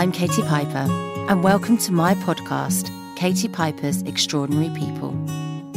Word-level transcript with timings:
I'm 0.00 0.12
Katie 0.12 0.40
Piper, 0.40 0.90
and 1.28 1.44
welcome 1.44 1.76
to 1.76 1.92
my 1.92 2.14
podcast, 2.14 2.88
Katie 3.16 3.48
Piper's 3.48 4.00
Extraordinary 4.04 4.74
People. 4.74 5.14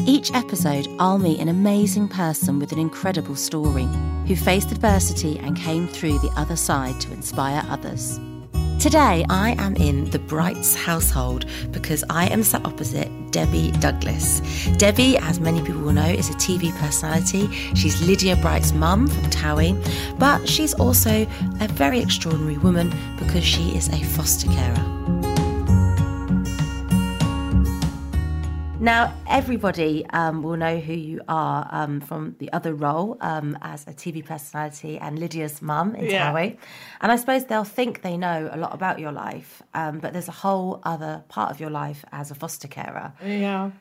Each 0.07 0.33
episode, 0.33 0.87
I'll 0.97 1.17
meet 1.17 1.41
an 1.41 1.49
amazing 1.49 2.07
person 2.07 2.57
with 2.57 2.71
an 2.71 2.79
incredible 2.79 3.35
story 3.35 3.85
who 4.25 4.37
faced 4.37 4.71
adversity 4.71 5.37
and 5.39 5.57
came 5.57 5.89
through 5.89 6.19
the 6.19 6.31
other 6.37 6.55
side 6.55 7.01
to 7.01 7.11
inspire 7.11 7.65
others. 7.67 8.17
Today, 8.83 9.23
I 9.29 9.51
am 9.59 9.77
in 9.77 10.09
the 10.09 10.19
Brights 10.19 10.75
household 10.75 11.45
because 11.71 12.03
I 12.09 12.25
am 12.27 12.43
sat 12.43 12.65
opposite 12.65 13.09
Debbie 13.31 13.71
Douglas. 13.79 14.41
Debbie, 14.77 15.17
as 15.19 15.39
many 15.39 15.61
people 15.61 15.83
will 15.83 15.93
know, 15.93 16.05
is 16.09 16.29
a 16.29 16.33
TV 16.33 16.77
personality. 16.77 17.47
She's 17.75 18.05
Lydia 18.05 18.35
Bright's 18.35 18.73
mum 18.73 19.07
from 19.07 19.23
Towie, 19.29 20.19
but 20.19 20.49
she's 20.49 20.73
also 20.73 21.25
a 21.61 21.67
very 21.69 22.01
extraordinary 22.01 22.57
woman 22.57 22.93
because 23.17 23.45
she 23.45 23.73
is 23.73 23.87
a 23.87 24.03
foster 24.03 24.47
carer. 24.47 25.02
Now, 28.83 29.13
everybody 29.29 30.05
um, 30.09 30.43
will 30.43 30.57
know 30.57 30.77
who 30.77 30.91
you 30.91 31.21
are 31.29 31.69
um, 31.71 32.01
from 32.01 32.35
the 32.39 32.51
other 32.51 32.73
role 32.73 33.15
um, 33.21 33.57
as 33.61 33.87
a 33.87 33.93
TV 33.93 34.25
personality 34.25 34.99
and 34.99 35.17
Lydia's 35.17 35.61
mum 35.61 35.95
in 35.95 36.07
Yeah. 36.07 36.33
Towie. 36.33 36.57
And 36.99 37.09
I 37.09 37.15
suppose 37.15 37.45
they'll 37.45 37.63
think 37.63 38.01
they 38.01 38.17
know 38.17 38.49
a 38.51 38.57
lot 38.57 38.73
about 38.73 38.99
your 38.99 39.13
life, 39.13 39.61
um, 39.73 39.99
but 39.99 40.11
there's 40.11 40.27
a 40.27 40.33
whole 40.33 40.81
other 40.83 41.23
part 41.29 41.49
of 41.49 41.61
your 41.61 41.69
life 41.69 42.03
as 42.11 42.29
a 42.29 42.35
foster 42.35 42.67
carer. 42.67 43.13
Yeah. 43.25 43.71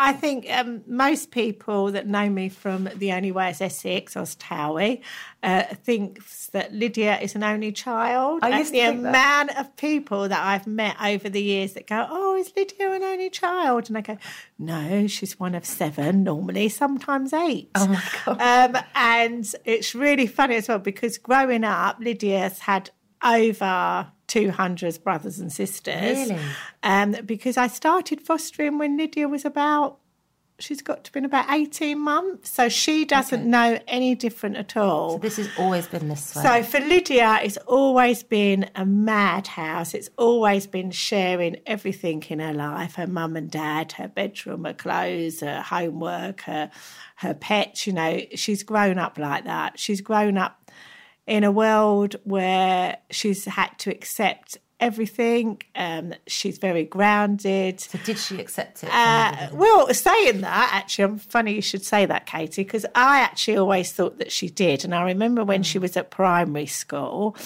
I 0.00 0.12
think 0.12 0.46
um, 0.50 0.82
most 0.86 1.30
people 1.30 1.92
that 1.92 2.06
know 2.06 2.28
me 2.28 2.48
from 2.48 2.88
The 2.96 3.12
Only 3.12 3.32
Way 3.32 3.50
is 3.50 3.60
Essex 3.60 4.16
or 4.16 4.22
Towie 4.22 5.00
uh, 5.42 5.62
thinks 5.62 6.46
that 6.48 6.72
Lydia 6.72 7.18
is 7.20 7.34
an 7.34 7.42
only 7.42 7.72
child. 7.72 8.40
I 8.42 8.48
And 8.50 8.58
used 8.58 8.72
to 8.72 8.78
the 8.80 8.86
think 8.86 9.02
that. 9.02 9.08
amount 9.08 9.58
of 9.58 9.76
people 9.76 10.28
that 10.28 10.40
I've 10.40 10.66
met 10.66 10.96
over 11.02 11.28
the 11.28 11.42
years 11.42 11.72
that 11.74 11.86
go, 11.86 12.06
oh, 12.08 12.36
is 12.36 12.52
Lydia 12.56 12.92
an 12.92 13.02
only 13.02 13.30
child? 13.30 13.88
And 13.88 13.98
I 13.98 14.00
go, 14.02 14.18
no, 14.58 15.06
she's 15.06 15.38
one 15.38 15.54
of 15.54 15.64
seven, 15.64 16.22
normally, 16.24 16.68
sometimes 16.68 17.32
eight. 17.32 17.70
Oh, 17.74 17.86
my 17.88 18.02
God. 18.24 18.76
Um, 18.76 18.82
and 18.94 19.54
it's 19.64 19.94
really 19.94 20.26
funny 20.26 20.56
as 20.56 20.68
well 20.68 20.78
because 20.78 21.18
growing 21.18 21.64
up, 21.64 21.98
Lydia's 22.00 22.60
had 22.60 22.90
over 23.24 24.06
200 24.32 25.04
brothers 25.04 25.38
and 25.38 25.52
sisters. 25.52 26.30
Really? 26.30 26.40
Um, 26.82 27.16
because 27.26 27.58
I 27.58 27.66
started 27.66 28.18
fostering 28.18 28.78
when 28.78 28.96
Lydia 28.96 29.28
was 29.28 29.44
about, 29.44 29.98
she's 30.58 30.80
got 30.80 31.04
to 31.04 31.12
been 31.12 31.26
about 31.26 31.50
18 31.50 31.98
months. 31.98 32.48
So 32.48 32.70
she 32.70 33.04
doesn't 33.04 33.44
know 33.44 33.78
any 33.86 34.14
different 34.14 34.56
at 34.56 34.74
all. 34.74 35.10
So 35.12 35.18
this 35.18 35.36
has 35.36 35.50
always 35.58 35.86
been 35.86 36.08
this 36.08 36.34
way. 36.34 36.42
So 36.44 36.62
for 36.62 36.80
Lydia, 36.80 37.40
it's 37.42 37.58
always 37.66 38.22
been 38.22 38.70
a 38.74 38.86
madhouse. 38.86 39.92
It's 39.92 40.08
always 40.16 40.66
been 40.66 40.92
sharing 40.92 41.56
everything 41.66 42.22
in 42.30 42.38
her 42.38 42.54
life: 42.54 42.94
her 42.94 43.06
mum 43.06 43.36
and 43.36 43.50
dad, 43.50 43.92
her 43.92 44.08
bedroom, 44.08 44.64
her 44.64 44.72
clothes, 44.72 45.40
her 45.40 45.60
homework, 45.60 46.40
her 46.42 46.70
her 47.16 47.34
pets. 47.34 47.86
You 47.86 47.92
know, 47.92 48.22
she's 48.34 48.62
grown 48.62 48.96
up 48.96 49.18
like 49.18 49.44
that. 49.44 49.78
She's 49.78 50.00
grown 50.00 50.38
up 50.38 50.61
in 51.26 51.44
a 51.44 51.52
world 51.52 52.16
where 52.24 52.98
she's 53.10 53.44
had 53.44 53.78
to 53.78 53.90
accept 53.90 54.58
everything. 54.82 55.62
Um, 55.76 56.12
she's 56.26 56.58
very 56.58 56.84
grounded. 56.84 57.80
So 57.80 57.98
did 58.04 58.18
she 58.18 58.40
accept 58.40 58.82
it? 58.82 58.90
Uh, 58.92 59.48
well, 59.52 59.94
saying 59.94 60.40
that, 60.40 60.70
actually, 60.72 61.04
I'm 61.04 61.18
funny 61.18 61.54
you 61.54 61.62
should 61.62 61.84
say 61.84 62.04
that, 62.04 62.26
Katie, 62.26 62.64
because 62.64 62.84
I 62.96 63.20
actually 63.20 63.56
always 63.56 63.92
thought 63.92 64.18
that 64.18 64.32
she 64.32 64.50
did. 64.50 64.84
And 64.84 64.92
I 64.92 65.04
remember 65.04 65.44
when 65.44 65.62
she 65.62 65.78
was 65.78 65.96
at 65.96 66.10
primary 66.10 66.66
school, 66.66 67.36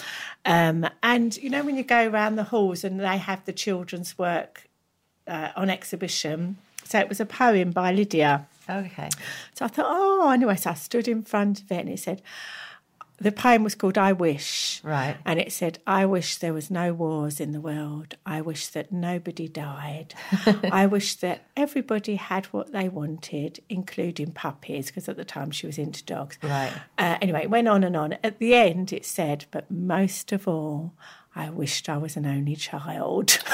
um, 0.47 0.89
and 1.03 1.37
you 1.37 1.51
know, 1.51 1.63
when 1.63 1.77
you 1.77 1.83
go 1.83 2.09
around 2.09 2.37
the 2.37 2.45
halls 2.45 2.85
and 2.85 2.99
they 2.99 3.19
have 3.19 3.45
the 3.45 3.53
children's 3.53 4.17
work 4.17 4.67
uh, 5.29 5.51
on 5.57 5.69
exhibition. 5.69 6.57
So 6.85 6.99
it 6.99 7.09
was 7.09 7.21
a 7.21 7.27
poem 7.27 7.71
by 7.73 7.93
Lydia. 7.93 8.47
okay. 8.71 9.11
So 9.55 9.67
I 9.67 9.69
thought, 9.69 9.87
oh, 9.89 10.31
anyway, 10.31 10.57
so 10.57 10.71
I 10.71 10.75
stood 10.75 11.07
in 11.07 11.23
front 11.23 11.61
of 11.61 11.71
it 11.71 11.81
and 11.81 11.89
it 11.91 11.99
said, 11.99 12.23
the 13.19 13.33
poem 13.33 13.65
was 13.65 13.75
called 13.75 13.97
I 13.97 14.13
Wish. 14.13 14.81
Right. 14.85 15.17
And 15.25 15.39
it 15.39 15.53
said, 15.53 15.79
I 15.87 16.05
wish 16.07 16.37
there 16.37 16.53
was 16.53 16.71
no 16.71 16.93
wars 16.93 17.41
in 17.41 17.53
the 17.53 17.61
world. 17.61 18.15
I 18.27 18.41
wish 18.41 18.69
that 18.69 18.93
nobody 18.93 19.49
died. 19.49 20.15
I 20.71 20.87
wish 20.87 21.15
that 21.17 21.47
everybody 21.57 22.17
had 22.17 22.47
what 22.47 22.73
they 22.73 22.89
wanted, 22.89 23.61
including 23.69 24.33
puppies, 24.33 24.89
because 24.89 25.09
at 25.09 25.17
the 25.17 25.25
time 25.25 25.51
she 25.51 25.67
was 25.67 25.79
into 25.79 26.05
dogs. 26.05 26.39
Right. 26.43 26.73
Uh, 26.99 27.17
anyway, 27.23 27.43
it 27.45 27.51
went 27.51 27.69
on 27.69 27.85
and 27.85 27.97
on. 27.97 28.15
At 28.23 28.39
the 28.39 28.55
end, 28.55 28.93
it 28.93 29.07
said, 29.07 29.47
but 29.51 29.71
most 29.71 30.33
of 30.33 30.47
all, 30.47 30.93
I 31.39 31.51
wished 31.51 31.91
I 31.91 31.99
was 31.99 32.17
an 32.17 32.25
only 32.27 32.57
child. 32.57 33.39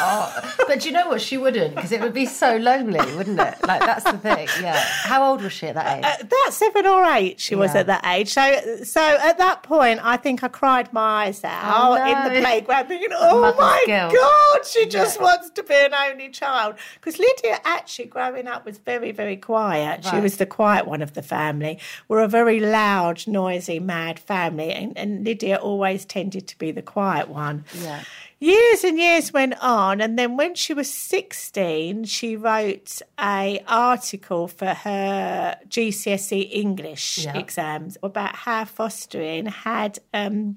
But 0.68 0.80
do 0.80 0.88
you 0.88 0.94
know 0.94 1.08
what? 1.08 1.20
She 1.20 1.36
wouldn't, 1.36 1.74
because 1.74 1.92
it 1.92 2.00
would 2.00 2.14
be 2.14 2.24
so 2.26 2.56
lonely, 2.56 2.98
wouldn't 3.16 3.38
it? 3.38 3.56
Like, 3.66 3.80
that's 3.80 4.04
the 4.04 4.16
thing. 4.16 4.48
Yeah. 4.60 4.78
How 4.78 5.28
old 5.30 5.42
was 5.42 5.52
she 5.52 5.66
at 5.66 5.74
that 5.74 5.98
age? 5.98 6.04
Uh, 6.04 6.24
That's 6.44 6.56
seven 6.56 6.86
or 6.86 7.04
eight. 7.04 7.40
She 7.40 7.54
was 7.54 7.74
at 7.74 7.86
that 7.88 8.06
age. 8.06 8.28
So, 8.32 8.82
so 8.84 9.00
at 9.02 9.36
that 9.38 9.62
point, 9.64 10.00
I 10.02 10.16
think 10.16 10.42
I 10.44 10.48
cried 10.48 10.92
my 10.92 11.24
eyes 11.26 11.42
out 11.44 11.62
Oh, 11.74 11.94
in 11.96 12.32
the 12.34 12.40
playground, 12.40 12.86
thinking, 12.86 13.08
"Oh 13.12 13.54
my 13.58 13.82
guilt. 13.86 14.14
God, 14.14 14.66
she 14.66 14.86
just 14.86 15.20
wants 15.20 15.50
to 15.50 15.62
be 15.62 15.74
an 15.74 15.92
only 15.94 16.30
child." 16.30 16.76
Because 16.94 17.18
Lydia, 17.18 17.58
actually, 17.64 18.06
growing 18.06 18.46
up, 18.46 18.64
was 18.64 18.78
very, 18.78 19.10
very 19.12 19.36
quiet. 19.36 20.04
She 20.04 20.20
was 20.20 20.36
the 20.38 20.46
quiet 20.46 20.86
one 20.86 21.02
of 21.02 21.14
the 21.14 21.22
family. 21.22 21.78
We're 22.08 22.22
a 22.22 22.28
very 22.28 22.60
loud, 22.60 23.26
noisy, 23.26 23.78
mad 23.80 24.18
family, 24.18 24.70
and, 24.72 24.96
and 24.96 25.24
Lydia 25.24 25.56
always 25.56 26.04
tended 26.04 26.46
to 26.48 26.56
be 26.58 26.70
the 26.70 26.82
quiet 26.82 27.28
one. 27.28 27.64
Yeah. 27.74 28.02
Years 28.38 28.82
and 28.82 28.98
years 28.98 29.32
went 29.32 29.54
on, 29.62 30.00
and 30.00 30.18
then 30.18 30.36
when 30.36 30.56
she 30.56 30.74
was 30.74 30.92
sixteen, 30.92 32.02
she 32.04 32.34
wrote 32.36 33.00
a 33.20 33.62
article 33.68 34.48
for 34.48 34.66
her 34.74 35.56
GCSE 35.68 36.48
English 36.52 37.18
Yeah. 37.24 37.38
exams 37.38 37.96
about 38.02 38.34
how 38.34 38.64
fostering 38.64 39.46
had 39.46 40.00
um, 40.12 40.56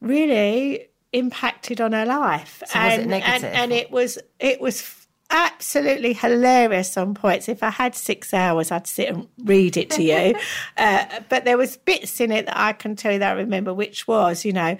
really 0.00 0.88
impacted 1.12 1.80
on 1.80 1.92
her 1.92 2.04
life, 2.04 2.62
So 2.66 2.78
was 2.78 2.92
it 2.94 3.00
and, 3.00 3.10
negative? 3.10 3.44
and 3.44 3.44
and 3.44 3.72
it 3.72 3.90
was 3.90 4.18
it 4.38 4.60
was 4.60 5.06
absolutely 5.30 6.12
hilarious 6.12 6.96
on 6.96 7.14
points. 7.14 7.48
If 7.48 7.62
I 7.62 7.70
had 7.70 7.94
six 7.94 8.32
hours, 8.34 8.70
I'd 8.70 8.86
sit 8.86 9.08
and 9.08 9.26
read 9.44 9.76
it 9.76 9.90
to 9.90 10.02
you. 10.02 10.34
uh, 10.76 11.04
but 11.28 11.44
there 11.44 11.58
was 11.58 11.78
bits 11.78 12.20
in 12.20 12.30
it 12.30 12.46
that 12.46 12.56
I 12.58 12.72
can 12.74 12.94
tell 12.96 13.12
you 13.12 13.18
that 13.20 13.30
I 13.36 13.40
remember, 13.40 13.74
which 13.74 14.06
was, 14.06 14.44
you 14.44 14.52
know, 14.52 14.76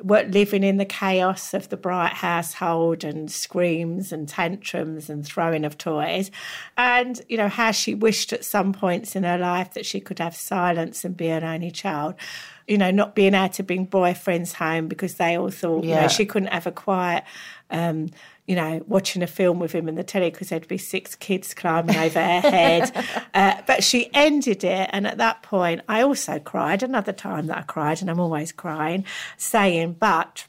what 0.00 0.30
living 0.30 0.62
in 0.62 0.76
the 0.76 0.84
chaos 0.84 1.52
of 1.54 1.68
the 1.70 1.76
bright 1.76 2.12
household 2.12 3.02
and 3.02 3.30
screams 3.30 4.12
and 4.12 4.28
tantrums 4.28 5.10
and 5.10 5.26
throwing 5.26 5.64
of 5.64 5.76
toys 5.76 6.30
and 6.76 7.20
you 7.28 7.36
know 7.36 7.48
how 7.48 7.72
she 7.72 7.94
wished 7.94 8.32
at 8.32 8.44
some 8.44 8.72
points 8.72 9.16
in 9.16 9.24
her 9.24 9.38
life 9.38 9.74
that 9.74 9.84
she 9.84 9.98
could 9.98 10.20
have 10.20 10.36
silence 10.36 11.04
and 11.04 11.16
be 11.16 11.26
an 11.28 11.42
only 11.42 11.70
child 11.72 12.14
you 12.68 12.78
know 12.78 12.92
not 12.92 13.16
being 13.16 13.34
able 13.34 13.48
to 13.52 13.62
bring 13.64 13.86
boyfriends 13.86 14.52
home 14.52 14.86
because 14.86 15.14
they 15.14 15.36
all 15.36 15.50
thought 15.50 15.82
you 15.82 15.90
Yeah. 15.90 16.02
know 16.02 16.08
she 16.08 16.26
couldn't 16.26 16.52
have 16.52 16.66
a 16.68 16.72
quiet 16.72 17.24
um, 17.70 18.10
you 18.48 18.56
know, 18.56 18.82
watching 18.86 19.22
a 19.22 19.26
film 19.26 19.58
with 19.58 19.72
him 19.72 19.88
in 19.88 19.94
the 19.94 20.02
telly 20.02 20.30
because 20.30 20.48
there'd 20.48 20.66
be 20.66 20.78
six 20.78 21.14
kids 21.14 21.52
climbing 21.52 21.96
over 21.96 22.18
her 22.20 22.40
head. 22.40 22.90
Uh, 23.34 23.60
but 23.66 23.84
she 23.84 24.10
ended 24.14 24.64
it. 24.64 24.88
And 24.92 25.06
at 25.06 25.18
that 25.18 25.42
point, 25.42 25.82
I 25.88 26.02
also 26.02 26.40
cried, 26.40 26.82
another 26.82 27.12
time 27.12 27.46
that 27.46 27.58
I 27.58 27.62
cried, 27.62 28.00
and 28.00 28.10
I'm 28.10 28.18
always 28.18 28.50
crying, 28.50 29.04
saying, 29.36 29.96
but 30.00 30.46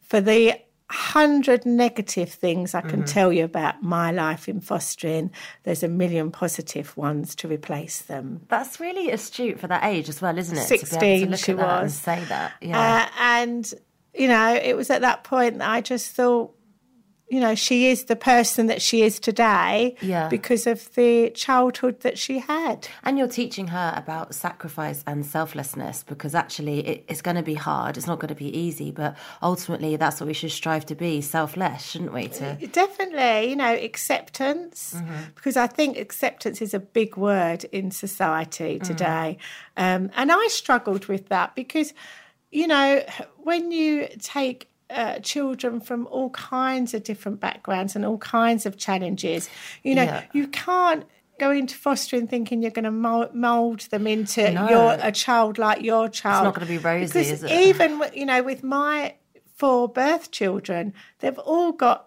for 0.00 0.20
the 0.20 0.54
hundred 0.90 1.66
negative 1.66 2.30
things 2.30 2.74
I 2.74 2.80
can 2.80 3.04
tell 3.04 3.32
you 3.32 3.44
about 3.44 3.82
my 3.82 4.10
life 4.12 4.48
in 4.48 4.60
fostering, 4.60 5.30
there's 5.64 5.82
a 5.82 5.88
million 5.88 6.30
positive 6.30 6.96
ones 6.96 7.34
to 7.36 7.48
replace 7.48 8.00
them. 8.02 8.40
That's 8.48 8.80
really 8.80 9.10
astute 9.10 9.60
for 9.60 9.66
that 9.66 9.84
age 9.84 10.08
as 10.08 10.22
well, 10.22 10.38
isn't 10.38 10.56
it? 10.56 10.62
to 10.62 10.98
be 10.98 11.06
able 11.06 11.36
16 11.36 11.36
she 11.36 11.52
at 11.52 11.58
and 11.58 11.82
was. 11.82 11.94
say 11.94 12.24
that. 12.24 12.52
Yeah. 12.62 12.78
Uh, 12.80 13.20
and, 13.20 13.74
you 14.14 14.28
know, 14.28 14.54
it 14.54 14.74
was 14.74 14.88
at 14.88 15.02
that 15.02 15.24
point 15.24 15.58
that 15.58 15.68
I 15.68 15.82
just 15.82 16.14
thought, 16.14 16.54
you 17.30 17.40
know, 17.40 17.54
she 17.54 17.90
is 17.90 18.04
the 18.04 18.16
person 18.16 18.66
that 18.68 18.80
she 18.80 19.02
is 19.02 19.20
today 19.20 19.94
Yeah. 20.00 20.28
because 20.28 20.66
of 20.66 20.94
the 20.94 21.30
childhood 21.30 22.00
that 22.00 22.16
she 22.18 22.38
had. 22.38 22.88
And 23.04 23.18
you're 23.18 23.28
teaching 23.28 23.68
her 23.68 23.92
about 23.96 24.34
sacrifice 24.34 25.04
and 25.06 25.26
selflessness 25.26 26.04
because 26.04 26.34
actually 26.34 26.86
it, 26.86 27.04
it's 27.08 27.20
going 27.22 27.36
to 27.36 27.42
be 27.42 27.54
hard. 27.54 27.96
It's 27.96 28.06
not 28.06 28.18
going 28.18 28.28
to 28.28 28.34
be 28.34 28.48
easy, 28.56 28.90
but 28.90 29.16
ultimately 29.42 29.96
that's 29.96 30.20
what 30.20 30.26
we 30.26 30.32
should 30.32 30.50
strive 30.52 30.86
to 30.86 30.94
be 30.94 31.20
selfless, 31.20 31.82
shouldn't 31.82 32.12
we? 32.14 32.28
To 32.28 32.56
Definitely, 32.72 33.50
you 33.50 33.56
know, 33.56 33.74
acceptance, 33.74 34.96
because 35.34 35.56
I 35.56 35.66
think 35.66 35.98
acceptance 35.98 36.62
is 36.62 36.72
a 36.74 36.80
big 36.80 37.16
word 37.16 37.64
in 37.64 37.90
society 37.90 38.78
today. 38.78 39.38
Um, 39.76 40.10
and 40.16 40.30
I 40.32 40.46
struggled 40.50 41.06
with 41.06 41.28
that 41.28 41.54
because, 41.54 41.92
you 42.50 42.66
know, 42.66 43.04
when 43.38 43.70
you 43.70 44.08
take 44.20 44.67
uh, 44.90 45.18
children 45.20 45.80
from 45.80 46.06
all 46.08 46.30
kinds 46.30 46.94
of 46.94 47.02
different 47.02 47.40
backgrounds 47.40 47.94
and 47.96 48.04
all 48.04 48.18
kinds 48.18 48.64
of 48.66 48.76
challenges, 48.76 49.48
you 49.82 49.94
know, 49.94 50.04
Yeah. 50.04 50.22
you 50.32 50.46
can't 50.48 51.04
go 51.38 51.50
into 51.50 51.74
fostering 51.76 52.26
thinking 52.26 52.62
you're 52.62 52.70
going 52.72 52.84
to 52.84 52.90
mold, 52.90 53.34
mold 53.34 53.80
them 53.90 54.06
into 54.06 54.50
No. 54.50 54.68
your 54.68 54.96
a 55.00 55.12
child 55.12 55.58
like 55.58 55.82
your 55.82 56.08
child. 56.08 56.46
It's 56.46 56.54
not 56.54 56.54
gonna 56.54 56.66
be 56.66 56.78
rosy, 56.78 57.06
Because 57.06 57.30
is 57.30 57.42
it? 57.44 57.50
Even 57.50 58.02
you 58.14 58.26
know, 58.26 58.42
with 58.42 58.64
my 58.64 59.14
four 59.54 59.88
birth 59.88 60.30
children, 60.30 60.94
they've 61.20 61.38
all 61.38 61.72
got 61.72 62.06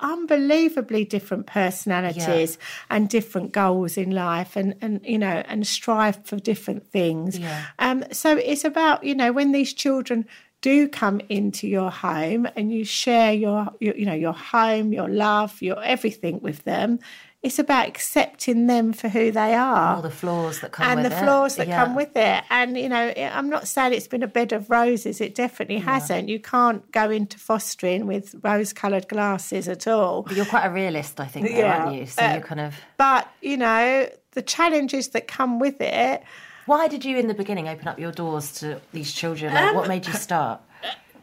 unbelievably 0.00 1.04
different 1.04 1.46
personalities 1.46 2.58
and 2.88 3.08
different 3.08 3.52
goals 3.52 3.96
in 3.96 4.10
life 4.10 4.56
and 4.56 4.74
and 4.80 5.00
you 5.04 5.18
know 5.18 5.42
and 5.46 5.66
strive 5.66 6.24
for 6.24 6.36
different 6.36 6.90
things 6.90 7.38
Yeah. 7.38 7.66
um 7.78 8.04
so 8.12 8.36
it's 8.36 8.64
about 8.64 9.04
you 9.04 9.14
know 9.14 9.32
when 9.32 9.52
these 9.52 9.72
children 9.72 10.26
do 10.60 10.88
come 10.88 11.20
into 11.28 11.66
your 11.66 11.90
home 11.90 12.46
and 12.56 12.72
you 12.72 12.84
share 12.84 13.32
your, 13.32 13.68
your 13.80 13.94
you 13.96 14.04
know 14.04 14.14
your 14.14 14.32
home 14.34 14.92
your 14.92 15.08
love 15.08 15.60
your 15.62 15.82
everything 15.82 16.40
with 16.40 16.64
them 16.64 16.98
it's 17.42 17.58
about 17.58 17.88
accepting 17.88 18.66
them 18.66 18.92
for 18.92 19.08
who 19.08 19.30
they 19.32 19.54
are 19.54 19.96
all 19.96 20.02
the 20.02 20.10
flaws 20.10 20.60
that 20.60 20.72
come 20.72 20.86
and 20.86 21.02
with 21.02 21.10
the 21.10 21.16
it. 21.18 21.22
flaws 21.24 21.56
that 21.56 21.68
Yeah. 21.68 21.82
come 21.82 21.94
with 21.94 22.14
it. 22.14 22.44
And 22.50 22.76
you 22.76 22.90
know, 22.90 23.14
I'm 23.16 23.48
not 23.48 23.66
saying 23.66 23.94
it's 23.94 24.06
been 24.08 24.22
a 24.22 24.26
bed 24.26 24.52
of 24.52 24.68
roses. 24.68 25.22
It 25.22 25.34
definitely 25.34 25.78
hasn't. 25.78 26.28
You 26.28 26.38
can't 26.38 26.92
go 26.92 27.08
into 27.08 27.38
fostering 27.38 28.06
with 28.06 28.34
rose-coloured 28.42 29.08
glasses 29.08 29.68
at 29.68 29.86
all. 29.88 30.20
But 30.24 30.36
you're 30.36 30.44
quite 30.44 30.66
a 30.66 30.70
realist, 30.70 31.18
I 31.18 31.24
think, 31.28 31.48
though, 31.48 31.56
Yeah. 31.56 31.84
aren't 31.84 31.94
you? 31.98 32.04
So 32.04 32.22
Uh, 32.22 32.32
you're 32.32 32.42
kind 32.42 32.60
of. 32.60 32.74
But 32.98 33.26
you 33.40 33.56
know, 33.56 34.06
the 34.32 34.42
challenges 34.42 35.08
that 35.08 35.26
come 35.26 35.58
with 35.58 35.80
it. 35.80 36.22
Why 36.70 36.86
did 36.86 37.04
you, 37.04 37.18
in 37.18 37.26
the 37.26 37.34
beginning, 37.34 37.66
open 37.66 37.88
up 37.88 37.98
your 37.98 38.12
doors 38.12 38.52
to 38.60 38.80
these 38.92 39.10
children? 39.12 39.52
Like, 39.52 39.70
Um, 39.70 39.74
what 39.74 39.88
made 39.88 40.06
you 40.06 40.12
start? 40.12 40.60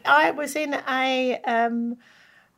I 0.04 0.30
was 0.30 0.54
in 0.54 0.74
a 0.74 1.40
um, 1.46 1.96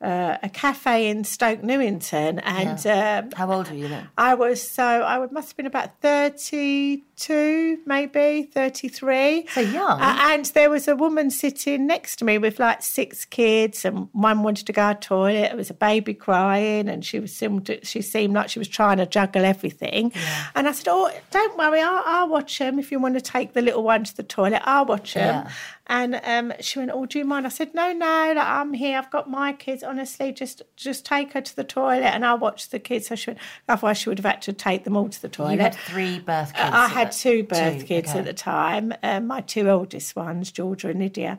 uh, 0.00 0.38
a 0.42 0.48
cafe 0.48 1.08
in 1.10 1.24
Stoke 1.24 1.62
Newington, 1.62 2.38
and 2.40 2.86
um, 2.86 3.30
How 3.36 3.52
old 3.52 3.68
were 3.68 3.76
you 3.76 3.88
then? 3.88 4.08
I 4.16 4.34
was 4.34 4.60
so 4.66 4.82
I 4.84 5.18
would- 5.18 5.32
must 5.32 5.48
have 5.50 5.56
been 5.56 5.66
about 5.66 6.00
thirty-two, 6.00 7.78
maybe 7.86 8.48
thirty-three. 8.52 9.46
So 9.48 9.60
young. 9.60 10.00
Uh, 10.00 10.16
and 10.30 10.44
there 10.46 10.70
was 10.70 10.88
a 10.88 10.96
woman 10.96 11.30
sitting 11.30 11.86
next 11.86 12.16
to 12.16 12.24
me 12.24 12.38
with 12.38 12.58
like 12.58 12.82
six 12.82 13.24
kids, 13.24 13.84
and 13.84 14.08
one 14.12 14.42
wanted 14.42 14.66
to 14.66 14.72
go 14.72 14.92
to 14.92 14.98
the 14.98 15.00
toilet. 15.04 15.48
There 15.48 15.56
was 15.56 15.70
a 15.70 15.74
baby 15.74 16.14
crying, 16.14 16.88
and 16.88 17.04
she 17.04 17.18
was 17.20 17.34
seemed 17.34 17.78
she 17.82 18.02
seemed 18.02 18.34
like 18.34 18.48
she 18.48 18.58
was 18.58 18.68
trying 18.68 18.98
to 18.98 19.06
juggle 19.06 19.44
everything. 19.44 20.12
And 20.54 20.68
I 20.68 20.72
said, 20.72 20.88
"Oh, 20.90 21.10
don't 21.30 21.56
worry, 21.58 21.80
I'll, 21.80 22.02
I'll 22.04 22.28
watch 22.28 22.58
them. 22.58 22.78
If 22.78 22.90
you 22.90 22.98
want 23.00 23.14
to 23.14 23.20
take 23.20 23.52
the 23.52 23.62
little 23.62 23.82
one 23.82 24.04
to 24.04 24.16
the 24.16 24.22
toilet, 24.22 24.62
I'll 24.64 24.86
watch 24.86 25.14
them." 25.14 25.44
Yeah. 25.46 25.50
And 25.90 26.20
um, 26.22 26.52
she 26.60 26.78
went, 26.78 26.92
"Oh, 26.94 27.04
do 27.04 27.18
you 27.18 27.24
mind?" 27.24 27.46
I 27.46 27.48
said, 27.48 27.74
"No, 27.74 27.92
no, 27.92 28.32
like, 28.36 28.36
I'm 28.38 28.74
here. 28.74 28.96
I've 28.96 29.10
got 29.10 29.28
my 29.28 29.52
kids. 29.52 29.82
Honestly, 29.82 30.30
just 30.30 30.62
just 30.76 31.04
take 31.04 31.32
her 31.32 31.40
to 31.40 31.56
the 31.56 31.64
toilet, 31.64 32.04
and 32.04 32.24
I'll 32.24 32.38
watch 32.38 32.68
the 32.68 32.78
kids." 32.78 33.08
So 33.08 33.16
she 33.16 33.30
went, 33.30 33.40
otherwise 33.68 33.98
she 33.98 34.08
would 34.08 34.18
have 34.18 34.24
had 34.24 34.40
to 34.42 34.52
take 34.52 34.84
them 34.84 34.96
all 34.96 35.08
to 35.08 35.20
the 35.20 35.28
toilet. 35.28 35.54
You 35.54 35.58
had 35.58 35.74
three 35.74 36.20
birth 36.20 36.54
kids. 36.54 36.70
I 36.72 36.86
had 36.86 37.10
two 37.10 37.42
birth 37.42 37.86
kids 37.86 38.10
okay. 38.10 38.20
at 38.20 38.24
the 38.24 38.32
time, 38.32 38.94
um, 39.02 39.26
my 39.26 39.40
two 39.40 39.68
oldest 39.68 40.14
ones, 40.14 40.52
Georgia 40.52 40.90
and 40.90 41.00
Lydia. 41.00 41.38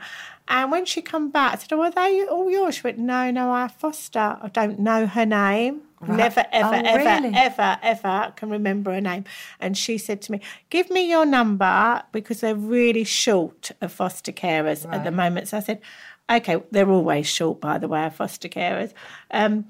And 0.50 0.70
when 0.70 0.84
she 0.84 1.02
come 1.02 1.32
back, 1.32 1.54
I 1.54 1.58
said, 1.58 1.72
"Oh, 1.72 1.84
are 1.84 1.92
they 1.92 2.26
all 2.26 2.52
yours?" 2.52 2.76
She 2.76 2.82
went, 2.84 2.98
"No, 2.98 3.32
no, 3.32 3.54
I 3.54 3.70
foster. 3.70 4.38
I 4.42 4.50
don't 4.52 4.80
know 4.80 5.08
her 5.08 5.26
name. 5.26 5.84
Never, 6.08 6.46
ever, 6.52 6.76
Oh, 6.76 6.82
ever, 6.86 6.98
really? 7.22 7.36
ever, 7.36 7.78
ever 7.82 8.34
can 8.36 8.50
remember 8.50 8.92
her 8.94 9.02
name." 9.02 9.26
And 9.60 9.78
she 9.78 9.98
said 9.98 10.22
to 10.24 10.32
me, 10.32 10.42
"Give 10.70 10.90
me 10.90 11.10
your 11.10 11.26
number 11.26 12.04
because 12.12 12.42
they're 12.42 12.56
really 12.56 13.04
short 13.04 13.72
of 13.82 13.92
foster 13.92 14.32
carers 14.32 14.92
at 14.92 15.04
the 15.04 15.12
moment." 15.12 15.48
So 15.50 15.58
I 15.58 15.62
said, 15.62 15.82
"Okay, 16.30 16.62
they're 16.72 16.90
always 16.90 17.28
short, 17.28 17.62
by 17.62 17.78
the 17.78 17.88
way, 17.88 18.06
of 18.06 18.16
foster 18.16 18.50
carers." 18.50 18.94
Um, 19.32 19.66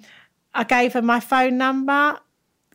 I 0.53 0.63
gave 0.63 0.93
her 0.93 1.01
my 1.01 1.19
phone 1.19 1.57
number 1.57 2.19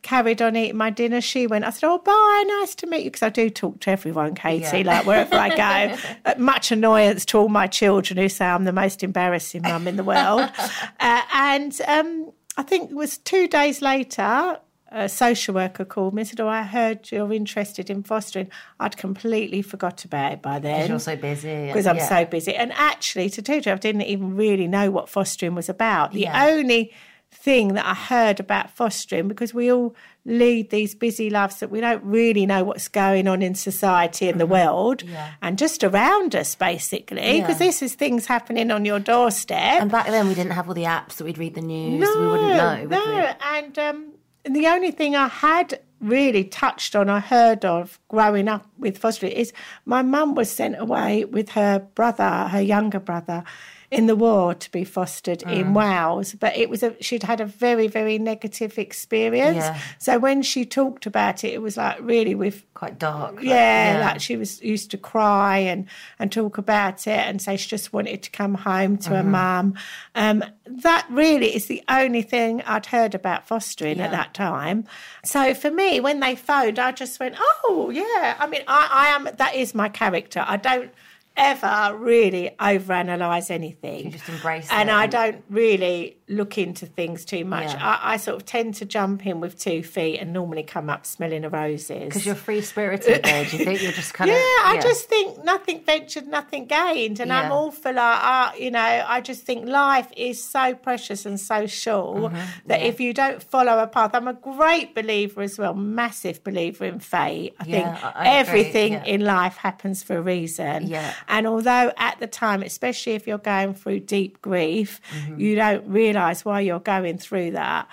carried 0.03 0.41
on 0.41 0.55
eating 0.55 0.77
my 0.77 0.89
dinner. 0.89 1.19
She 1.19 1.47
went, 1.47 1.65
I 1.65 1.69
said, 1.71 1.87
Oh, 1.87 1.97
bye, 1.97 2.43
nice 2.59 2.75
to 2.75 2.87
meet 2.87 3.03
you. 3.03 3.11
Because 3.11 3.23
I 3.23 3.29
do 3.29 3.49
talk 3.49 3.79
to 3.81 3.89
everyone, 3.89 4.35
Katie, 4.35 4.77
Yeah. 4.79 4.83
like 4.85 5.05
wherever 5.05 5.35
I 5.35 5.97
go. 6.23 6.33
Much 6.37 6.71
annoyance 6.71 7.25
to 7.25 7.39
all 7.39 7.49
my 7.49 7.67
children 7.67 8.17
who 8.17 8.29
say 8.29 8.45
I'm 8.45 8.63
the 8.63 8.71
most 8.71 9.03
embarrassing 9.03 9.63
mum 9.63 9.87
in 9.87 9.97
the 9.97 10.03
world. 10.03 10.41
uh, 10.99 11.21
and 11.33 11.81
um, 11.87 12.31
I 12.57 12.63
think 12.63 12.89
it 12.91 12.95
was 12.95 13.17
two 13.17 13.47
days 13.47 13.81
later, 13.81 14.59
a 14.91 15.07
social 15.09 15.53
worker 15.53 15.85
called 15.85 16.13
me 16.13 16.21
and 16.21 16.27
said, 16.29 16.39
Oh, 16.39 16.47
I 16.47 16.63
heard 16.63 17.11
you're 17.11 17.31
interested 17.33 17.89
in 17.89 18.03
fostering. 18.03 18.49
I'd 18.79 18.97
completely 18.97 19.61
forgot 19.61 20.03
about 20.05 20.31
it 20.33 20.41
by 20.41 20.59
then 20.59 20.75
Because 20.75 20.89
you're 20.89 20.99
so 20.99 21.15
busy. 21.17 21.67
because 21.67 21.85
I'm 21.85 21.97
yeah. 21.97 22.07
so 22.09 22.25
busy. 22.25 22.55
And 22.55 22.71
actually, 22.73 23.29
to 23.31 23.41
tell 23.41 23.59
you, 23.59 23.71
I 23.71 23.75
didn't 23.75 24.03
even 24.03 24.35
really 24.35 24.67
know 24.67 24.89
what 24.89 25.09
fostering 25.09 25.55
was 25.55 25.69
about. 25.69 26.13
The 26.13 26.21
Yeah. 26.21 26.45
only 26.47 26.93
thing 27.31 27.73
that 27.73 27.85
I 27.85 27.93
heard 27.93 28.39
about 28.39 28.71
fostering, 28.71 29.27
because 29.27 29.53
we 29.53 29.71
all 29.71 29.93
lead 30.29 30.69
these 30.69 30.93
busy 30.93 31.29
lives 31.29 31.59
that 31.61 31.71
we 31.71 31.79
don't 31.81 32.03
really 32.03 32.45
know 32.45 32.63
what's 32.63 32.87
going 32.89 33.27
on 33.27 33.41
in 33.41 33.55
society 33.55 34.27
and 34.29 34.39
the 34.39 34.45
world 34.45 34.99
Mm-hmm. 35.03 35.13
Yeah. 35.13 35.31
and 35.41 35.57
just 35.57 35.83
around 35.83 36.35
us, 36.35 36.53
basically, 36.53 37.39
because 37.39 37.59
Yeah. 37.59 37.67
this 37.67 37.81
is 37.81 37.95
things 37.95 38.25
happening 38.27 38.69
on 38.69 38.83
your 38.85 38.99
doorstep. 38.99 39.81
And 39.81 39.89
back 39.89 40.07
then, 40.07 40.27
we 40.27 40.35
didn't 40.35 40.51
have 40.51 40.67
all 40.67 40.73
the 40.75 40.83
apps 40.83 41.15
that 41.15 41.23
we'd 41.23 41.37
read 41.37 41.55
the 41.55 41.61
news. 41.61 42.07
we 42.15 42.27
wouldn't 42.27 42.57
know. 42.57 42.79
Would 42.81 42.89
no. 42.89 43.15
we? 43.15 43.57
And 43.57 43.79
um, 43.79 44.11
the 44.43 44.67
only 44.67 44.91
thing 44.91 45.15
I 45.15 45.27
had 45.29 45.79
really 46.01 46.43
touched 46.43 46.95
on, 46.95 47.09
I 47.09 47.19
heard 47.21 47.65
of 47.65 47.97
growing 48.09 48.47
up 48.47 48.67
with 48.77 48.97
foster 48.97 49.25
is 49.27 49.51
my 49.85 50.01
mum 50.01 50.35
was 50.35 50.51
sent 50.51 50.77
away 50.79 51.23
with 51.25 51.49
her 51.51 51.79
brother, 51.95 52.49
her 52.49 52.61
younger 52.61 52.99
brother. 52.99 53.43
In 53.89 54.07
the 54.07 54.17
war 54.17 54.53
to 54.53 54.69
be 54.71 54.83
fostered 54.83 55.39
Mm. 55.39 55.51
in 55.59 55.73
Wales, 55.73 56.33
but 56.33 56.57
it 56.57 56.69
was 56.69 56.83
a 56.83 56.93
she'd 57.01 57.23
had 57.23 57.39
a 57.39 57.45
very 57.45 57.87
very 57.87 58.19
negative 58.19 58.77
experience. 58.77 59.63
Yeah. 59.63 59.77
So 59.97 60.19
when 60.19 60.41
she 60.41 60.65
talked 60.65 61.05
about 61.05 61.45
it, 61.45 61.53
it 61.53 61.61
was 61.61 61.77
like 61.77 61.97
really 62.01 62.35
with 62.35 62.65
Quite 62.73 62.99
dark. 62.99 63.35
like- 63.37 63.45
yeah, 63.45 63.99
like 64.11 64.19
she 64.19 64.35
was 64.35 64.61
used 64.61 64.91
to 64.91 64.97
cry 64.97 65.59
and 65.59 65.85
and 66.19 66.33
talk 66.33 66.57
about 66.57 67.07
it 67.07 67.17
and 67.27 67.41
say 67.41 67.55
she 67.55 67.69
just 67.69 67.93
wanted 67.93 68.23
to 68.23 68.29
come 68.29 68.55
home 68.55 68.97
to 68.97 69.11
her 69.11 69.21
Mm-hmm. 69.21 69.31
mum. 69.31 69.73
Um, 70.15 70.43
that 70.65 71.05
really 71.09 71.55
is 71.55 71.67
the 71.67 71.81
only 71.87 72.23
thing 72.23 72.61
I'd 72.63 72.87
heard 72.87 73.15
about 73.15 73.47
fostering 73.47 74.01
at 74.01 74.11
that 74.11 74.33
time. 74.33 74.83
So 75.23 75.53
for 75.53 75.71
me, 75.71 76.01
when 76.01 76.19
they 76.19 76.35
phoned, 76.35 76.77
I 76.77 76.91
just 76.91 77.21
went, 77.21 77.35
"Oh 77.39 77.89
yeah." 77.89 78.35
I 78.37 78.47
mean, 78.47 78.63
I, 78.67 78.89
I 78.91 79.07
am 79.15 79.29
that 79.37 79.55
is 79.55 79.73
my 79.73 79.87
character. 79.87 80.43
I 80.45 80.57
don't 80.57 80.91
ever 81.37 81.95
really 81.97 82.51
overanalyze 82.59 83.51
anything. 83.51 84.05
You 84.05 84.11
just 84.11 84.27
embrace 84.27 84.67
and 84.71 84.89
it 84.89 84.93
I 84.93 85.07
don't 85.07 85.43
really 85.49 86.16
look 86.29 86.57
into 86.57 86.85
things 86.85 87.23
too 87.23 87.45
much. 87.45 87.67
Yeah. 87.73 87.99
I, 88.03 88.13
I 88.13 88.17
sort 88.17 88.35
of 88.35 88.45
tend 88.45 88.75
to 88.75 88.85
jump 88.85 89.25
in 89.25 89.39
with 89.39 89.57
two 89.57 89.81
feet 89.81 90.19
and 90.19 90.33
normally 90.33 90.63
come 90.63 90.89
up 90.89 91.05
smelling 91.05 91.45
of 91.45 91.53
roses. 91.53 91.87
Because 92.05 92.25
you're 92.25 92.35
free 92.35 92.59
spirited, 92.61 93.23
though. 93.23 93.43
Do 93.45 93.57
you 93.57 93.63
think 93.63 93.81
you're 93.81 93.93
just 93.93 94.13
kind 94.13 94.29
Yeah, 94.29 94.35
of. 94.35 94.41
Yeah, 94.41 94.71
I 94.71 94.79
just 94.81 95.07
think 95.07 95.43
nothing 95.45 95.83
ventured, 95.85 96.27
nothing 96.27 96.65
gained. 96.65 97.21
And 97.21 97.31
I'm 97.31 97.51
all 97.51 97.71
for 97.71 97.93
like, 97.93 98.19
uh, 98.23 98.51
you 98.59 98.71
know, 98.71 99.05
I 99.07 99.21
just 99.21 99.43
think 99.43 99.67
life 99.67 100.09
is 100.17 100.43
so 100.43 100.73
precious 100.75 101.25
and 101.25 101.39
so 101.39 101.65
short 101.65 102.33
Mm-hmm. 102.33 102.67
that 102.67 102.81
if 102.81 102.99
you 102.99 103.13
don't 103.13 103.41
follow 103.41 103.79
a 103.79 103.87
path, 103.87 104.11
I'm 104.13 104.27
a 104.27 104.33
great 104.33 104.93
believer 104.95 105.41
as 105.41 105.57
well, 105.57 105.73
massive 105.73 106.43
believer 106.43 106.83
in 106.85 106.99
fate. 106.99 107.55
I 107.59 107.65
Yeah, 107.65 107.93
think 107.95 108.15
I- 108.17 108.37
everything 108.37 108.93
yeah. 108.93 109.03
in 109.05 109.21
life 109.23 109.55
happens 109.57 110.03
for 110.03 110.17
a 110.17 110.21
reason. 110.21 110.87
Yeah. 110.87 111.13
And 111.29 111.47
although 111.47 111.91
at 111.97 112.19
the 112.19 112.27
time, 112.27 112.63
especially 112.63 113.13
if 113.13 113.27
you're 113.27 113.37
going 113.37 113.73
through 113.75 114.01
deep 114.01 114.41
grief, 114.41 114.99
Mm-hmm. 115.13 115.39
you 115.39 115.55
don't 115.55 115.87
realise 116.17 116.43
why 116.45 116.61
you're 116.61 116.79
going 116.79 117.17
through 117.17 117.51
that. 117.51 117.87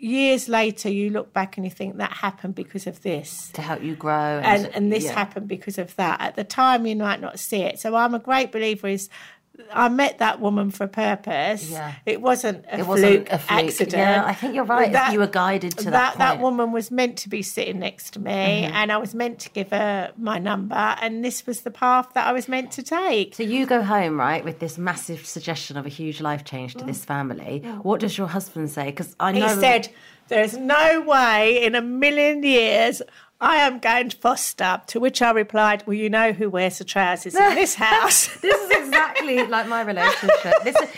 Years 0.00 0.48
later, 0.48 0.88
you 0.88 1.10
look 1.10 1.32
back 1.32 1.56
and 1.56 1.66
you 1.66 1.72
think 1.72 1.96
that 1.96 2.12
happened 2.12 2.54
because 2.54 2.86
of 2.86 3.02
this 3.02 3.50
To 3.54 3.62
help 3.62 3.82
you 3.82 3.96
grow. 3.96 4.40
and 4.44 4.66
and 4.66 4.92
this 4.92 5.04
yeah. 5.04 5.12
happened 5.12 5.48
because 5.48 5.76
of 5.76 5.94
that. 5.96 6.20
At 6.20 6.36
the 6.36 6.44
time, 6.44 6.86
you 6.86 6.94
might 6.94 7.20
not 7.20 7.40
see 7.40 7.62
it. 7.62 7.80
So 7.80 7.96
I'm 7.96 8.14
a 8.14 8.20
great 8.20 8.52
believer 8.52 8.86
is 8.86 9.08
I 9.72 9.88
met 9.88 10.18
that 10.18 10.40
woman 10.40 10.70
for 10.70 10.84
a 10.84 10.88
purpose. 10.88 11.70
Yeah. 11.70 11.94
It 12.06 12.20
wasn't 12.20 12.64
a, 12.66 12.74
It 12.80 12.84
fluke, 12.84 12.88
wasn't 12.88 13.28
a 13.30 13.38
fluke. 13.38 13.64
accident. 13.64 13.92
Yeah, 13.92 14.24
I 14.24 14.34
think 14.34 14.54
you're 14.54 14.64
right. 14.64 15.12
You 15.12 15.18
were 15.18 15.26
guided 15.26 15.72
to 15.78 15.84
that 15.90 15.92
that. 15.92 16.18
That 16.18 16.40
woman 16.40 16.72
was 16.72 16.90
meant 16.90 17.18
to 17.18 17.28
be 17.28 17.42
sitting 17.42 17.78
next 17.80 18.12
to 18.12 18.20
me, 18.20 18.30
Mm-hmm. 18.32 18.74
and 18.74 18.92
I 18.92 18.96
was 18.98 19.14
meant 19.14 19.38
to 19.40 19.50
give 19.50 19.70
her 19.70 20.12
my 20.16 20.38
number, 20.38 20.74
and 21.00 21.24
this 21.24 21.46
was 21.46 21.62
the 21.62 21.70
path 21.70 22.08
that 22.14 22.26
I 22.26 22.32
was 22.32 22.48
meant 22.48 22.70
to 22.72 22.82
take. 22.82 23.34
So 23.34 23.42
you 23.42 23.66
go 23.66 23.82
home, 23.82 24.18
right, 24.18 24.44
with 24.44 24.58
this 24.60 24.78
massive 24.78 25.26
suggestion 25.26 25.76
of 25.76 25.86
a 25.86 25.90
huge 25.90 26.20
life 26.20 26.44
change 26.44 26.74
to 26.76 26.84
this 26.84 27.04
family. 27.04 27.60
What 27.82 28.00
does 28.00 28.16
your 28.16 28.28
husband 28.28 28.70
say? 28.70 28.86
Because 28.86 29.14
I 29.20 29.32
know 29.32 29.48
He 29.48 29.60
said, 29.60 29.88
There's 30.28 30.56
no 30.56 31.00
way 31.02 31.64
in 31.64 31.74
a 31.74 31.82
million 31.82 32.42
years 32.42 33.02
I 33.40 33.56
am 33.56 33.78
going 33.78 34.08
to 34.08 34.16
foster. 34.16 34.82
To 34.88 35.00
which 35.00 35.22
I 35.22 35.30
replied, 35.30 35.86
Well, 35.86 35.94
you 35.94 36.10
know 36.10 36.32
who 36.32 36.50
wears 36.50 36.78
the 36.78 36.84
trousers 36.84 37.34
in 37.34 37.54
this 37.54 37.74
house. 37.76 38.26
this 38.40 38.70
is 38.70 38.86
exactly 38.86 39.46
like 39.46 39.68
my 39.68 39.82
relationship. 39.82 40.54
This 40.64 40.76
is, 40.76 40.88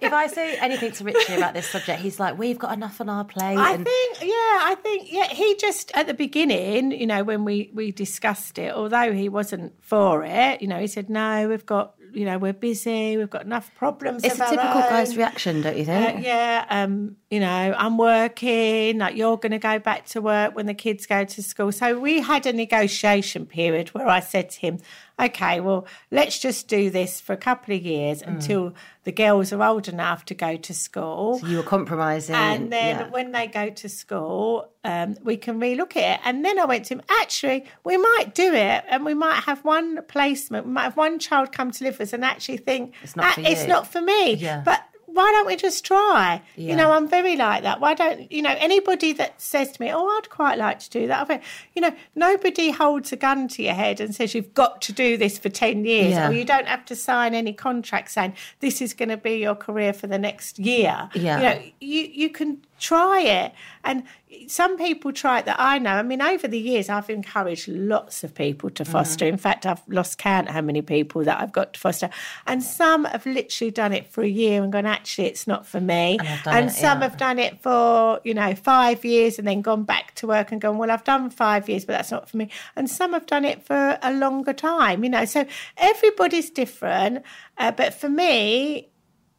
if 0.00 0.12
I 0.12 0.26
say 0.26 0.56
anything 0.58 0.92
to 0.92 1.04
Richie 1.04 1.34
about 1.34 1.54
this 1.54 1.68
subject, 1.68 2.00
he's 2.00 2.18
like, 2.18 2.38
"We've 2.38 2.58
got 2.58 2.72
enough 2.72 3.00
on 3.00 3.08
our 3.08 3.24
plate." 3.24 3.58
I 3.58 3.74
and 3.74 3.84
think, 3.84 4.22
yeah, 4.22 4.28
I 4.30 4.76
think, 4.82 5.12
yeah, 5.12 5.28
he 5.28 5.56
just, 5.56 5.90
at 5.94 6.06
the 6.06 6.14
beginning, 6.14 6.92
you 6.92 7.06
know, 7.06 7.22
when 7.22 7.44
we, 7.44 7.70
we 7.74 7.92
discussed 7.92 8.58
it, 8.58 8.72
although 8.72 9.12
he 9.12 9.28
wasn't 9.28 9.72
for 9.84 10.24
it, 10.24 10.62
you 10.62 10.68
know, 10.68 10.78
he 10.78 10.86
said, 10.86 11.10
no, 11.10 11.48
we've 11.48 11.66
got, 11.66 11.94
you 12.12 12.24
know, 12.24 12.38
we're 12.38 12.52
busy, 12.52 13.16
we've 13.16 13.30
got 13.30 13.44
enough 13.44 13.70
problems. 13.74 14.24
it's 14.24 14.34
a 14.34 14.38
typical 14.38 14.82
own. 14.82 14.88
guy's 14.88 15.16
reaction, 15.16 15.62
don't 15.62 15.76
you 15.76 15.82
Uh, 15.82 15.86
think? 15.86 16.24
yeah, 16.24 16.64
um, 16.70 17.16
you 17.30 17.40
know, 17.40 17.74
I'm 17.76 17.96
working, 17.98 18.98
like 18.98 19.16
you're 19.16 19.36
going 19.36 19.52
to 19.52 19.58
go 19.58 19.78
back 19.78 20.06
to 20.06 20.20
work 20.20 20.54
when 20.54 20.66
the 20.66 20.74
kids 20.74 21.06
go 21.06 21.24
to 21.24 21.42
school. 21.42 21.72
So 21.72 21.98
we 21.98 22.20
had 22.20 22.46
a 22.46 22.52
negotiation 22.52 23.46
period 23.46 23.88
where 23.90 24.08
I 24.08 24.20
said 24.20 24.50
to 24.50 24.60
him, 24.60 24.78
okay, 25.20 25.60
well, 25.60 25.86
let's 26.10 26.38
just 26.38 26.68
do 26.68 26.90
this 26.90 27.20
for 27.20 27.32
a 27.32 27.36
couple 27.36 27.74
of 27.74 27.82
years 27.82 28.22
Mm. 28.22 28.28
until 28.28 28.74
the 29.04 29.12
girls 29.12 29.52
are 29.52 29.62
old 29.62 29.88
enough 29.88 30.24
to 30.26 30.34
go 30.34 30.56
to 30.56 30.74
school. 30.74 31.40
You 31.44 31.58
were 31.58 31.62
compromising, 31.62 32.34
And 32.34 32.72
then 32.72 32.98
yeah. 32.98 33.08
when 33.10 33.32
they 33.32 33.46
go 33.46 33.70
to 33.70 33.88
school, 33.88 34.70
um, 34.84 35.16
we 35.22 35.36
can 35.36 35.58
relook 35.60 35.96
at 35.96 36.14
it. 36.14 36.20
And 36.24 36.44
then 36.44 36.58
I 36.58 36.64
went 36.64 36.86
to 36.86 36.94
him, 36.94 37.02
actually, 37.20 37.64
we 37.84 37.96
might 37.96 38.34
do 38.34 38.52
it 38.54 38.84
and 38.88 39.04
we 39.04 39.14
might 39.14 39.42
have 39.44 39.64
one 39.64 40.02
placement, 40.08 40.66
we 40.66 40.72
might 40.72 40.82
have 40.84 40.96
one 40.96 41.18
child 41.18 41.52
come 41.52 41.70
to 41.70 41.84
live 41.84 41.98
with 41.98 42.08
us 42.08 42.12
and 42.12 42.24
actually 42.24 42.58
think, 42.58 42.94
It's 43.02 43.16
not 43.16 43.26
"Ah, 43.26 43.32
for 43.32 43.40
it's 43.42 43.66
not 43.66 43.86
for 43.86 44.00
me. 44.00 44.34
Yeah. 44.34 44.62
But 44.64 44.82
why 45.12 45.30
don't 45.32 45.46
we 45.46 45.56
just 45.56 45.84
try? 45.84 46.42
Yeah. 46.56 46.70
You 46.70 46.76
know, 46.76 46.92
I'm 46.92 47.08
very 47.08 47.36
like 47.36 47.62
that. 47.62 47.80
Why 47.80 47.94
don't, 47.94 48.30
you 48.30 48.42
know, 48.42 48.54
anybody 48.58 49.12
that 49.14 49.40
says 49.40 49.72
to 49.72 49.82
me, 49.82 49.92
oh, 49.92 50.06
I'd 50.06 50.30
quite 50.30 50.58
like 50.58 50.78
to 50.80 50.90
do 50.90 51.06
that, 51.06 51.30
I'll 51.30 51.40
you 51.74 51.82
know, 51.82 51.92
nobody 52.14 52.70
holds 52.70 53.12
a 53.12 53.16
gun 53.16 53.48
to 53.48 53.62
your 53.62 53.74
head 53.74 54.00
and 54.00 54.14
says 54.14 54.34
you've 54.34 54.54
got 54.54 54.82
to 54.82 54.92
do 54.92 55.16
this 55.16 55.38
for 55.38 55.48
10 55.48 55.84
years 55.84 56.10
Yeah. 56.12 56.28
or 56.28 56.32
you 56.32 56.44
don't 56.44 56.66
have 56.66 56.84
to 56.86 56.96
sign 56.96 57.34
any 57.34 57.52
contract 57.52 58.10
saying 58.10 58.34
this 58.60 58.80
is 58.80 58.94
going 58.94 59.08
to 59.08 59.16
be 59.16 59.36
your 59.38 59.54
career 59.54 59.92
for 59.92 60.06
the 60.06 60.18
next 60.18 60.58
year. 60.58 61.08
Yeah. 61.14 61.36
You 61.36 61.42
know, 61.42 61.62
you, 61.80 62.02
you 62.12 62.30
can 62.30 62.64
try 62.80 63.20
it. 63.20 63.52
And 63.84 64.04
some 64.46 64.76
people 64.76 65.12
try 65.12 65.38
it 65.38 65.46
that 65.46 65.56
I 65.58 65.78
know. 65.78 65.92
I 65.92 66.02
mean, 66.02 66.22
over 66.22 66.46
the 66.46 66.58
years, 66.58 66.88
I've 66.88 67.10
encouraged 67.10 67.68
lots 67.68 68.22
of 68.22 68.34
people 68.34 68.70
to 68.70 68.84
foster. 68.84 69.24
Mm-hmm. 69.24 69.34
In 69.34 69.38
fact, 69.38 69.66
I've 69.66 69.82
lost 69.88 70.18
count 70.18 70.48
how 70.48 70.60
many 70.60 70.82
people 70.82 71.24
that 71.24 71.40
I've 71.40 71.52
got 71.52 71.74
to 71.74 71.80
foster. 71.80 72.10
And 72.46 72.62
some 72.62 73.04
have 73.04 73.26
literally 73.26 73.70
done 73.70 73.92
it 73.92 74.06
for 74.06 74.22
a 74.22 74.28
year 74.28 74.62
and 74.62 74.72
gone, 74.72 74.86
actually, 74.86 75.26
it's 75.26 75.46
not 75.46 75.66
for 75.66 75.80
me. 75.80 76.18
And 76.18 76.46
And 76.46 76.70
it, 76.70 76.72
some 76.72 77.00
yeah. 77.00 77.08
have 77.08 77.16
done 77.16 77.38
it 77.38 77.60
for, 77.60 78.20
you 78.24 78.34
know, 78.34 78.54
five 78.54 79.04
years 79.04 79.38
and 79.38 79.48
then 79.48 79.62
gone 79.62 79.84
back 79.84 80.14
to 80.16 80.26
work 80.26 80.52
and 80.52 80.60
gone, 80.60 80.78
well, 80.78 80.90
I've 80.90 81.04
done 81.04 81.30
five 81.30 81.68
years, 81.68 81.84
but 81.84 81.94
that's 81.94 82.10
not 82.10 82.28
for 82.28 82.36
me. 82.36 82.50
And 82.76 82.88
some 82.88 83.12
have 83.12 83.26
done 83.26 83.44
it 83.44 83.64
for 83.64 83.98
a 84.02 84.12
longer 84.12 84.52
time, 84.52 85.04
you 85.04 85.10
know. 85.10 85.24
So 85.24 85.46
everybody's 85.76 86.50
different. 86.50 87.24
Uh, 87.58 87.72
but 87.72 87.94
for 87.94 88.08
me, 88.08 88.90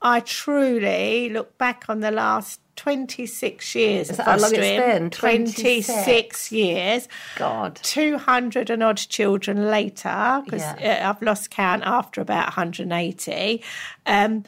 I 0.01 0.19
truly 0.21 1.29
look 1.29 1.57
back 1.57 1.86
on 1.88 2.00
the 2.00 2.12
last 2.12 2.60
26 2.81 3.75
years 3.75 4.09
Is 4.09 4.17
that 4.17 4.25
how 4.25 4.38
long 4.38 4.50
it's 4.55 4.57
been? 4.59 5.09
26 5.11 5.85
26 5.85 6.51
years. 6.51 7.07
God. 7.35 7.79
200 7.83 8.71
and 8.71 8.81
odd 8.81 8.97
children 8.97 9.69
later, 9.69 10.41
because 10.43 10.63
Yeah. 10.79 11.07
I've 11.07 11.21
lost 11.21 11.51
count 11.51 11.83
after 11.85 12.21
about 12.21 12.47
180. 12.47 13.61
Um, 14.07 14.43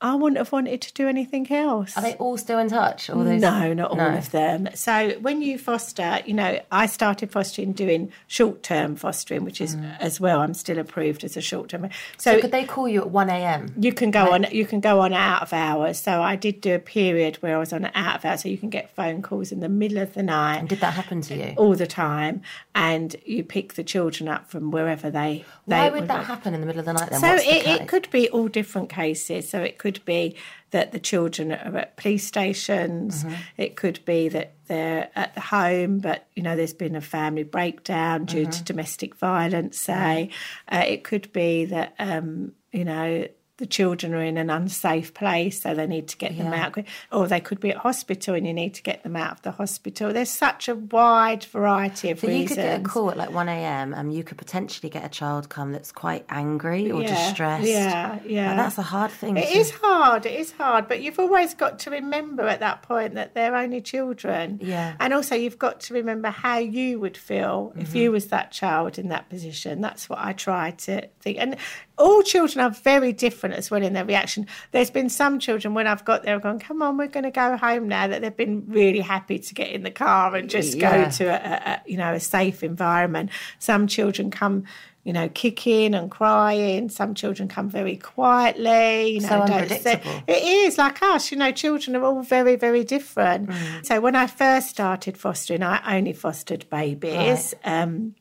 I 0.00 0.14
wouldn't 0.14 0.36
have 0.36 0.52
wanted 0.52 0.82
to 0.82 0.92
do 0.92 1.08
anything 1.08 1.50
else. 1.50 1.96
Are 1.96 2.02
they 2.02 2.14
all 2.14 2.36
still 2.36 2.58
in 2.58 2.68
touch? 2.68 3.08
All 3.08 3.24
those? 3.24 3.40
No, 3.40 3.72
not 3.72 3.90
all 3.92 3.96
No. 3.96 4.08
of 4.16 4.30
them. 4.30 4.68
So 4.74 5.12
when 5.20 5.40
you 5.40 5.56
foster, 5.58 6.20
you 6.26 6.34
know, 6.34 6.60
I 6.70 6.84
started 6.86 7.30
fostering 7.30 7.72
doing 7.72 8.12
short 8.26 8.62
term 8.62 8.96
fostering, 8.96 9.44
which 9.44 9.60
is 9.60 9.76
as 9.98 10.20
well. 10.20 10.40
I'm 10.40 10.52
still 10.54 10.78
approved 10.78 11.24
as 11.24 11.36
a 11.36 11.40
short 11.40 11.70
term. 11.70 11.88
So, 12.18 12.32
Mm. 12.32 12.34
So 12.36 12.40
could 12.42 12.52
they 12.52 12.64
call 12.64 12.86
you 12.88 13.00
at 13.00 13.10
one 13.10 13.30
a.m.? 13.30 13.72
you 13.78 13.92
can 13.92 14.10
go 14.10 14.32
on. 14.32 14.46
You 14.52 14.66
can 14.66 14.80
go 14.80 15.00
on 15.00 15.12
out 15.14 15.40
of 15.42 15.52
hours. 15.54 15.98
So 15.98 16.20
I 16.22 16.36
did 16.36 16.60
do 16.60 16.74
a 16.74 16.78
period 16.78 17.36
where 17.36 17.56
I 17.56 17.58
was 17.58 17.72
on 17.72 17.86
out 17.94 18.16
of 18.16 18.24
hours. 18.26 18.42
So 18.42 18.48
you 18.50 18.58
can 18.58 18.68
get 18.68 18.90
phone 18.90 19.22
calls 19.22 19.50
in 19.50 19.60
the 19.60 19.68
middle 19.68 19.98
of 19.98 20.12
the 20.12 20.22
night 20.22 20.58
And 20.58 20.68
did 20.68 20.80
that 20.80 20.92
happen 20.92 21.22
to 21.22 21.34
you? 21.36 21.54
all 21.56 21.74
the 21.74 21.86
time, 21.86 22.42
and 22.74 23.16
you 23.24 23.42
pick 23.44 23.74
the 23.74 23.84
children 23.84 24.28
up 24.28 24.50
from 24.50 24.70
wherever 24.70 25.10
they. 25.10 25.44
they 25.66 25.76
Why 25.76 25.88
would 25.88 26.08
that 26.08 26.26
happen 26.26 26.52
in 26.52 26.60
the 26.60 26.66
middle 26.66 26.80
of 26.80 26.86
the 26.86 26.92
night? 26.92 27.08
Then 27.10 27.20
so 27.20 27.32
it, 27.34 27.66
it 27.66 27.88
could 27.88 28.10
be 28.10 28.28
all 28.28 28.48
different 28.48 28.90
cases. 28.90 29.48
So 29.48 29.60
it 29.62 29.78
could 29.78 29.85
be 30.04 30.36
that 30.70 30.92
the 30.92 30.98
children 30.98 31.52
are 31.52 31.76
at 31.76 31.96
police 31.96 32.26
stations. 32.26 33.24
Mm-hmm. 33.24 33.34
It 33.56 33.76
could 33.76 34.04
be 34.04 34.28
that 34.28 34.54
they're 34.66 35.10
at 35.14 35.34
the 35.34 35.40
home, 35.40 36.00
but 36.00 36.26
you 36.34 36.42
know 36.42 36.56
there's 36.56 36.74
been 36.74 36.96
a 36.96 37.00
family 37.00 37.44
breakdown 37.44 38.24
due 38.24 38.42
Mm-hmm. 38.42 38.50
to 38.50 38.64
domestic 38.64 39.16
violence. 39.16 39.78
Say 39.78 40.30
uh, 40.70 40.84
it 40.86 41.04
could 41.04 41.32
be 41.32 41.64
that 41.66 41.94
um, 41.98 42.52
you 42.72 42.84
know 42.84 43.26
the 43.58 43.66
children 43.66 44.12
are 44.14 44.22
in 44.22 44.36
an 44.36 44.50
unsafe 44.50 45.14
place, 45.14 45.62
so 45.62 45.74
they 45.74 45.86
need 45.86 46.08
to 46.08 46.16
get 46.16 46.36
them 46.36 46.52
out. 46.52 46.76
Or 47.10 47.26
they 47.26 47.40
could 47.40 47.58
be 47.60 47.70
at 47.70 47.78
hospital, 47.78 48.34
and 48.34 48.46
you 48.46 48.52
need 48.52 48.74
to 48.74 48.82
get 48.82 49.02
them 49.02 49.16
out 49.16 49.32
of 49.32 49.42
the 49.42 49.52
hospital. 49.52 50.12
There's 50.12 50.30
such 50.30 50.68
a 50.68 50.74
wide 50.74 51.44
variety 51.44 52.10
of 52.10 52.20
So 52.20 52.28
reasons. 52.28 52.42
you 52.50 52.56
could 52.56 52.62
get 52.62 52.80
a 52.80 52.84
call 52.84 53.10
at 53.10 53.16
like 53.16 53.32
1 53.32 53.48
a.m. 53.48 53.94
and 53.94 54.12
you 54.14 54.22
could 54.24 54.38
potentially 54.38 54.90
get 54.90 55.04
a 55.04 55.08
child 55.08 55.48
come 55.48 55.72
that's 55.72 55.92
quite 55.92 56.24
angry 56.28 56.90
or 56.90 57.02
Yeah, 57.02 57.08
distressed. 57.28 57.66
Yeah, 57.66 58.18
yeah. 58.26 58.48
Like, 58.48 58.56
that's 58.58 58.78
a 58.78 58.82
hard 58.82 59.10
thing. 59.10 59.36
It 59.36 59.48
is 59.50 59.70
hard. 59.70 60.26
It 60.26 60.38
is 60.38 60.52
hard, 60.52 60.86
but 60.88 61.00
you've 61.00 61.18
always 61.18 61.54
got 61.54 61.78
to 61.80 61.90
remember 61.90 62.42
at 62.46 62.60
that 62.60 62.82
point 62.82 63.14
that 63.14 63.34
they're 63.34 63.56
only 63.56 63.80
children. 63.80 64.58
Yeah. 64.62 64.96
And 65.00 65.14
also, 65.14 65.34
you've 65.34 65.58
got 65.58 65.80
to 65.80 65.94
remember 65.94 66.28
how 66.28 66.58
you 66.58 67.00
would 67.00 67.16
feel 67.16 67.72
if 67.76 67.88
Mm-hmm. 67.88 67.96
you 67.96 68.12
was 68.12 68.26
that 68.26 68.50
child 68.52 68.98
in 68.98 69.08
that 69.08 69.28
position. 69.30 69.80
That's 69.80 70.08
what 70.08 70.18
I 70.18 70.32
try 70.32 70.72
to 70.72 71.08
think. 71.20 71.38
And 71.38 71.56
all 71.96 72.22
children 72.22 72.64
are 72.64 72.70
very 72.70 73.12
different 73.12 73.45
as 73.52 73.70
well 73.70 73.82
in 73.82 73.92
their 73.92 74.04
reaction. 74.04 74.46
There's 74.72 74.90
been 74.90 75.08
some 75.08 75.38
children 75.38 75.74
when 75.74 75.86
I've 75.86 76.04
got 76.04 76.22
there, 76.22 76.34
I've 76.36 76.42
gone, 76.42 76.58
"Come 76.58 76.82
on, 76.82 76.96
we're 76.96 77.06
going 77.06 77.24
to 77.24 77.30
go 77.30 77.56
home 77.56 77.88
now." 77.88 78.06
That 78.06 78.22
they've 78.22 78.36
been 78.36 78.64
really 78.68 79.00
happy 79.00 79.38
to 79.38 79.54
get 79.54 79.70
in 79.70 79.82
the 79.82 79.90
car 79.90 80.34
and 80.36 80.48
just 80.50 80.76
Yeah. 80.76 81.04
go 81.04 81.10
to 81.10 81.24
a, 81.26 81.72
a, 81.74 81.82
you 81.90 81.96
know 81.96 82.12
a 82.12 82.20
safe 82.20 82.62
environment. 82.62 83.30
Some 83.58 83.86
children 83.86 84.30
come. 84.30 84.64
You 85.04 85.12
know, 85.12 85.28
kicking 85.28 85.94
and 85.94 86.10
crying. 86.10 86.88
Some 86.88 87.14
children 87.14 87.46
come 87.46 87.70
very 87.70 87.96
quietly. 87.96 89.10
You 89.10 89.20
know, 89.20 89.28
So 89.28 89.40
unpredictable. 89.42 90.22
it 90.26 90.42
is 90.42 90.78
like 90.78 91.00
us, 91.00 91.30
you 91.30 91.38
know, 91.38 91.52
children 91.52 91.94
are 91.94 92.02
all 92.02 92.22
very, 92.22 92.56
very 92.56 92.82
different. 92.82 93.50
So 93.82 94.00
when 94.00 94.16
I 94.16 94.26
first 94.26 94.68
started 94.68 95.16
fostering, 95.16 95.62
I 95.62 95.96
only 95.96 96.12
fostered 96.12 96.68
babies. 96.70 97.54
Um, 97.64 98.16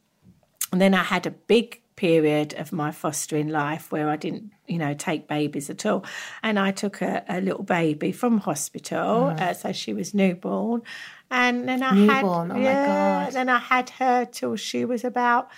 and 0.71 0.79
then 0.79 0.93
I 0.93 1.01
had 1.03 1.25
a 1.25 1.31
big 1.31 1.81
period 1.95 2.53
of 2.55 2.71
my 2.71 2.91
fostering 2.91 3.47
life 3.49 3.91
where 3.91 4.09
I 4.09 4.15
didn't, 4.17 4.51
you 4.67 4.77
know, 4.77 4.93
take 4.93 5.27
babies 5.27 5.69
at 5.69 5.85
all. 5.85 6.03
And 6.43 6.59
I 6.59 6.71
took 6.71 7.01
a, 7.01 7.23
a 7.29 7.39
little 7.41 7.63
baby 7.63 8.11
from 8.11 8.39
hospital, 8.39 9.33
uh, 9.39 9.53
so 9.53 9.71
she 9.71 9.93
was 9.93 10.13
newborn. 10.13 10.81
And 11.31 11.67
then 11.67 11.81
I 11.83 11.93
Newborn, 11.95 12.49
had, 12.49 12.57
oh 12.57 12.59
my 12.59 12.59
yeah, 12.63 13.23
God. 13.25 13.33
then 13.33 13.49
I 13.49 13.59
had 13.59 13.89
her 13.91 14.25
till 14.25 14.55
she 14.55 14.85
was 14.85 15.03
about 15.03 15.49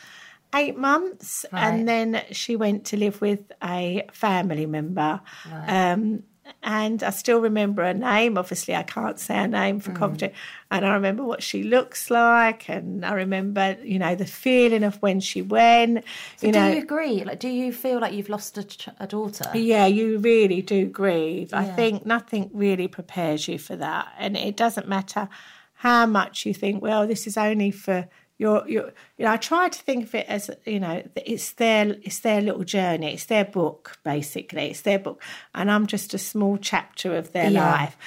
eight 0.55 0.77
months, 0.77 1.45
Right. 1.51 1.63
and 1.63 1.87
then 1.87 2.21
she 2.31 2.55
went 2.55 2.85
to 2.85 2.97
live 2.97 3.19
with 3.19 3.51
a 3.63 4.05
family 4.13 4.65
member. 4.65 5.19
Um, 5.67 6.23
and 6.63 7.01
I 7.03 7.09
still 7.11 7.39
remember 7.39 7.83
her 7.83 7.93
name. 7.93 8.37
Obviously, 8.37 8.75
I 8.75 8.83
can't 8.83 9.19
say 9.19 9.35
her 9.35 9.47
name 9.47 9.79
Mm. 9.79 9.83
for 9.83 9.91
confidence. 9.91 10.35
And 10.69 10.85
I 10.85 10.93
remember 10.93 11.23
what 11.23 11.41
she 11.43 11.63
looks 11.63 12.09
like, 12.09 12.69
and 12.69 13.05
I 13.05 13.13
remember, 13.13 13.77
you 13.83 13.99
know, 13.99 14.15
the 14.15 14.25
feeling 14.25 14.83
of 14.83 14.95
when 15.01 15.19
she 15.19 15.41
went. 15.41 16.03
So 16.37 16.47
you 16.47 16.53
do 16.53 16.59
know, 16.59 16.71
you 16.71 16.77
agree? 16.79 17.23
Like, 17.23 17.39
do 17.39 17.47
you 17.49 17.71
feel 17.71 17.99
like 17.99 18.13
you've 18.13 18.29
lost 18.29 18.57
a, 18.57 18.63
ch- 18.63 18.89
a 18.99 19.07
daughter? 19.07 19.49
yeah, 19.55 19.85
you 19.85 20.17
really 20.19 20.61
do 20.61 20.87
grieve. 20.87 21.53
I 21.53 21.65
think 21.65 22.05
nothing 22.05 22.49
really 22.53 22.87
prepares 22.87 23.47
you 23.47 23.57
for 23.57 23.75
that, 23.75 24.07
and 24.17 24.35
it 24.35 24.57
doesn't 24.57 24.87
matter 24.87 25.29
how 25.73 26.05
much 26.05 26.45
you 26.45 26.53
think. 26.53 26.81
Well, 26.81 27.07
this 27.07 27.27
is 27.27 27.37
only 27.37 27.71
for 27.71 28.07
your 28.37 28.67
your. 28.67 28.93
You 29.17 29.25
know, 29.25 29.31
I 29.31 29.37
try 29.37 29.69
to 29.69 29.79
think 29.81 30.05
of 30.05 30.15
it 30.15 30.25
as 30.27 30.49
you 30.65 30.79
know, 30.79 31.03
it's 31.15 31.51
their 31.53 31.95
it's 32.03 32.19
their 32.19 32.41
little 32.41 32.63
journey. 32.63 33.13
It's 33.13 33.25
their 33.25 33.45
book, 33.45 33.97
basically. 34.03 34.69
It's 34.71 34.81
their 34.81 34.99
book, 34.99 35.21
and 35.55 35.71
I'm 35.71 35.87
just 35.87 36.13
a 36.13 36.17
small 36.17 36.57
chapter 36.57 37.15
of 37.15 37.31
their 37.33 37.49
Yeah. 37.49 37.69
life. 37.71 37.97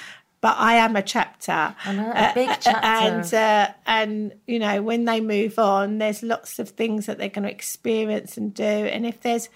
But 0.41 0.55
I 0.57 0.73
am 0.77 0.95
a 0.95 1.03
chapter, 1.03 1.75
know, 1.85 2.13
a 2.15 2.31
big 2.33 2.49
chapter. 2.59 2.79
and 2.83 3.31
uh, 3.31 3.67
and 3.85 4.33
you 4.47 4.57
know 4.57 4.81
when 4.81 5.05
they 5.05 5.21
move 5.21 5.59
on, 5.59 5.99
there's 5.99 6.23
lots 6.23 6.57
of 6.57 6.69
things 6.69 7.05
that 7.05 7.19
they're 7.19 7.29
going 7.29 7.43
to 7.43 7.51
experience 7.51 8.37
and 8.37 8.51
do, 8.51 8.63
and 8.63 9.05
if 9.05 9.21
there's 9.21 9.49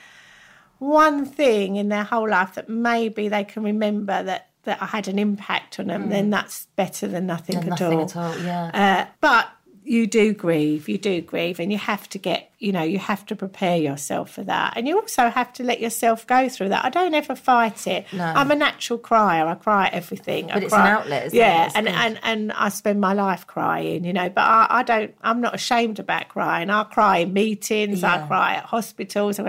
one 0.80 1.26
thing 1.26 1.78
in 1.78 1.90
their 1.90 2.04
whole 2.04 2.30
life 2.30 2.56
that 2.56 2.70
maybe 2.70 3.30
they 3.30 3.44
can 3.44 3.64
remember 3.64 4.22
that 4.24 4.50
that 4.64 4.82
I 4.82 4.86
had 4.88 5.08
an 5.08 5.20
impact 5.20 5.80
on 5.80 5.88
them, 5.88 6.10
then 6.10 6.32
that's 6.32 6.66
better 6.76 7.08
than 7.08 7.28
nothing 7.28 7.58
at 7.58 7.66
Nothing 7.66 8.00
all. 8.00 8.04
at 8.06 8.16
all. 8.16 8.38
Yeah. 8.40 8.72
Uh, 8.74 9.12
but 9.22 9.48
you 9.86 10.08
do 10.08 10.34
grieve, 10.34 10.90
you 10.90 10.98
do 10.98 11.22
grieve, 11.22 11.60
and 11.60 11.72
you 11.72 11.78
have 11.78 12.10
to 12.10 12.18
get, 12.18 12.52
you 12.60 12.72
know, 12.72 12.84
you 12.84 13.00
have 13.00 13.26
to 13.28 13.36
prepare 13.36 13.78
yourself 13.78 14.32
for 14.32 14.44
that. 14.44 14.74
And 14.76 14.88
you 14.88 14.98
also 15.00 15.30
have 15.30 15.52
to 15.54 15.64
let 15.64 15.82
yourself 15.82 16.26
go 16.26 16.48
through 16.48 16.70
that. 16.70 16.86
I 16.86 16.90
don't 16.90 17.14
ever 17.14 17.36
fight 17.36 17.86
it. 17.88 18.06
No. 18.14 18.24
I'm 18.24 18.50
a 18.50 18.56
natural 18.56 18.98
crier. 18.98 19.46
I 19.46 19.56
cry 19.56 19.88
at 19.88 19.94
everything. 19.94 20.50
I 20.50 20.56
But 20.56 20.64
it's 20.64 20.74
an 20.74 20.82
outlet, 20.82 21.26
isn't 21.28 21.38
it? 21.38 21.42
yeah, 21.42 21.66
It's 21.66 21.76
and, 21.76 21.86
good. 21.88 21.96
and 21.96 22.20
and 22.24 22.52
I 22.54 22.70
spend 22.70 23.02
my 23.02 23.14
life 23.14 23.46
crying, 23.46 24.06
you 24.06 24.14
know. 24.14 24.30
But 24.30 24.42
I, 24.42 24.68
I 24.70 24.84
don't. 24.84 25.14
I'm 25.22 25.42
not 25.42 25.54
ashamed 25.54 26.00
about 26.00 26.30
crying. 26.30 26.70
I 26.70 26.84
cry 26.86 27.18
in 27.20 27.34
meetings. 27.34 28.04
I 28.04 28.26
cry 28.26 28.56
at 28.56 28.66
hospitals, 28.66 29.40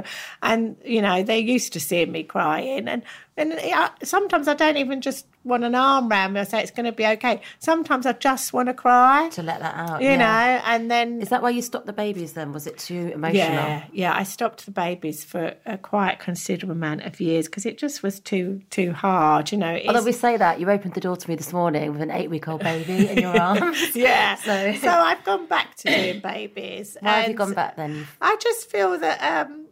and 0.42 0.76
you 0.84 1.02
know 1.02 1.22
they're 1.22 1.38
used 1.38 1.72
to 1.75 1.80
seeing 1.80 2.10
me 2.12 2.25
crying. 2.25 2.88
And 2.88 3.02
and 3.36 3.52
I, 3.54 3.90
sometimes 4.02 4.48
I 4.48 4.54
don't 4.54 4.78
even 4.78 5.00
just 5.00 5.26
want 5.44 5.62
an 5.62 5.75
arm 5.75 6.08
round 6.08 6.34
me. 6.34 6.40
I 6.40 6.44
say 6.44 6.62
it's 6.62 6.70
going 6.70 6.86
to 6.86 6.92
be 6.92 7.06
okay. 7.06 7.40
Sometimes 7.58 8.06
I 8.06 8.12
just 8.14 8.52
want 8.54 8.68
to 8.68 8.75
cry, 8.75 9.28
to 9.32 9.42
let 9.42 9.60
that 9.60 9.75
out. 9.76 10.00
you 10.00 10.08
yeah. 10.08 10.16
know. 10.16 10.62
And 10.64 10.90
then 10.90 11.20
Is 11.20 11.28
that 11.28 11.42
why 11.42 11.50
you 11.50 11.60
stopped 11.62 11.86
the 11.86 11.92
babies 11.92 12.32
then? 12.32 12.52
Was 12.52 12.66
it 12.66 12.78
too 12.78 12.95
emotional? 13.12 13.34
yeah, 13.36 13.84
yeah. 13.92 14.14
I 14.16 14.22
stopped 14.22 14.64
the 14.64 14.70
babies 14.70 15.24
for 15.24 15.54
a 15.66 15.78
quite 15.78 16.18
considerable 16.18 16.72
amount 16.74 17.02
of 17.02 17.20
years 17.20 17.46
because 17.46 17.66
it 17.66 17.78
just 17.78 18.02
was 18.02 18.20
too 18.20 18.62
too 18.70 18.92
hard, 18.92 19.52
you 19.52 19.58
know. 19.58 19.72
It's, 19.74 19.86
Although 19.88 20.04
we 20.04 20.12
say 20.12 20.36
that, 20.36 20.60
you 20.60 20.70
opened 20.70 20.94
the 20.94 21.00
door 21.00 21.16
to 21.16 21.28
me 21.28 21.34
this 21.36 21.52
morning 21.52 21.92
with 21.92 22.00
an 22.02 22.10
eight 22.10 22.30
week 22.30 22.48
old 22.48 22.62
baby 22.62 23.08
in 23.08 23.18
your 23.18 23.40
arms. 23.40 23.78
yeah. 23.96 24.34
So- 24.46 24.74
So, 24.74 24.88
I've 24.88 25.22
gone 25.24 25.46
back 25.46 25.74
to 25.76 25.88
doing 25.88 26.20
babies. 26.20 26.96
Why 27.00 27.20
have 27.20 27.28
you 27.30 27.34
gone 27.34 27.52
back 27.54 27.76
then? 27.76 28.06
I 28.20 28.36
just 28.40 28.70
feel 28.70 28.98
that 28.98 29.46
um, 29.46 29.65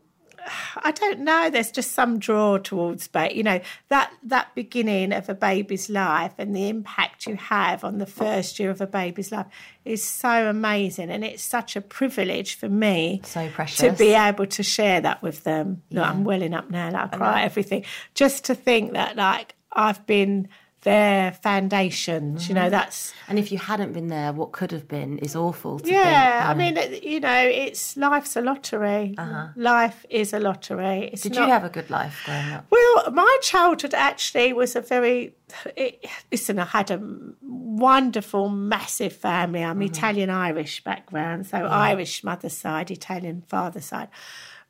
I 0.77 0.91
don't 0.93 1.21
know. 1.21 1.51
There's 1.51 1.71
just 1.71 1.93
some 1.93 2.19
draw 2.19 2.59
towards, 2.59 3.09
but 3.09 3.35
you 3.35 3.43
know, 3.43 3.61
that 3.89 4.13
that 4.25 4.55
beginning 4.55 5.13
of 5.13 5.29
a 5.29 5.35
baby's 5.35 5.89
life 5.89 6.33
and 6.39 6.55
the 6.55 6.69
impact 6.69 7.27
you 7.27 7.37
have 7.37 7.85
on 7.85 7.99
the 7.99 8.07
first 8.07 8.59
year 8.59 8.71
of 8.71 8.81
a 8.81 8.87
baby's 8.87 9.33
life 9.33 9.47
is 9.85 10.03
so 10.03 10.49
amazing, 10.49 11.11
and 11.11 11.25
it's 11.25 11.43
such 11.43 11.77
a 11.77 11.81
privilege 11.81 12.55
for 12.57 12.69
me 12.69 13.21
So 13.25 13.49
precious. 13.49 13.79
to 13.81 13.93
be 13.93 14.13
able 14.15 14.47
to 14.47 14.63
share 14.63 15.01
that 15.01 15.23
with 15.23 15.45
them. 15.45 15.83
Look, 15.91 16.07
I'm 16.07 16.25
welling 16.25 16.55
up 16.55 16.71
now. 16.71 16.91
Like 16.91 17.15
I 17.15 17.17
cry 17.17 17.43
everything. 17.43 17.85
Just 18.15 18.45
to 18.47 18.55
think 18.55 18.93
that, 18.93 19.17
like, 19.17 19.55
I've 19.73 20.07
been 20.07 20.49
their 20.85 21.33
foundations. 21.33 22.49
You 22.49 22.55
know, 22.55 22.63
mm-hmm. 22.63 22.71
that's 22.71 23.13
And 23.27 23.39
if 23.39 23.51
you 23.51 23.59
hadn't 23.59 23.93
been 23.93 24.09
there, 24.09 24.33
what 24.33 24.53
could 24.53 24.71
have 24.71 24.87
been 24.87 25.19
is 25.19 25.35
awful 25.35 25.81
to 25.81 25.91
yeah, 25.91 26.45
I 26.47 26.53
um, 26.53 26.59
mean, 26.59 26.79
you 27.03 27.21
know, 27.21 27.41
it's 27.43 27.97
life's 27.97 28.37
a 28.37 28.41
lottery. 28.41 29.15
Uh-huh. 29.19 29.49
Life 29.57 30.07
is 30.09 30.33
a 30.33 30.39
lottery. 30.39 31.11
It's 31.13 31.23
Did 31.23 31.35
not, 31.35 31.47
you 31.47 31.53
have 31.53 31.65
a 31.65 31.69
good 31.69 31.91
life 31.91 32.23
growing 32.25 32.53
up? 32.53 32.67
Well, 32.71 33.11
my 33.13 33.39
childhood 33.43 33.95
actually 33.95 34.53
was 34.53 34.77
a 34.77 34.81
very. 34.81 35.35
It, 35.77 36.07
listen, 36.31 36.59
I 36.59 36.65
had 36.65 36.91
a 36.91 37.01
wonderful, 37.43 38.49
massive 38.49 39.15
family. 39.15 39.65
I'm 39.65 39.77
mm-hmm. 39.77 39.83
Italian 39.83 40.31
Irish 40.31 40.85
background, 40.85 41.47
so 41.47 41.59
Irish 41.59 42.23
mother's 42.23 42.57
side, 42.57 42.91
Italian 42.91 43.43
father's 43.49 43.87
side, 43.87 44.09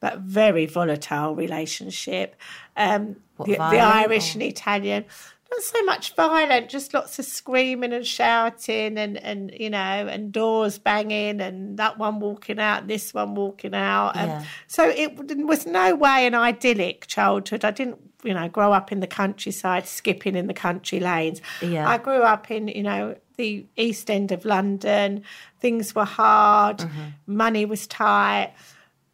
but 0.01 0.19
very 0.21 0.67
volatile 0.67 1.35
relationship. 1.35 2.37
Um, 2.77 3.17
the, 3.39 3.55
the 3.55 3.81
Irish 3.81 4.35
or- 4.35 4.39
and 4.39 4.43
Italian. 4.45 5.05
Not 5.51 5.61
so 5.63 5.83
much 5.85 6.15
violent, 6.17 6.69
just 6.69 6.95
lots 6.95 7.19
of 7.19 7.25
screaming 7.27 7.93
and 7.93 8.07
shouting, 8.07 8.99
and, 8.99 9.17
and 9.19 9.53
you 9.59 9.71
know, 9.71 9.79
and 9.79 10.33
doors 10.33 10.79
banging, 10.79 11.41
and 11.41 11.79
that 11.79 11.99
one 11.99 12.19
walking 12.19 12.59
out, 12.59 12.87
this 12.89 13.13
one 13.15 13.35
walking 13.35 13.75
out. 13.75 14.17
Um, 14.17 14.45
so 14.67 14.89
it 14.89 15.15
was 15.47 15.67
no 15.67 15.95
way 15.95 16.27
an 16.27 16.35
idyllic 16.35 17.07
childhood. 17.07 17.65
I 17.65 17.71
didn't, 17.71 17.99
you 18.25 18.33
know, 18.35 18.49
grow 18.49 18.73
up 18.73 18.91
in 18.91 19.01
the 19.01 19.07
countryside, 19.07 19.87
skipping 19.87 20.35
in 20.35 20.47
the 20.47 20.55
country 20.55 20.99
lanes. 20.99 21.41
Yeah. 21.63 21.89
I 21.89 21.99
grew 21.99 22.23
up 22.23 22.51
in, 22.51 22.69
you 22.69 22.83
know, 22.83 23.17
the 23.37 23.67
east 23.77 24.11
end 24.11 24.33
of 24.33 24.45
London. 24.45 25.23
Things 25.61 25.95
were 25.95 26.05
hard, 26.07 26.79
Mm-hmm. 26.79 27.01
money 27.27 27.65
was 27.67 27.87
tight, 27.87 28.55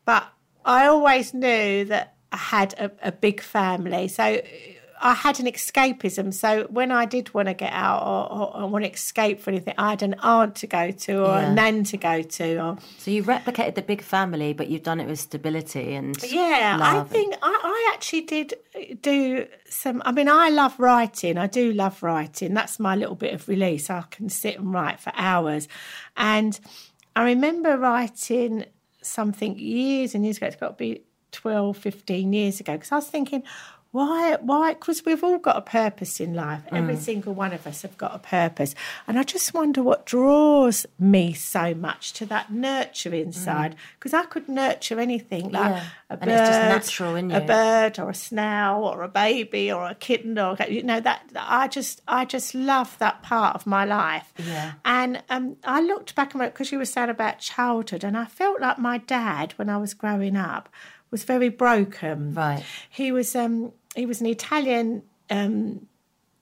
but 0.05 0.27
I 0.65 0.87
always 0.87 1.35
knew 1.35 1.85
that 1.87 2.15
I 2.33 2.37
had 2.37 2.75
a, 2.75 2.91
a 3.09 3.13
big 3.13 3.41
family. 3.41 4.09
So 4.09 4.41
I 5.03 5.15
had 5.15 5.41
an 5.41 5.47
escapism. 5.47 6.33
So 6.35 6.67
when 6.69 6.93
I 6.93 7.07
did 7.07 7.33
want 7.33 7.49
to 7.49 7.55
get 7.55 7.73
out 7.73 8.03
or, 8.03 8.31
or, 8.31 8.57
or 8.63 8.67
want 8.69 8.85
to 8.85 8.91
escape 8.93 9.41
for 9.41 9.51
anything, 9.51 9.73
I 9.79 9.91
had 9.91 10.03
an 10.03 10.15
aunt 10.21 10.57
to 10.57 10.67
go 10.67 10.91
to 10.91 11.25
or 11.25 11.37
Yeah. 11.39 11.51
a 11.51 11.55
nan 11.55 11.85
to 11.85 11.97
go 11.97 12.21
to. 12.23 12.57
Or 12.63 12.79
So 12.99 13.11
you 13.11 13.23
replicated 13.25 13.77
the 13.77 13.83
big 13.83 14.03
family, 14.03 14.53
but 14.53 14.69
you've 14.69 14.83
done 14.83 15.01
it 15.01 15.07
with 15.07 15.19
stability 15.19 15.95
and 15.95 16.17
Yeah, 16.23 16.79
I 16.83 17.03
think 17.05 17.35
I, 17.41 17.61
I 17.65 17.93
actually 17.95 18.23
did 18.23 18.55
uh, 18.75 18.81
do 19.01 19.47
some. 19.69 20.03
I 20.05 20.13
mean, 20.13 20.29
I 20.29 20.51
love 20.51 20.79
writing. 20.79 21.39
I 21.39 21.47
do 21.47 21.73
love 21.73 22.03
writing. 22.03 22.53
That's 22.53 22.79
my 22.79 22.95
little 22.95 23.15
bit 23.15 23.33
of 23.33 23.49
release. 23.49 23.89
I 23.89 24.03
can 24.11 24.29
sit 24.29 24.59
and 24.59 24.73
write 24.73 25.01
for 25.01 25.13
hours. 25.17 25.67
And 26.17 26.61
I 27.17 27.23
remember 27.25 27.79
writing 27.79 28.67
something 29.03 29.59
years 29.59 30.15
and 30.15 30.25
years 30.25 30.37
ago. 30.37 30.47
It's 30.47 30.57
got 30.57 30.69
to 30.69 30.75
be 30.75 31.03
12, 31.33 31.77
15 31.77 32.33
years 32.33 32.61
ago. 32.61 32.75
Because 32.75 32.93
I 32.93 32.97
was 32.97 33.07
thinking, 33.09 33.43
why? 33.93 34.37
Why? 34.41 34.75
Because 34.75 35.05
we've 35.05 35.25
all 35.25 35.39
got 35.39 35.57
a 35.57 35.61
purpose 35.63 36.21
in 36.21 36.33
life. 36.35 36.63
Every 36.71 36.97
single 36.97 37.35
one 37.35 37.53
of 37.53 37.67
us 37.67 37.83
have 37.83 37.99
got 37.99 38.15
a 38.15 38.21
purpose. 38.21 38.75
And 39.09 39.19
I 39.19 39.25
just 39.25 39.53
wonder 39.53 39.83
what 39.83 40.07
draws 40.07 40.87
me 40.99 41.33
so 41.33 41.75
much 41.75 42.13
to 42.15 42.27
that 42.27 42.53
nurturing 42.53 43.33
side. 43.33 43.75
Because 43.99 44.15
I 44.15 44.27
could 44.27 44.49
nurture 44.49 45.01
anything 45.01 45.51
like 45.51 45.71
Yeah. 45.73 45.85
a 46.09 46.17
bird, 46.17 46.23
And 46.23 46.31
it's 46.31 46.49
just 46.51 46.61
natural 46.61 47.17
a 47.33 47.41
bird 47.41 47.99
or 47.99 48.11
a 48.11 48.15
snail 48.15 48.77
or 48.85 49.03
a 49.03 49.09
baby 49.09 49.73
or 49.73 49.87
a 49.87 49.95
kitten 49.97 50.39
or 50.39 50.57
you 50.69 50.85
know 50.85 51.01
that 51.01 51.23
I 51.35 51.67
just 51.67 52.01
I 52.07 52.25
just 52.25 52.55
love 52.55 52.97
that 52.99 53.23
part 53.25 53.57
of 53.57 53.67
my 53.67 53.85
life. 53.85 54.33
Yeah. 54.39 54.73
And 54.85 55.23
um, 55.31 55.57
I 55.65 55.81
looked 55.81 56.15
back 56.15 56.35
and 56.35 56.43
because 56.45 56.71
you 56.71 56.79
were 56.79 56.85
saying 56.85 57.11
about 57.11 57.41
childhood, 57.41 58.05
and 58.05 58.17
I 58.17 58.27
felt 58.27 58.61
like 58.61 58.79
my 58.79 58.99
dad 58.99 59.53
when 59.57 59.69
I 59.69 59.79
was 59.79 59.95
growing 59.95 60.37
up 60.37 60.69
was 61.11 61.25
very 61.25 61.49
broken. 61.49 62.35
Right. 62.35 62.63
He 62.89 63.11
was 63.11 63.35
um 63.35 63.73
he 63.95 64.07
was 64.07 64.21
an 64.21 64.27
Italian 64.27 65.03
um 65.31 65.87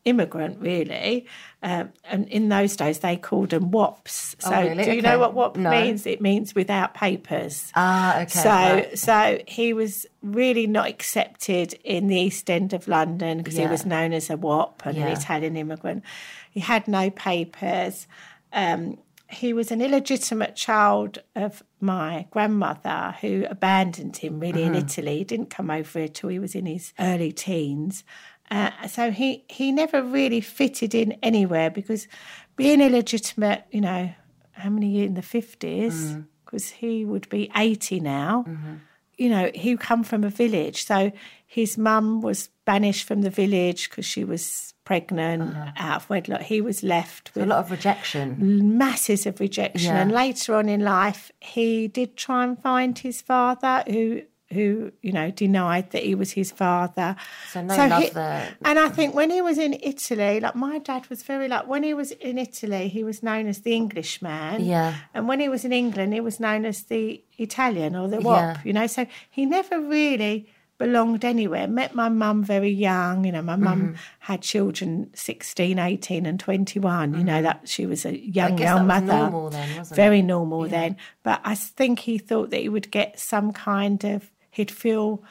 immigrant 0.05 0.59
really 0.61 1.27
um, 1.63 1.93
and 2.05 2.27
in 2.29 2.49
those 2.49 2.77
days 2.77 3.01
they 3.01 3.15
called 3.15 3.51
them 3.51 3.71
wops 3.71 4.35
so 4.39 4.55
Oh, 4.55 4.63
really? 4.63 4.85
do 4.85 4.93
you 4.93 4.99
Okay. 4.99 5.01
know 5.03 5.19
what 5.19 5.35
wop 5.35 5.57
No. 5.57 5.71
means 5.71 6.07
it 6.07 6.23
means 6.23 6.55
without 6.55 6.95
papers 6.95 7.71
Ah, 7.77 8.21
okay. 8.23 8.27
so, 8.27 8.49
right. 8.49 8.99
so 8.99 9.39
he 9.47 9.75
was 9.75 10.07
really 10.23 10.67
not 10.67 10.89
accepted 10.89 11.75
in 11.85 12.07
the 12.07 12.17
East 12.19 12.49
End 12.49 12.73
of 12.73 12.89
London 12.89 13.39
because 13.39 13.57
he 13.57 13.67
was 13.67 13.85
known 13.85 14.15
as 14.15 14.31
a 14.31 14.37
WOP 14.39 14.81
and 14.87 14.97
an 14.97 15.09
Italian 15.09 15.57
immigrant. 15.59 16.05
He 16.51 16.61
had 16.61 16.89
no 16.89 17.11
papers. 17.11 18.07
Um, 18.53 18.97
he 19.31 19.53
was 19.53 19.71
an 19.71 19.81
illegitimate 19.83 20.57
child 20.57 21.19
of 21.37 21.63
my 21.81 22.27
grandmother 22.31 23.15
who 23.21 23.45
abandoned 23.51 24.17
him 24.17 24.41
really 24.41 24.63
Mm-hmm. 24.63 24.75
in 24.75 24.85
Italy. 24.85 25.19
He 25.19 25.25
didn't 25.25 25.51
come 25.51 25.71
over 25.71 25.99
here 25.99 26.09
till 26.09 26.31
he 26.31 26.39
was 26.39 26.55
in 26.55 26.67
his 26.67 26.93
early 26.99 27.33
teens. 27.33 28.05
Uh, 28.51 28.71
so 28.87 29.11
he, 29.11 29.45
he 29.49 29.71
never 29.73 30.03
really 30.03 30.41
fitted 30.41 30.95
in 30.95 31.13
anywhere 31.23 31.69
because 31.71 32.09
being 32.57 32.81
illegitimate, 32.81 33.65
you 33.71 33.83
know, 33.83 34.11
how 34.53 34.71
many 34.71 34.89
years 34.89 35.09
in 35.09 35.15
the 35.15 35.21
50s? 35.21 35.93
Mm. 35.93 36.27
Because 36.45 36.71
he 36.71 37.05
would 37.05 37.29
be 37.29 37.51
80 37.55 38.01
now 38.01 38.45
Mm-hmm. 38.49 38.75
you 39.19 39.29
know, 39.29 39.51
he 39.55 39.77
come 39.77 40.03
from 40.05 40.25
a 40.25 40.31
village. 40.31 40.87
So 40.87 41.13
his 41.47 41.77
mum 41.77 42.23
was 42.23 42.49
banished 42.65 43.05
from 43.07 43.21
the 43.21 43.31
village 43.31 43.91
because 43.91 44.07
she 44.07 44.25
was 44.25 44.73
pregnant 44.89 45.55
out 45.77 45.97
of 45.97 46.09
wedlock. 46.09 46.41
He 46.41 46.63
was 46.63 46.83
left 46.83 47.31
with 47.35 47.43
a 47.45 47.47
lot 47.47 47.59
of 47.59 47.71
rejection. 47.71 48.79
masses 48.79 49.27
of 49.27 49.39
rejection. 49.39 49.95
Yeah. 49.95 50.01
And 50.01 50.11
later 50.11 50.55
on 50.55 50.67
in 50.67 50.81
life, 50.81 51.31
he 51.41 51.89
did 51.89 52.17
try 52.17 52.43
and 52.45 52.59
find 52.59 52.99
his 52.99 53.21
father, 53.21 53.85
who 53.87 54.23
who 54.51 54.91
you 55.03 55.13
know 55.13 55.31
denied 55.31 55.91
that 55.91 56.05
he 56.05 56.15
was 56.15 56.31
his 56.33 56.51
father. 56.51 57.17
So 57.53 57.61
no 57.61 57.77
love 57.77 58.03
he- 58.03 58.09
there. 58.09 58.57
And 58.65 58.79
I 58.79 58.89
think 58.89 59.15
when 59.15 59.29
he 59.29 59.43
was 59.43 59.59
in 59.59 59.75
Italy, 59.75 60.41
like 60.41 60.55
my 60.55 60.79
dad 60.79 61.07
was 61.11 61.23
very 61.23 61.49
like 61.49 61.67
when 61.69 61.83
he 61.83 61.93
was 61.93 62.13
in 62.13 62.39
Italy, 62.39 62.89
he 62.89 63.05
was 63.05 63.23
known 63.23 63.47
as 63.47 63.61
the 63.61 63.75
Englishman. 63.75 64.65
Yeah. 64.65 64.95
And 65.13 65.29
when 65.29 65.41
he 65.41 65.51
was 65.51 65.67
in 65.67 65.73
England, 65.75 66.15
he 66.15 66.21
was 66.21 66.41
known 66.41 66.65
as 66.65 66.85
the 66.85 67.23
Italian 67.37 67.95
or 67.95 68.09
the 68.09 68.23
WAP. 68.23 68.57
Yeah. 68.57 68.63
You 68.65 68.73
know, 68.73 68.87
so 68.87 69.05
he 69.31 69.45
never 69.45 69.79
really 69.79 70.49
belonged 70.79 71.25
anywhere. 71.25 71.67
Met 71.69 71.95
my 71.95 72.09
mum 72.09 72.43
very 72.45 72.71
young. 72.71 73.25
You 73.25 73.33
know, 73.33 73.43
my 73.43 73.57
mum 73.57 73.81
Mm-hmm. 73.83 73.95
had 74.21 74.43
children 74.43 75.11
16, 75.15 75.79
18 75.79 76.25
and 76.27 76.39
21. 76.41 77.15
You 77.15 77.25
know, 77.25 77.43
that 77.43 77.69
she 77.69 77.85
was 77.87 78.05
a 78.07 78.17
young, 78.19 78.53
Mm-hmm. 78.53 78.63
young 78.63 78.87
mother. 78.87 79.07
normal 79.07 79.51
then, 79.51 79.77
wasn't 79.77 79.93
it? 79.99 80.03
Very 80.03 80.23
normal 80.23 80.69
then. 80.69 80.97
But 81.25 81.41
I 81.45 81.55
think 81.55 81.99
he 82.01 82.17
thought 82.19 82.51
that 82.51 82.61
he 82.61 82.69
would 82.69 82.91
get 82.91 83.19
some 83.19 83.53
kind 83.53 84.05
of, 84.05 84.31
he'd 84.51 84.71
feel 84.71 85.23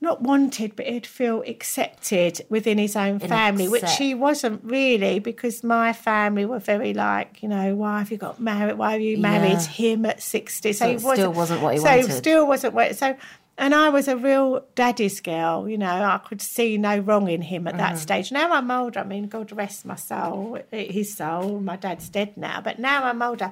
not 0.00 0.22
wanted, 0.22 0.76
but 0.76 0.86
he'd 0.86 1.04
feel 1.08 1.42
accepted 1.44 2.40
within 2.48 2.78
his 2.78 2.94
own 2.94 3.18
family, 3.18 3.66
which 3.66 3.96
he 3.96 4.14
wasn't 4.14 4.60
really 4.62 5.18
because 5.18 5.64
my 5.64 5.92
family 5.92 6.44
were 6.44 6.60
very 6.60 6.94
like, 6.94 7.42
you 7.42 7.48
know, 7.48 7.74
why 7.74 7.98
have 7.98 8.12
you 8.12 8.16
got 8.16 8.38
married? 8.40 8.78
Why 8.78 8.92
have 8.92 9.00
you 9.00 9.18
married 9.18 9.54
Yeah. 9.58 9.66
him 9.66 10.06
at 10.06 10.22
60? 10.22 10.72
So 10.74 10.86
he 10.88 10.94
it 10.94 11.00
still 11.00 11.32
wasn't 11.32 11.62
what 11.62 11.74
he 11.74 11.80
so 11.80 11.84
wanted. 11.86 12.12
still 12.12 12.46
wasn't 12.46 12.74
what, 12.74 12.94
so 12.94 13.16
And 13.60 13.74
I 13.74 13.88
was 13.88 14.06
a 14.06 14.16
real 14.16 14.64
daddy's 14.76 15.20
girl, 15.20 15.68
you 15.68 15.76
know. 15.76 15.86
I 16.04 16.18
could 16.18 16.40
see 16.40 16.78
no 16.78 16.98
wrong 16.98 17.28
in 17.28 17.42
him 17.42 17.66
at 17.66 17.76
that 17.78 17.94
Mm-hmm. 17.94 17.98
stage. 17.98 18.30
Now 18.30 18.52
I'm 18.52 18.70
older. 18.70 19.00
I 19.00 19.04
mean, 19.04 19.26
God 19.26 19.50
rest 19.50 19.84
my 19.84 19.96
soul, 19.96 20.58
his 20.70 21.16
soul. 21.16 21.58
My 21.60 21.74
dad's 21.74 22.08
dead 22.08 22.36
now, 22.36 22.60
but 22.60 22.78
now 22.78 23.02
I'm 23.04 23.20
older. 23.20 23.50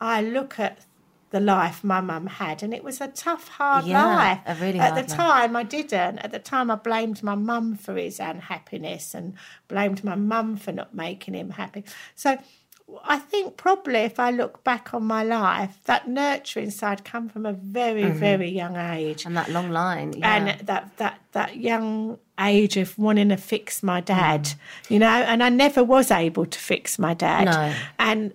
I 0.00 0.22
look 0.22 0.58
at 0.58 0.84
the 1.30 1.38
life 1.38 1.84
my 1.84 2.00
mum 2.00 2.26
had, 2.26 2.62
and 2.64 2.74
it 2.74 2.82
was 2.84 3.00
a 3.00 3.08
tough, 3.08 3.48
hard 3.48 3.84
Yeah, 3.86 4.04
life. 4.06 4.40
a 4.46 4.54
really 4.56 4.78
At 4.80 4.90
hard 4.92 5.06
the 5.06 5.10
life. 5.10 5.18
time, 5.18 5.56
I 5.56 5.62
didn't. 5.62 6.18
At 6.18 6.32
the 6.32 6.38
time, 6.40 6.70
I 6.70 6.74
blamed 6.74 7.22
my 7.22 7.34
mum 7.36 7.76
for 7.76 7.94
his 7.94 8.18
unhappiness 8.20 9.14
and 9.14 9.34
blamed 9.68 10.02
my 10.04 10.16
mum 10.16 10.56
for 10.56 10.72
not 10.72 10.94
making 10.94 11.34
him 11.34 11.50
happy. 11.50 11.84
So. 12.16 12.38
I 13.04 13.18
think 13.18 13.56
probably 13.56 14.00
if 14.00 14.18
I 14.20 14.30
look 14.30 14.62
back 14.64 14.94
on 14.94 15.04
my 15.04 15.22
life, 15.24 15.78
that 15.84 16.08
nurturing 16.08 16.70
side 16.70 17.04
come 17.04 17.28
from 17.28 17.46
a 17.46 17.52
very, 17.52 18.02
Mm-hmm. 18.04 18.18
very 18.18 18.48
young 18.50 18.76
age 18.76 19.24
And 19.26 19.36
that 19.36 19.48
long 19.50 19.70
line. 19.70 20.12
Yeah. 20.12 20.34
and 20.34 20.66
that 20.66 20.96
that 20.98 21.20
that 21.32 21.56
young 21.56 22.18
age 22.40 22.76
of 22.76 22.98
wanting 22.98 23.28
to 23.30 23.36
fix 23.36 23.82
my 23.82 24.00
dad, 24.00 24.42
Mm. 24.44 24.56
you 24.90 24.98
know, 24.98 25.08
and 25.08 25.42
I 25.42 25.48
never 25.48 25.82
was 25.84 26.10
able 26.10 26.46
to 26.46 26.58
fix 26.58 26.98
my 26.98 27.14
dad. 27.14 27.44
No. 27.44 27.74
And 27.98 28.32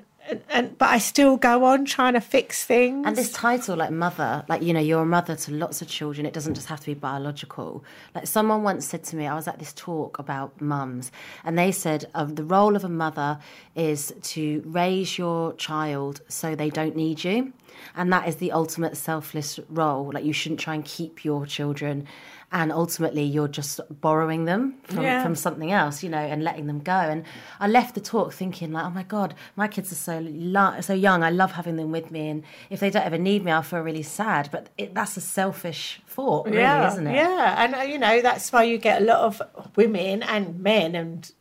and 0.50 0.78
but 0.78 0.89
I 0.89 0.98
still 0.98 1.38
go 1.38 1.65
on 1.65 1.86
trying 1.86 2.13
to 2.13 2.22
fix 2.22 2.65
things. 2.65 3.06
And 3.06 3.15
this 3.15 3.32
title, 3.32 3.76
like 3.78 3.92
mother, 3.92 4.44
like, 4.48 4.62
you 4.62 4.74
know, 4.74 4.80
you're 4.80 5.02
a 5.02 5.06
mother 5.06 5.36
to 5.36 5.54
lots 5.54 5.82
of 5.82 5.88
children. 5.88 6.26
It 6.26 6.34
doesn't 6.34 6.56
just 6.56 6.68
have 6.68 6.80
to 6.82 6.86
be 6.86 6.94
biological. 6.94 7.84
Like, 8.15 8.28
someone 8.28 8.63
once 8.63 8.86
said 8.86 9.04
to 9.06 9.15
me, 9.15 9.28
I 9.28 9.36
was 9.36 9.48
at 9.48 9.60
this 9.60 9.74
talk 9.74 10.20
about 10.20 10.60
mums, 10.62 11.12
and 11.44 11.58
they 11.58 11.72
said 11.72 12.10
uh, 12.13 12.26
the 12.26 12.44
role 12.44 12.76
of 12.76 12.84
a 12.84 12.89
mother 12.89 13.39
is 13.76 14.13
to 14.22 14.63
raise 14.65 15.18
your 15.18 15.54
child 15.54 16.22
so 16.28 16.56
they 16.56 16.70
don't 16.70 16.96
need 16.96 17.24
you. 17.24 17.54
And 17.96 18.12
that 18.12 18.28
is 18.28 18.38
the 18.38 18.52
ultimate 18.52 18.98
selfless 18.98 19.60
role. 19.70 20.12
Like, 20.13 20.26
you 20.26 20.34
shouldn't 20.34 20.60
try 20.60 20.76
and 20.76 20.84
keep 20.84 21.24
your 21.24 21.46
children. 21.46 22.08
And 22.52 22.72
ultimately, 22.72 23.22
you're 23.24 23.48
just 23.48 23.80
borrowing 24.02 24.46
them 24.46 24.74
from, 24.86 25.04
Yeah. 25.04 25.22
from 25.22 25.36
something 25.36 25.72
else, 25.72 26.02
you 26.02 26.10
know, 26.10 26.18
and 26.18 26.44
letting 26.44 26.66
them 26.66 26.80
go. 26.80 26.94
And 26.94 27.24
I 27.60 27.68
left 27.68 27.94
the 27.94 28.02
talk 28.02 28.34
thinking, 28.34 28.72
like, 28.72 28.86
oh 28.86 28.90
my 28.90 29.04
God, 29.04 29.36
my 29.56 29.68
kids 29.68 29.92
are 29.92 29.96
so 29.96 30.20
lo- 30.24 30.82
so 30.82 30.94
young. 30.94 31.22
I 31.24 31.30
love 31.30 31.52
having 31.52 31.76
them 31.76 31.92
with 31.92 32.10
me. 32.10 32.28
And 32.30 32.44
if 32.72 32.80
they 32.80 32.90
don't 32.90 33.06
ever 33.06 33.20
need 33.20 33.46
me, 33.46 33.52
I'll 33.52 33.62
feel 33.62 33.82
really 33.82 34.02
sad. 34.02 34.50
But 34.52 34.70
it, 34.80 34.96
that's 34.96 35.16
a 35.16 35.22
selfish 35.22 36.02
thought, 36.08 36.48
really, 36.48 36.58
yeah, 36.58 36.92
isn't 36.92 37.06
it? 37.06 37.16
Yeah, 37.16 37.64
and 37.64 37.76
uh, 37.76 37.80
you 37.82 38.00
know 38.00 38.20
that's 38.22 38.52
why 38.52 38.64
you 38.64 38.80
get 38.80 39.04
a 39.04 39.06
lot 39.06 39.20
of 39.20 39.42
women 39.76 40.24
and 40.24 40.60
men 40.60 40.96
and 40.96 41.32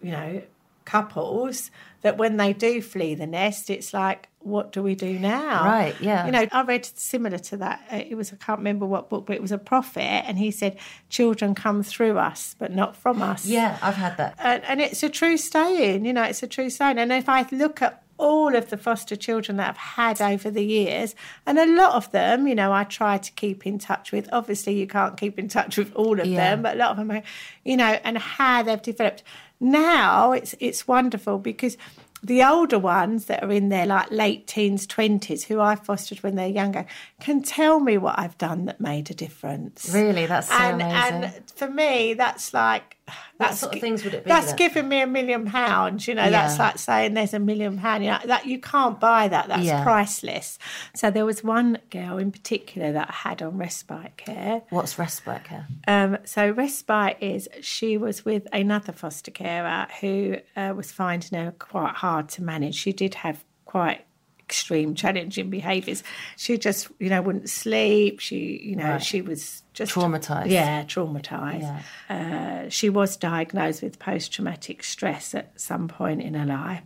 you 0.00 0.12
know 0.12 0.42
couples 0.84 1.70
that 2.02 2.18
when 2.18 2.36
they 2.36 2.52
do 2.52 2.82
flee 2.82 3.14
the 3.14 3.26
nest, 3.26 3.70
it's 3.70 3.92
like, 3.94 4.28
what 4.44 4.72
do 4.72 4.82
we 4.82 4.94
do 4.94 5.18
now? 5.18 5.64
Right, 5.64 5.94
yeah. 6.00 6.26
You 6.26 6.32
know, 6.32 6.46
I 6.52 6.62
read 6.62 6.84
similar 6.84 7.38
to 7.38 7.56
that. 7.58 7.80
Uh, 7.90 7.96
It 7.96 8.14
was 8.16 8.32
I 8.32 8.36
can't 8.36 8.58
remember 8.58 8.86
what 8.86 9.08
book, 9.08 9.26
but 9.26 9.36
it 9.36 9.42
was 9.42 9.52
a 9.52 9.58
prophet, 9.58 10.02
and 10.26 10.38
he 10.38 10.50
said, 10.50 10.76
"Children 11.08 11.54
come 11.54 11.82
through 11.82 12.18
us, 12.18 12.56
but 12.58 12.72
not 12.74 12.96
from 12.96 13.22
us." 13.22 13.46
Yeah, 13.46 13.78
I've 13.82 13.94
had 13.96 14.16
that. 14.16 14.34
and, 14.38 14.62
and 14.64 14.80
it's 14.80 15.02
a 15.02 15.08
true 15.08 15.36
saying, 15.36 16.04
you 16.04 16.12
know, 16.12 16.22
it's 16.24 16.42
a 16.42 16.46
true 16.46 16.70
saying. 16.70 16.98
And 16.98 17.12
if 17.12 17.28
I 17.28 17.46
look 17.52 17.82
at 17.82 18.02
all 18.18 18.54
of 18.54 18.70
the 18.70 18.76
foster 18.76 19.16
children 19.16 19.56
that 19.56 19.70
I've 19.70 19.76
had 19.76 20.20
over 20.20 20.48
the 20.50 20.64
years, 20.64 21.14
and 21.46 21.58
a 21.58 21.66
lot 21.66 21.94
of 21.94 22.10
them, 22.12 22.46
you 22.46 22.54
know, 22.54 22.72
I 22.72 22.84
try 22.84 23.18
to 23.18 23.32
keep 23.32 23.66
in 23.66 23.78
touch 23.78 24.12
with. 24.12 24.28
Obviously, 24.32 24.74
you 24.78 24.86
can't 24.86 25.16
keep 25.16 25.38
in 25.38 25.48
touch 25.48 25.76
with 25.76 25.92
all 25.96 26.20
of 26.20 26.26
Yeah. 26.26 26.36
them, 26.50 26.62
but 26.62 26.74
a 26.76 26.78
lot 26.78 26.90
of 26.92 26.96
them, 26.98 27.10
are, 27.10 27.22
you 27.64 27.76
know, 27.76 27.98
and 28.04 28.18
how 28.18 28.62
they've 28.62 28.80
developed. 28.82 29.22
Now 29.60 30.32
it's 30.32 30.54
it's 30.60 30.88
wonderful 30.88 31.38
because 31.38 31.76
the 32.22 32.44
older 32.44 32.78
ones 32.78 33.24
that 33.24 33.42
are 33.42 33.50
in 33.50 33.68
their 33.68 33.86
like 33.86 34.10
late 34.10 34.46
teens, 34.46 34.86
twenties, 34.86 35.44
who 35.44 35.60
I 35.60 35.74
fostered 35.74 36.22
when 36.22 36.36
they're 36.36 36.46
younger, 36.46 36.86
can 37.20 37.42
tell 37.42 37.80
me 37.80 37.98
what 37.98 38.18
I've 38.18 38.38
done 38.38 38.66
that 38.66 38.80
made 38.80 39.10
a 39.10 39.14
difference. 39.14 39.90
Really, 39.92 40.26
that's 40.26 40.48
so 40.48 40.54
and, 40.54 40.80
amazing. 40.80 41.24
And 41.24 41.50
for 41.50 41.68
me, 41.68 42.14
that's 42.14 42.54
like 42.54 42.96
that's 43.38 43.58
sort 43.58 43.74
of 43.74 43.80
things 43.80 44.04
would 44.04 44.14
it 44.14 44.24
be 44.24 44.28
That's 44.28 44.48
then? 44.48 44.56
giving 44.56 44.88
me 44.88 45.00
a 45.00 45.06
million 45.06 45.46
pounds. 45.46 46.06
You 46.06 46.14
know, 46.14 46.30
that's 46.30 46.58
like 46.58 46.78
saying 46.78 47.14
there's 47.14 47.34
a 47.34 47.38
million 47.40 47.78
pounds. 47.78 48.04
You 48.04 48.10
know, 48.10 48.18
that 48.26 48.46
you 48.46 48.58
can't 48.60 49.00
buy 49.00 49.28
that. 49.28 49.48
That's 49.48 49.64
Yeah. 49.64 49.82
priceless. 49.82 50.58
So 50.94 51.10
there 51.10 51.26
was 51.26 51.42
one 51.42 51.78
girl 51.90 52.18
in 52.18 52.30
particular 52.30 52.92
that 52.92 53.08
I 53.08 53.12
had 53.28 53.42
on 53.42 53.58
respite 53.58 54.16
care. 54.16 54.62
What's 54.70 54.98
respite 54.98 55.44
care? 55.44 55.66
Um, 55.88 56.18
so 56.24 56.50
respite 56.50 57.16
is 57.20 57.48
she 57.60 57.96
was 57.96 58.24
with 58.24 58.46
another 58.52 58.92
foster 58.92 59.30
carer 59.30 59.88
who 60.00 60.36
uh, 60.56 60.72
was 60.76 60.92
finding 60.92 61.38
her 61.38 61.52
quite 61.52 61.94
hard 61.96 62.28
to 62.30 62.42
manage. 62.42 62.74
She 62.76 62.92
did 62.92 63.14
have 63.14 63.44
quite 63.64 64.04
extreme 64.46 64.94
challenging 64.94 65.50
behaviours. 65.50 66.02
She 66.36 66.58
just, 66.58 66.88
you 66.98 67.08
know, 67.08 67.22
wouldn't 67.22 67.48
sleep. 67.48 68.20
She, 68.20 68.60
you 68.62 68.76
know, 68.76 68.84
Right. 68.92 69.02
she 69.02 69.22
was 69.22 69.62
just 69.72 69.92
Traumatised. 69.92 70.50
Yeah, 70.50 70.82
traumatised. 70.84 71.82
Uh, 72.10 72.68
she 72.68 72.90
was 72.90 73.16
diagnosed 73.16 73.82
with 73.82 73.98
post-traumatic 73.98 74.82
stress 74.84 75.34
at 75.34 75.58
some 75.58 75.88
point 75.88 76.20
in 76.22 76.34
her 76.34 76.44
life. 76.46 76.82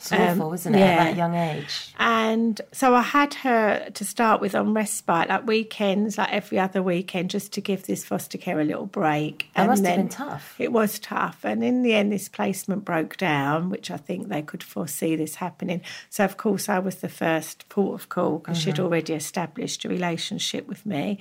It's 0.00 0.12
awful, 0.12 0.54
isn't 0.54 0.74
it, 0.74 0.78
yeah. 0.78 0.84
at 0.86 1.04
that 1.04 1.16
young 1.16 1.34
age? 1.34 1.94
And 1.98 2.58
so 2.72 2.94
I 2.94 3.02
had 3.02 3.34
her 3.34 3.90
to 3.90 4.04
start 4.04 4.40
with 4.40 4.54
on 4.54 4.72
respite, 4.72 5.28
like 5.28 5.46
weekends, 5.46 6.16
like 6.16 6.32
every 6.32 6.58
other 6.58 6.82
weekend, 6.82 7.28
just 7.28 7.52
to 7.52 7.60
give 7.60 7.86
this 7.86 8.02
foster 8.02 8.38
care 8.38 8.58
a 8.58 8.64
little 8.64 8.86
break. 8.86 9.50
That 9.54 9.60
and 9.62 9.68
must 9.68 9.84
have 9.84 9.96
been 9.96 10.08
tough. 10.08 10.54
It 10.58 10.72
was 10.72 10.98
tough. 10.98 11.44
And 11.44 11.62
in 11.62 11.82
the 11.82 11.92
end, 11.92 12.12
this 12.12 12.30
placement 12.30 12.84
broke 12.84 13.18
down, 13.18 13.68
which 13.68 13.90
I 13.90 13.98
think 13.98 14.28
they 14.28 14.40
could 14.40 14.62
foresee 14.62 15.16
this 15.16 15.34
happening. 15.34 15.82
So, 16.08 16.24
of 16.24 16.38
course, 16.38 16.70
I 16.70 16.78
was 16.78 16.96
the 16.96 17.08
first 17.10 17.68
port 17.68 18.00
of 18.00 18.08
call 18.08 18.38
because 18.38 18.56
she'd 18.58 18.70
Mm-hmm. 18.76 18.84
already 18.84 19.12
established 19.12 19.84
a 19.84 19.88
relationship 19.90 20.66
with 20.66 20.86
me. 20.86 21.18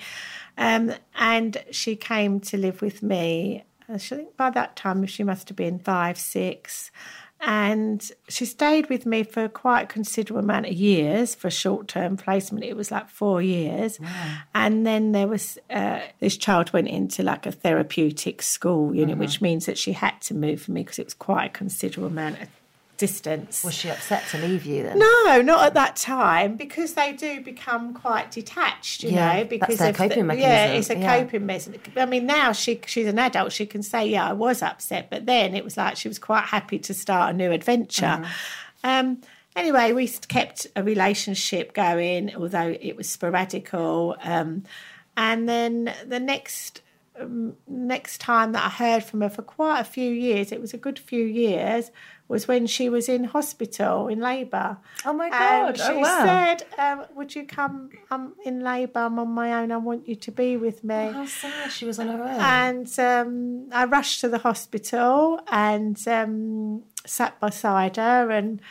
Um, 0.57 0.93
and 1.15 1.57
she 1.71 1.95
came 1.97 2.39
to 2.41 2.57
live 2.57 2.81
with 2.81 3.03
me. 3.03 3.65
I 3.91 3.97
think 3.97 4.37
by 4.37 4.51
that 4.51 4.75
time 4.75 5.05
she 5.07 5.23
must 5.23 5.49
have 5.49 5.57
been 5.57 5.79
five, 5.79 6.17
six. 6.17 6.91
And 7.41 8.11
she 8.27 8.45
stayed 8.45 8.89
with 8.89 9.05
me 9.05 9.23
for 9.23 9.47
quite 9.47 9.83
a 9.83 9.87
considerable 9.87 10.41
amount 10.43 10.65
of 10.65 10.73
years 10.73 11.35
for 11.35 11.49
short 11.49 11.87
term 11.87 12.17
placement. 12.17 12.65
It 12.65 12.75
was 12.75 12.91
like 12.91 13.09
four 13.09 13.41
years. 13.41 13.97
And 14.53 14.85
then 14.85 15.13
there 15.13 15.27
was 15.27 15.57
uh, 15.69 16.01
this 16.19 16.35
child 16.37 16.73
went 16.73 16.89
into 16.89 17.23
like 17.23 17.45
a 17.45 17.51
therapeutic 17.51 18.41
school 18.41 18.93
unit, 18.93 19.17
which 19.17 19.41
means 19.41 19.65
that 19.67 19.77
she 19.77 19.93
had 19.93 20.19
to 20.21 20.33
move 20.33 20.63
for 20.63 20.71
me 20.71 20.81
because 20.83 20.99
it 20.99 21.05
was 21.05 21.13
quite 21.13 21.45
a 21.45 21.49
considerable 21.49 22.07
amount 22.09 22.41
of 22.41 22.49
distance. 22.99 23.63
Was 23.63 23.73
she 23.73 23.89
upset 23.89 24.23
to 24.29 24.37
leave 24.37 24.65
you 24.65 24.83
then? 24.83 24.99
No, 24.99 25.41
not 25.41 25.65
at 25.65 25.73
that 25.73 25.95
time 25.95 26.55
because 26.57 26.93
they 26.93 27.13
do 27.13 27.41
become 27.41 27.93
quite 27.95 28.29
detached, 28.29 29.03
you 29.03 29.09
Yeah, 29.09 29.15
know. 29.15 29.37
that's 29.39 29.49
Because 29.49 29.77
their 29.79 29.89
of 29.89 29.95
coping 29.95 30.27
the, 30.27 30.37
Yeah, 30.37 30.67
it's 30.67 30.89
a 30.91 30.97
yeah. 30.99 31.17
coping 31.19 31.45
mechanism. 31.47 31.81
I 31.97 32.05
mean, 32.05 32.25
now 32.27 32.51
she 32.51 32.79
she's 32.85 33.07
an 33.07 33.17
adult. 33.17 33.51
She 33.51 33.65
can 33.65 33.81
say, 33.81 34.05
"Yeah, 34.07 34.29
I 34.29 34.33
was 34.33 34.61
upset," 34.61 35.09
but 35.09 35.25
then 35.25 35.55
it 35.55 35.63
was 35.63 35.77
like 35.77 35.97
she 35.97 36.07
was 36.07 36.19
quite 36.19 36.43
happy 36.43 36.77
to 36.79 36.93
start 36.93 37.33
a 37.33 37.37
new 37.37 37.51
adventure. 37.51 38.05
Mm-hmm. 38.21 38.25
Um, 38.83 39.21
anyway, 39.55 39.93
we 39.93 40.07
kept 40.07 40.67
a 40.75 40.83
relationship 40.83 41.73
going, 41.73 42.35
although 42.35 42.75
it 42.79 42.95
was 42.95 43.07
sporadical. 43.07 44.15
Um, 44.25 44.63
and 45.17 45.49
then 45.49 45.93
the 46.05 46.19
next 46.19 46.81
um, 47.19 47.55
next 47.67 48.19
time 48.21 48.51
that 48.53 48.63
I 48.65 48.69
heard 48.69 49.03
from 49.03 49.21
her 49.21 49.29
for 49.29 49.41
quite 49.41 49.79
a 49.79 49.83
few 49.83 50.11
years, 50.11 50.51
it 50.51 50.61
was 50.61 50.73
a 50.73 50.77
good 50.77 50.97
few 50.99 51.23
years, 51.23 51.91
was 52.27 52.47
when 52.47 52.67
she 52.67 52.89
was 52.89 53.09
in 53.09 53.23
hospital 53.25 54.07
in 54.07 54.19
labour. 54.19 54.77
Oh 55.05 55.13
my 55.13 55.25
And 55.25 55.77
God, 55.77 55.79
oh 55.79 55.87
she 55.93 55.97
wow. 56.01 56.25
said, 56.25 56.63
um, 56.77 57.05
"Would 57.15 57.35
you 57.35 57.45
come? 57.45 57.89
I'm 58.11 58.33
in 58.45 58.61
labour. 58.61 58.99
I'm 59.01 59.17
on 59.19 59.29
my 59.29 59.53
own. 59.61 59.71
I 59.71 59.77
want 59.77 60.07
you 60.07 60.15
to 60.15 60.31
be 60.31 60.55
with 60.57 60.83
me." 60.83 61.11
How 61.11 61.25
sad 61.25 61.71
she 61.71 61.85
was 61.85 61.97
on 61.99 62.07
her 62.07 62.21
own. 62.23 62.39
And 62.39 62.99
um, 62.99 63.69
I 63.71 63.85
rushed 63.85 64.21
to 64.21 64.29
the 64.29 64.37
hospital 64.39 65.39
and 65.51 65.97
um, 66.07 66.83
sat 67.05 67.39
beside 67.39 67.97
her 67.97 68.29
and 68.29 68.61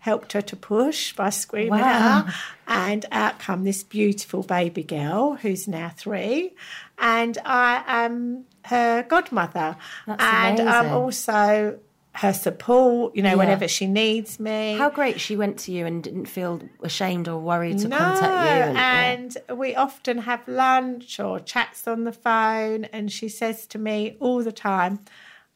helped 0.00 0.32
her 0.32 0.40
to 0.42 0.56
push 0.56 1.12
by 1.12 1.30
screaming 1.30 1.80
at 1.80 2.00
Wow. 2.00 2.22
her. 2.22 2.34
And 2.66 3.06
out 3.10 3.38
come 3.38 3.64
this 3.64 3.82
beautiful 3.82 4.42
baby 4.42 4.82
girl 4.82 5.34
who's 5.34 5.66
now 5.66 5.90
three. 5.96 6.54
And 6.98 7.36
I 7.44 7.82
am 7.86 8.44
her 8.66 9.02
godmother. 9.02 9.76
That's 10.06 10.22
and 10.22 10.60
I'm 10.60 10.92
also 10.92 11.78
her 12.12 12.32
support, 12.32 13.14
you 13.14 13.22
know, 13.22 13.30
Yeah. 13.30 13.34
whenever 13.36 13.68
she 13.68 13.86
needs 13.86 14.40
me. 14.40 14.76
How 14.76 14.90
great 14.90 15.20
she 15.20 15.36
went 15.36 15.56
to 15.60 15.72
you 15.72 15.86
and 15.86 16.02
didn't 16.02 16.26
feel 16.26 16.60
ashamed 16.82 17.28
or 17.28 17.38
worried 17.38 17.78
to 17.78 17.88
no, 17.88 17.96
contact 17.96 18.22
you. 18.24 18.62
And, 18.62 18.76
yeah. 18.76 19.46
and 19.48 19.58
we 19.58 19.76
often 19.76 20.18
have 20.18 20.46
lunch 20.48 21.20
or 21.20 21.38
chats 21.38 21.86
on 21.86 22.02
the 22.04 22.12
phone, 22.12 22.86
and 22.86 23.12
she 23.12 23.28
says 23.28 23.66
to 23.68 23.78
me 23.78 24.16
all 24.18 24.42
the 24.42 24.50
time, 24.52 24.98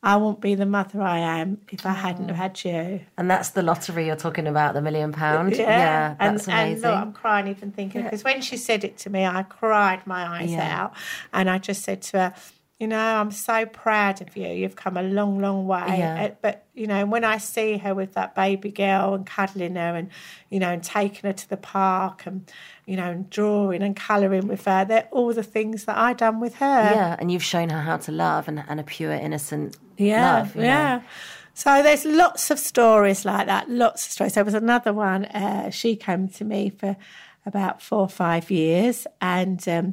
"I 0.03 0.17
won't 0.17 0.41
be 0.41 0.55
the 0.55 0.67
mother 0.67 1.01
I 1.01 1.19
am 1.19 1.59
if 1.71 1.87
I 1.87 1.93
hadn't 1.93 2.29
have 2.29 2.37
had 2.37 2.65
you." 2.65 3.01
And 3.17 3.31
that's 3.31 3.51
the 3.51 3.63
lottery 3.63 4.07
you're 4.07 4.17
talking 4.17 4.47
about, 4.47 4.75
the 4.75 4.83
million 4.83 5.13
pound. 5.13 5.53
Yeah, 5.57 6.17
and, 6.19 6.37
that's 6.37 6.49
and 6.49 6.59
amazing. 6.71 6.91
look, 6.91 6.99
I'm 7.01 7.13
crying 7.13 7.47
even 7.49 7.71
thinking 7.73 8.03
because 8.03 8.25
when 8.25 8.41
she 8.41 8.57
said 8.57 8.85
it 8.85 8.99
to 8.99 9.11
me, 9.11 9.25
I 9.27 9.43
cried 9.45 10.07
my 10.07 10.27
eyes 10.41 10.51
Yeah. 10.51 10.83
out, 10.85 10.95
and 11.33 11.49
I 11.49 11.59
just 11.59 11.83
said 11.83 12.03
to 12.03 12.19
her, 12.19 12.35
you 12.81 12.89
know, 12.89 12.99
I'm 12.99 13.31
so 13.31 13.65
proud 13.65 14.21
of 14.23 14.37
you. 14.37 14.49
You've 14.49 14.75
come 14.75 14.97
a 14.97 15.03
long, 15.05 15.41
long 15.41 15.67
way. 15.69 15.99
Yeah. 15.99 16.25
Uh, 16.25 16.35
But, 16.43 16.67
you 16.75 16.89
know, 16.89 17.07
when 17.07 17.23
I 17.23 17.39
see 17.39 17.77
her 17.79 17.95
with 17.95 18.15
that 18.15 18.35
baby 18.35 18.73
girl 18.73 19.15
and 19.15 19.25
cuddling 19.25 19.77
her 19.77 19.95
and, 19.95 20.11
you 20.51 20.59
know, 20.59 20.71
and 20.71 20.83
taking 20.83 21.29
her 21.29 21.33
to 21.33 21.49
the 21.49 21.57
park 21.57 22.27
and, 22.27 22.51
you 22.87 22.97
know, 22.97 23.11
and 23.11 23.31
drawing 23.31 23.83
and 23.83 23.95
colouring 23.95 24.49
with 24.49 24.65
her, 24.65 24.85
they're 24.85 25.07
all 25.13 25.33
the 25.33 25.45
things 25.45 25.85
that 25.85 25.97
I 25.97 26.13
done 26.13 26.41
with 26.41 26.57
her. 26.57 26.67
Yeah, 26.67 27.17
and 27.21 27.31
you've 27.31 27.45
shown 27.45 27.69
her 27.71 27.81
how 27.83 27.99
to 27.99 28.11
love 28.13 28.49
and, 28.49 28.65
and 28.69 28.81
a 28.81 28.83
pure, 28.83 29.13
innocent 29.13 29.77
Yeah, 29.97 30.39
love. 30.39 30.57
you 30.57 30.63
know. 30.63 30.67
yeah. 30.69 31.03
So 31.55 31.83
there's 31.85 32.05
lots 32.05 32.51
of 32.51 32.59
stories 32.59 33.25
like 33.25 33.47
that, 33.47 33.71
lots 33.71 34.07
of 34.07 34.13
stories. 34.13 34.35
There 34.35 34.45
was 34.45 34.55
another 34.55 34.93
one, 34.93 35.27
uh, 35.27 35.71
she 35.71 35.95
came 35.95 36.27
to 36.31 36.45
me 36.45 36.71
for 36.71 36.97
about 37.45 37.83
four 37.83 38.01
or 38.01 38.09
five 38.09 38.51
years 38.51 39.07
and 39.21 39.69
um, 39.69 39.93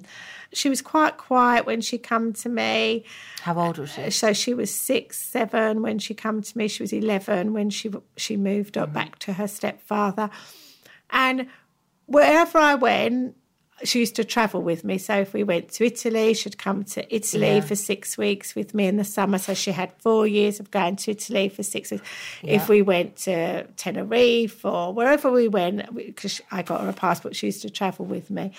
she 0.54 0.70
was 0.70 0.82
quite 0.82 1.18
quiet 1.18 1.66
when 1.66 1.82
she 1.82 1.98
come 1.98 2.34
to 2.34 2.50
me. 2.50 3.06
How 3.42 3.58
old 3.60 3.78
was 3.78 3.92
she? 3.92 4.10
So 4.10 4.34
she 4.34 4.54
was 4.54 4.74
six, 4.74 5.20
seven 5.20 5.82
when 5.82 6.00
she 6.00 6.14
come 6.14 6.42
to 6.42 6.58
me. 6.58 6.68
She 6.68 6.84
was 6.84 6.92
eleven 6.94 7.54
when 7.54 7.70
she 7.70 7.92
she 8.18 8.36
moved 8.38 8.76
Mm-hmm. 8.76 8.94
back 8.94 9.20
to 9.20 9.34
her 9.34 9.48
stepfather, 9.48 10.30
and 11.12 11.48
wherever 12.06 12.58
I 12.58 12.76
went, 12.76 13.36
she 13.84 14.00
used 14.00 14.16
to 14.16 14.24
travel 14.24 14.62
with 14.62 14.84
me. 14.84 14.98
So 14.98 15.16
if 15.16 15.34
we 15.34 15.44
went 15.44 15.70
to 15.74 15.86
Italy, 15.86 16.34
she'd 16.34 16.58
come 16.58 16.84
to 16.86 17.16
Italy 17.16 17.56
Yeah. 17.56 17.62
for 17.62 17.76
six 17.76 18.18
weeks 18.18 18.56
with 18.56 18.74
me 18.74 18.88
in 18.88 18.98
the 18.98 19.04
summer. 19.04 19.38
So 19.38 19.54
she 19.54 19.72
had 19.72 19.92
four 20.00 20.28
years 20.28 20.60
of 20.60 20.72
going 20.72 20.98
to 20.98 21.12
Italy 21.12 21.50
for 21.50 21.64
six 21.64 21.92
weeks. 21.92 22.04
If 22.44 22.70
we 22.70 22.82
went 22.82 23.16
to 23.18 23.66
Tenerife 23.78 24.64
or 24.66 24.94
wherever 24.94 25.32
we 25.32 25.48
went, 25.48 25.94
because 25.96 26.42
I 26.52 26.62
got 26.62 26.82
her 26.82 26.90
a 26.90 26.94
passport, 26.94 27.36
she 27.36 27.48
used 27.48 27.62
to 27.62 27.70
travel 27.70 28.06
with 28.06 28.30
me. 28.30 28.52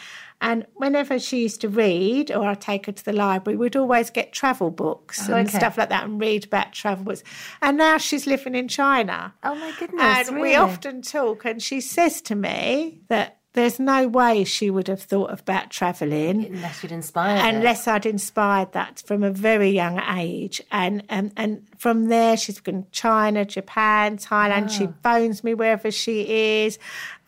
And 0.43 0.67
whenever 0.75 1.19
she 1.19 1.43
used 1.43 1.61
to 1.61 1.69
read, 1.69 2.31
or 2.31 2.47
I'd 2.47 2.63
take 2.63 2.87
her 2.87 2.93
to 2.93 3.05
the 3.05 3.13
library, 3.13 3.59
we'd 3.59 3.77
always 3.77 4.09
get 4.09 4.33
travel 4.33 4.71
books 4.71 5.29
and 5.29 5.47
okay. 5.49 5.59
stuff 5.59 5.77
like 5.77 5.91
that 5.91 6.05
and 6.05 6.19
read 6.19 6.47
about 6.47 6.73
travel 6.73 7.05
books. 7.05 7.23
And 7.61 7.77
now 7.77 7.99
she's 7.99 8.27
living 8.27 8.55
in 8.55 8.67
China. 8.67 9.35
Oh 9.43 9.55
my 9.55 9.75
goodness! 9.79 10.29
And 10.31 10.41
we 10.41 10.55
often 10.55 11.03
talk, 11.03 11.45
and 11.45 11.63
she 11.63 11.83
says 11.83 12.23
to 12.23 12.35
me 12.35 13.03
that 13.09 13.40
there's 13.53 13.81
no 13.81 14.07
way 14.07 14.45
she 14.45 14.71
would 14.71 14.87
have 14.87 15.03
thought 15.03 15.33
about 15.33 15.71
travelling 15.71 16.47
unless 16.47 16.83
you'd 16.83 16.93
inspired 16.93 17.41
her. 17.41 17.49
unless 17.49 17.89
I'd 17.89 18.07
inspired 18.07 18.73
that 18.73 19.03
from 19.05 19.25
a 19.25 19.31
very 19.31 19.71
young 19.71 20.01
age. 20.17 20.63
And 20.71 21.03
and, 21.09 21.33
and 21.37 21.67
from 21.77 22.07
there, 22.07 22.37
she's 22.37 22.61
been 22.61 22.87
China, 22.93 23.45
Japan, 23.45 24.19
Thailand. 24.19 24.71
She 24.71 24.89
phones 25.03 25.43
me 25.43 25.55
wherever 25.55 25.91
she 25.91 26.63
is. 26.63 26.79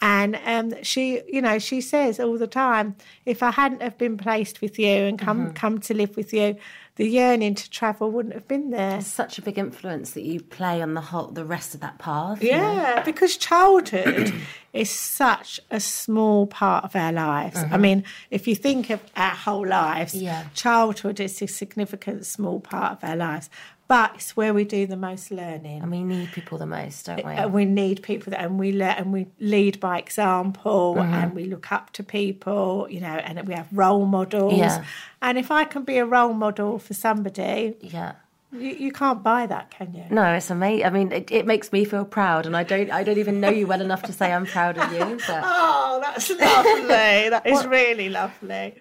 And 0.01 0.39
um, 0.45 0.83
she, 0.83 1.23
you 1.27 1.41
know, 1.41 1.59
she 1.59 1.81
says 1.81 2.21
all 2.21 2.39
the 2.39 2.47
time, 2.47 2.97
if 3.25 3.43
I 3.43 3.51
hadn't 3.51 3.83
have 3.83 3.99
been 3.99 4.17
placed 4.17 4.61
with 4.61 4.79
you 4.79 4.89
and 4.89 5.19
come 5.19 5.53
come 5.55 5.81
to 5.81 5.95
live 5.95 6.17
with 6.17 6.33
you, 6.33 6.57
the 6.97 7.09
yearning 7.09 7.55
to 7.55 7.71
travel 7.71 8.11
wouldn't 8.11 8.35
have 8.35 8.47
been 8.47 8.71
there. 8.71 9.01
such 9.01 9.39
a 9.39 9.43
big 9.43 9.59
influence 9.59 10.11
that 10.11 10.23
you 10.23 10.41
play 10.43 10.83
on 10.83 10.95
the 10.95 11.01
whole 11.01 11.29
the 11.29 11.45
rest 11.45 11.75
of 11.75 11.81
that 11.81 11.99
path. 11.99 12.43
you 12.43 12.53
know? 12.53 12.75
Yeah, 12.75 13.03
because 13.03 13.37
childhood 13.37 14.35
is 14.73 14.91
such 14.91 15.59
a 15.71 15.81
small 15.81 16.47
part 16.47 16.85
of 16.85 16.95
our 16.95 17.13
lives. 17.13 17.57
I 17.57 17.63
uh-huh. 17.63 17.79
mean, 17.79 18.05
if 18.31 18.47
you 18.47 18.55
think 18.55 18.91
of 18.91 19.01
our 19.17 19.31
whole 19.31 19.67
lives, 19.67 20.15
Yeah. 20.15 20.45
childhood 20.55 21.19
is 21.21 21.41
a 21.41 21.47
significant 21.47 22.27
small 22.27 22.61
part 22.61 22.93
of 22.93 23.09
our 23.09 23.17
lives. 23.17 23.49
But 23.93 24.13
it's 24.15 24.35
where 24.35 24.55
we 24.55 24.65
do 24.65 24.87
the 24.87 24.97
most 24.97 25.31
learning. 25.31 25.83
And 25.83 25.91
we 25.91 26.03
need 26.03 26.33
people 26.33 26.57
the 26.57 26.65
most, 26.65 27.05
don't 27.05 27.23
we? 27.27 27.33
And 27.33 27.53
we 27.53 27.67
need 27.67 28.03
people 28.03 28.31
that, 28.31 28.41
and 28.41 28.59
we 28.59 28.73
let, 28.73 28.97
and 28.99 29.13
we 29.13 29.27
lead 29.39 29.81
by 29.81 29.99
example, 29.99 30.95
Mm-hmm. 30.97 31.15
and 31.15 31.35
we 31.35 31.45
look 31.45 31.71
up 31.71 31.93
to 31.93 32.03
people, 32.03 32.87
you 32.89 33.01
know, 33.01 33.17
and 33.27 33.47
we 33.47 33.53
have 33.53 33.69
role 33.71 34.07
models. 34.07 34.55
Yeah. 34.57 34.83
And 35.21 35.37
if 35.37 35.51
I 35.51 35.65
can 35.65 35.83
be 35.85 35.99
a 35.99 36.07
role 36.07 36.33
model 36.33 36.79
for 36.79 36.95
somebody, 36.95 37.75
yeah. 37.83 38.13
you, 38.51 38.71
you 38.85 38.93
can't 38.93 39.23
buy 39.23 39.45
that, 39.45 39.71
can 39.71 39.93
you? 39.95 40.05
No, 40.11 40.25
it's 40.33 40.49
amazing. 40.49 40.87
I 40.87 40.91
mean, 40.91 41.13
it, 41.13 41.31
it 41.31 41.45
makes 41.47 41.71
me 41.71 41.85
feel 41.85 42.07
proud, 42.07 42.47
and 42.47 42.57
I 42.57 42.63
don't, 42.63 42.91
I 42.91 43.03
don't 43.05 43.19
even 43.19 43.41
know 43.43 43.51
you 43.51 43.67
well 43.67 43.83
enough 43.83 44.03
to 44.05 44.13
say 44.15 44.33
I'm 44.33 44.47
proud 44.47 44.79
of 44.79 44.91
you. 44.91 45.19
But 45.27 45.43
Oh, 45.45 46.01
that's 46.03 46.31
lovely. 46.31 47.29
That 47.29 47.43
is 47.53 47.67
really 47.67 48.09
lovely. 48.09 48.81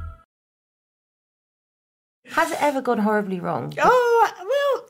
Has 2.31 2.51
it 2.51 2.61
ever 2.61 2.81
gone 2.81 2.99
horribly 2.99 3.39
wrong? 3.39 3.73
Oh 3.81 4.31
well, 4.39 4.89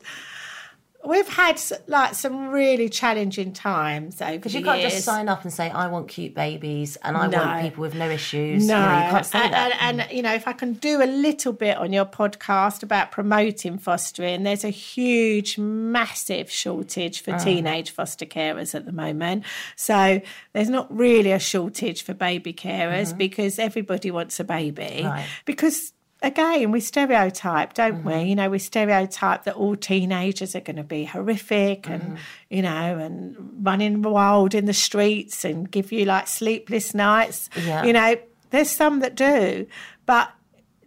we've 1.03 1.27
had 1.27 1.59
like 1.87 2.13
some 2.13 2.49
really 2.49 2.87
challenging 2.87 3.51
times 3.53 4.21
over 4.21 4.33
Because 4.33 4.53
you 4.53 4.63
can't 4.63 4.79
years. 4.81 4.93
just 4.93 5.05
sign 5.05 5.29
up 5.29 5.41
and 5.43 5.51
say 5.51 5.69
I 5.69 5.87
want 5.87 6.07
cute 6.07 6.35
babies 6.35 6.95
and 6.97 7.17
I 7.17 7.25
No. 7.27 7.39
want 7.39 7.61
people 7.63 7.81
with 7.81 7.95
no 7.95 8.07
issues. 8.07 8.67
No, 8.67 8.75
you, 8.75 8.85
know, 8.85 9.05
you 9.05 9.09
can't 9.11 9.25
say 9.25 9.39
and, 9.39 9.53
that. 9.53 9.77
And, 9.81 10.01
and, 10.01 10.11
you 10.11 10.21
know, 10.21 10.33
if 10.33 10.47
I 10.47 10.53
can 10.53 10.73
do 10.73 11.01
a 11.01 11.05
little 11.05 11.53
bit 11.53 11.77
on 11.77 11.91
your 11.91 12.05
podcast 12.05 12.83
about 12.83 13.11
promoting 13.11 13.79
fostering, 13.79 14.43
there's 14.43 14.63
a 14.63 14.69
huge, 14.69 15.57
massive 15.57 16.51
shortage 16.51 17.21
for 17.23 17.37
teenage 17.39 17.89
foster 17.89 18.25
carers 18.27 18.75
at 18.75 18.85
the 18.85 18.91
moment. 18.91 19.43
So 19.75 20.21
there's 20.53 20.69
not 20.69 20.95
really 20.95 21.31
a 21.31 21.39
shortage 21.39 22.03
for 22.03 22.13
baby 22.13 22.53
carers 22.53 23.17
because 23.17 23.57
everybody 23.57 24.11
wants 24.11 24.39
a 24.39 24.43
baby. 24.43 24.83
Mm-hmm. 24.83 25.07
Right. 25.07 25.27
Because 25.45 25.93
again, 26.21 26.71
we 26.71 26.79
stereotype, 26.79 27.73
don't 27.73 28.03
we? 28.03 28.13
Mm-hmm. 28.13 28.27
You 28.27 28.35
know, 28.35 28.49
we 28.49 28.59
stereotype 28.59 29.43
that 29.45 29.55
all 29.55 29.75
teenagers 29.75 30.55
are 30.55 30.61
going 30.61 30.75
to 30.75 30.83
be 30.83 31.05
horrific 31.05 31.89
and, 31.89 32.01
Mm-hmm. 32.01 32.15
you 32.49 32.61
know, 32.61 32.97
and 32.97 33.35
running 33.61 34.01
wild 34.01 34.53
in 34.53 34.65
the 34.65 34.73
streets 34.73 35.43
and 35.45 35.69
give 35.69 35.91
you 35.91 36.05
like 36.05 36.27
sleepless 36.27 36.93
nights. 36.93 37.49
Yeah. 37.65 37.83
You 37.83 37.93
know, 37.93 38.15
there's 38.51 38.69
some 38.69 38.99
that 38.99 39.15
do, 39.15 39.67
but 40.05 40.31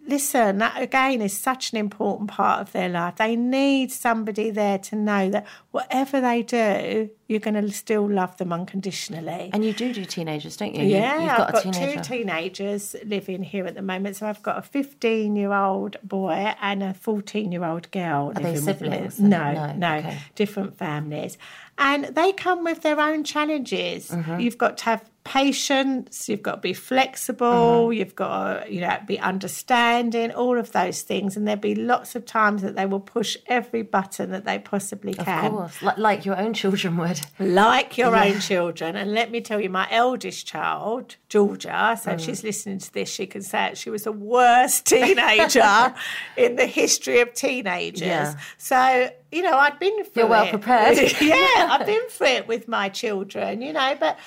listen, 0.07 0.59
that 0.59 0.81
again 0.81 1.23
is 1.23 1.37
such 1.37 1.73
an 1.73 1.79
important 1.79 2.31
part 2.31 2.61
of 2.61 2.73
their 2.73 2.89
life. 2.89 3.17
They 3.17 3.37
need 3.37 3.91
somebody 3.93 4.51
there 4.51 4.79
to 4.79 4.97
know 4.97 5.31
that 5.31 5.47
whatever 5.71 6.21
they 6.21 6.43
do, 6.43 7.11
you're 7.29 7.41
going 7.41 7.55
to 7.55 7.71
still 7.73 8.09
love 8.09 8.37
them 8.37 8.53
unconditionally. 8.53 9.51
And 9.53 9.65
you 9.65 9.73
do 9.73 9.93
do 9.93 10.05
teenagers, 10.05 10.57
don't 10.57 10.75
you? 10.75 10.83
You- 10.85 10.97
Yeah, 10.97 11.21
You've 11.21 11.31
I've 11.31 11.37
got, 11.39 11.53
got 11.53 11.67
a 11.67 11.71
teenager. 11.73 12.03
two 12.05 12.15
teenagers 12.17 12.97
living 13.05 13.43
here 13.43 13.65
at 13.67 13.75
the 13.75 13.83
moment. 13.83 14.17
So 14.17 14.27
I've 14.27 14.43
got 14.43 14.59
a 14.59 14.63
15 14.63 15.37
year 15.37 15.53
old 15.53 15.97
boy 16.03 16.55
and 16.61 16.83
a 16.83 16.95
14 16.95 17.51
year 17.53 17.65
old 17.65 17.91
girl. 17.91 18.33
Are 18.37 18.41
they 18.43 18.53
living 18.59 18.67
with 18.67 18.81
me. 18.83 18.89
siblings? 18.91 19.21
No, 19.21 19.53
No, 19.53 19.73
no, 19.73 19.95
okay. 19.97 20.19
different 20.35 20.77
families. 20.77 21.39
And 21.79 22.05
they 22.05 22.33
come 22.33 22.63
with 22.63 22.83
their 22.83 23.01
own 23.01 23.25
challenges. 23.25 24.09
Mm-hmm. 24.11 24.41
You've 24.41 24.59
got 24.59 24.79
to 24.79 24.85
have 24.85 25.11
patience, 25.25 26.29
you've 26.29 26.43
got 26.43 26.57
to 26.57 26.61
be 26.61 26.73
flexible, 26.73 27.93
you've 27.93 28.15
got 28.15 28.65
to, 28.67 28.73
you 28.73 28.81
know, 28.81 28.97
be 29.07 29.19
understanding, 29.19 30.31
all 30.33 30.59
of 30.59 30.73
those 30.73 31.03
things. 31.03 31.37
And 31.37 31.47
there'll 31.49 31.61
be 31.61 31.75
lots 31.75 32.15
of 32.15 32.25
times 32.27 32.63
that 32.63 32.77
they 32.77 32.87
will 32.87 33.01
push 33.01 33.37
every 33.47 33.83
button 33.83 34.31
that 34.31 34.45
they 34.45 34.59
possibly 34.59 35.17
Of 35.19 35.25
can 35.25 35.51
course, 35.51 35.83
like, 35.83 35.99
like 35.99 36.25
your 36.25 36.37
own 36.39 36.53
children 36.53 36.97
would. 36.99 37.21
like 37.39 37.97
your 37.99 38.15
own 38.15 38.39
children. 38.41 38.97
And 38.97 39.13
let 39.13 39.31
me 39.31 39.41
tell 39.41 39.61
you, 39.61 39.71
my 39.71 39.89
eldest 39.91 40.47
child, 40.47 41.17
Georgia, 41.29 41.99
so 42.01 42.13
if 42.13 42.21
Mm. 42.21 42.25
she's 42.25 42.45
listening 42.45 42.79
to 42.79 42.93
this, 42.93 43.09
she 43.11 43.27
can 43.27 43.43
say 43.43 43.69
it. 43.69 43.79
She 43.79 43.91
was 43.91 44.05
the 44.05 44.13
worst 44.13 44.87
teenager 44.95 45.95
in 46.37 46.57
the 46.57 46.67
history 46.67 47.21
of 47.21 47.33
teenagers. 47.35 48.03
Yeah. 48.07 48.35
So, 48.59 49.11
you 49.33 49.43
know, 49.43 49.57
I'd 49.57 49.79
been 49.79 50.05
through 50.05 50.23
You're 50.23 50.31
well 50.31 50.47
it. 50.47 50.51
prepared. 50.51 50.97
yeah, 51.21 51.69
I've 51.71 51.87
been 51.95 52.09
through 52.09 52.27
it 52.29 52.47
with 52.47 52.69
my 52.69 52.89
children, 52.89 53.63
you 53.63 53.73
know, 53.73 53.97
but 53.99 54.19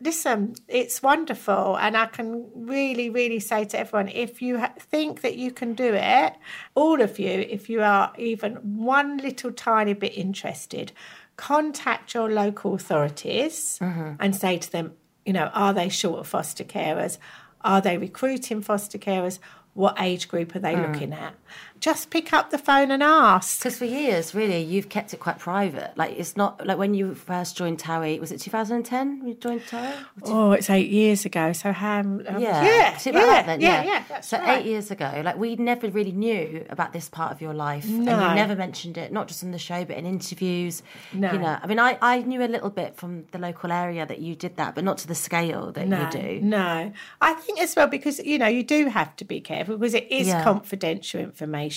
listen, 0.00 0.54
it's 0.68 1.02
wonderful. 1.02 1.76
And 1.76 1.96
I 1.96 2.06
can 2.06 2.48
really, 2.54 3.10
really 3.10 3.40
say 3.40 3.64
to 3.66 3.78
everyone 3.78 4.08
if 4.08 4.42
you 4.42 4.58
ha- 4.58 4.72
think 4.78 5.20
that 5.22 5.36
you 5.36 5.50
can 5.50 5.74
do 5.74 5.94
it, 5.94 6.34
all 6.74 7.00
of 7.00 7.18
you, 7.18 7.28
if 7.28 7.68
you 7.68 7.82
are 7.82 8.12
even 8.18 8.54
one 8.56 9.18
little 9.18 9.52
tiny 9.52 9.94
bit 9.94 10.16
interested, 10.16 10.92
contact 11.36 12.14
your 12.14 12.30
local 12.30 12.74
authorities 12.74 13.78
mm-hmm. 13.80 14.12
and 14.20 14.36
say 14.36 14.58
to 14.58 14.70
them, 14.70 14.92
you 15.24 15.32
know, 15.32 15.50
are 15.54 15.72
they 15.72 15.88
short 15.88 16.20
of 16.20 16.26
foster 16.26 16.64
carers? 16.64 17.18
Are 17.62 17.80
they 17.80 17.96
recruiting 17.98 18.60
foster 18.60 18.98
carers? 18.98 19.38
What 19.72 19.96
age 19.98 20.28
group 20.28 20.54
are 20.54 20.60
they 20.60 20.74
mm. 20.74 20.92
looking 20.92 21.12
at? 21.12 21.34
Just 21.84 22.08
pick 22.08 22.32
up 22.32 22.48
the 22.48 22.56
phone 22.56 22.90
and 22.90 23.02
ask. 23.02 23.58
Because 23.60 23.76
for 23.76 23.84
years, 23.84 24.34
really, 24.34 24.62
you've 24.62 24.88
kept 24.88 25.12
it 25.12 25.20
quite 25.20 25.38
private. 25.38 25.92
Like 25.98 26.18
it's 26.18 26.34
not 26.34 26.66
like 26.66 26.78
when 26.78 26.94
you 26.94 27.14
first 27.14 27.58
joined 27.58 27.78
Towie. 27.78 28.18
Was 28.18 28.32
it 28.32 28.40
2010? 28.40 29.20
You 29.28 29.34
joined 29.34 29.60
Towie? 29.66 29.92
Oh, 30.22 30.52
it's 30.52 30.70
eight 30.70 30.88
years 30.88 31.26
ago. 31.26 31.52
So 31.52 31.72
how? 31.72 31.98
Um, 32.00 32.22
Yeah, 32.26 32.38
yeah, 32.64 32.98
yeah, 33.04 33.12
that 33.12 33.46
then, 33.46 33.60
yeah, 33.60 33.82
yeah, 33.84 34.04
that's 34.08 34.28
so 34.28 34.38
right. 34.38 34.60
eight 34.60 34.66
years 34.66 34.90
ago, 34.90 35.20
like 35.22 35.36
we 35.36 35.56
never 35.56 35.90
really 35.90 36.12
knew 36.12 36.64
about 36.70 36.94
this 36.94 37.10
part 37.10 37.32
of 37.32 37.42
your 37.42 37.52
life, 37.52 37.84
and 37.84 37.98
you 38.06 38.34
never 38.42 38.56
mentioned 38.56 38.96
it, 38.96 39.12
not 39.12 39.28
just 39.28 39.44
on 39.44 39.50
the 39.50 39.58
show, 39.58 39.84
but 39.84 39.98
in 39.98 40.06
interviews. 40.06 40.82
No. 41.12 41.32
You 41.32 41.38
know, 41.38 41.58
I 41.62 41.66
mean, 41.66 41.78
I, 41.78 41.98
I 42.00 42.22
knew 42.22 42.42
a 42.42 42.48
little 42.48 42.70
bit 42.70 42.96
from 42.96 43.26
the 43.32 43.38
local 43.38 43.70
area 43.70 44.06
that 44.06 44.20
you 44.20 44.34
did 44.34 44.56
that, 44.56 44.74
but 44.74 44.84
not 44.84 44.96
to 44.98 45.06
the 45.06 45.14
scale 45.14 45.70
that 45.72 45.86
No, 45.86 46.00
you 46.00 46.10
do. 46.10 46.40
no. 46.40 46.92
I 47.20 47.34
think 47.34 47.60
as 47.60 47.76
well 47.76 47.88
because 47.88 48.20
you 48.20 48.38
know 48.38 48.46
you 48.46 48.62
do 48.62 48.86
have 48.88 49.14
to 49.16 49.24
be 49.26 49.42
careful 49.42 49.76
because 49.76 49.92
it 49.92 50.10
is 50.10 50.28
Yeah. 50.28 50.42
confidential 50.42 51.20
information, 51.20 51.73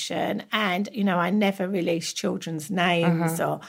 and 0.52 0.90
you 0.94 1.04
know 1.04 1.18
I 1.18 1.30
never 1.30 1.68
release 1.68 2.14
children's 2.14 2.70
names 2.70 3.40
Uh-huh. 3.40 3.60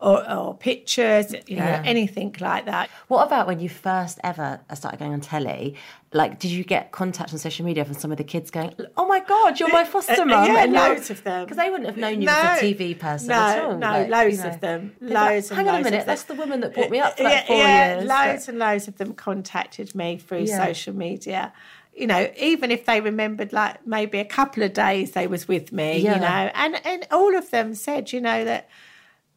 or, 0.00 0.16
or 0.18 0.30
or 0.30 0.56
pictures, 0.56 1.34
you 1.46 1.56
know 1.56 1.64
Yeah. 1.64 1.82
anything 1.84 2.34
like 2.40 2.66
that. 2.66 2.88
What 3.08 3.26
about 3.26 3.46
when 3.46 3.58
you 3.60 3.68
first 3.68 4.18
ever 4.22 4.60
started 4.74 4.98
going 5.00 5.12
on 5.12 5.20
telly? 5.20 5.74
Like, 6.12 6.38
did 6.38 6.50
you 6.50 6.64
get 6.64 6.90
contact 6.90 7.32
on 7.34 7.38
social 7.38 7.66
media 7.66 7.84
from 7.84 7.92
some 7.94 8.10
of 8.10 8.16
the 8.16 8.24
kids 8.24 8.50
going, 8.50 8.72
"Oh 8.96 9.06
my 9.06 9.20
god, 9.20 9.60
you're 9.60 9.68
my 9.70 9.84
foster 9.94 10.22
Uh, 10.22 10.24
mum"? 10.24 10.46
yeah, 10.46 10.62
and 10.64 10.72
loads 10.72 11.10
of 11.10 11.22
them. 11.24 11.44
because 11.44 11.58
they 11.58 11.68
wouldn't 11.70 11.88
have 11.88 11.98
known 11.98 12.20
you 12.22 12.26
No. 12.26 12.32
as 12.32 12.62
a 12.62 12.64
TV 12.74 12.98
person 12.98 13.28
no, 13.28 13.34
at 13.34 13.64
all. 13.64 13.76
No, 13.78 13.90
like, 13.90 14.08
loads 14.08 14.36
you 14.38 14.42
know. 14.44 14.48
of 14.50 14.60
them. 14.60 14.92
Like, 15.00 15.30
Loads 15.34 15.50
and 15.50 15.56
Hang 15.58 15.68
on 15.68 15.80
a 15.80 15.84
minute, 15.84 16.06
that's 16.06 16.22
the 16.24 16.34
woman 16.34 16.60
that 16.60 16.72
brought 16.74 16.90
me 16.90 16.98
up 17.00 17.16
for 17.16 17.22
yeah, 17.24 17.28
like 17.28 17.46
four 17.46 17.56
yeah, 17.56 17.94
years. 17.98 18.08
Loads 18.08 18.48
and 18.48 18.58
loads 18.58 18.88
of 18.88 18.96
them 18.96 19.12
contacted 19.14 19.94
me 19.94 20.16
through 20.18 20.44
Yeah. 20.44 20.64
social 20.66 20.94
media. 20.94 21.52
You 21.98 22.06
know, 22.06 22.30
even 22.38 22.70
if 22.70 22.84
they 22.86 23.00
remembered 23.00 23.52
like 23.52 23.86
maybe 23.86 24.18
a 24.18 24.24
couple 24.24 24.62
of 24.62 24.72
days 24.72 25.12
they 25.12 25.26
was 25.26 25.48
with 25.48 25.72
me, 25.72 25.98
Yeah. 25.98 26.14
you 26.14 26.20
know, 26.20 26.50
and 26.54 26.80
and 26.86 27.06
all 27.10 27.36
of 27.36 27.50
them 27.50 27.74
said, 27.74 28.12
you 28.12 28.20
know, 28.20 28.44
that 28.44 28.68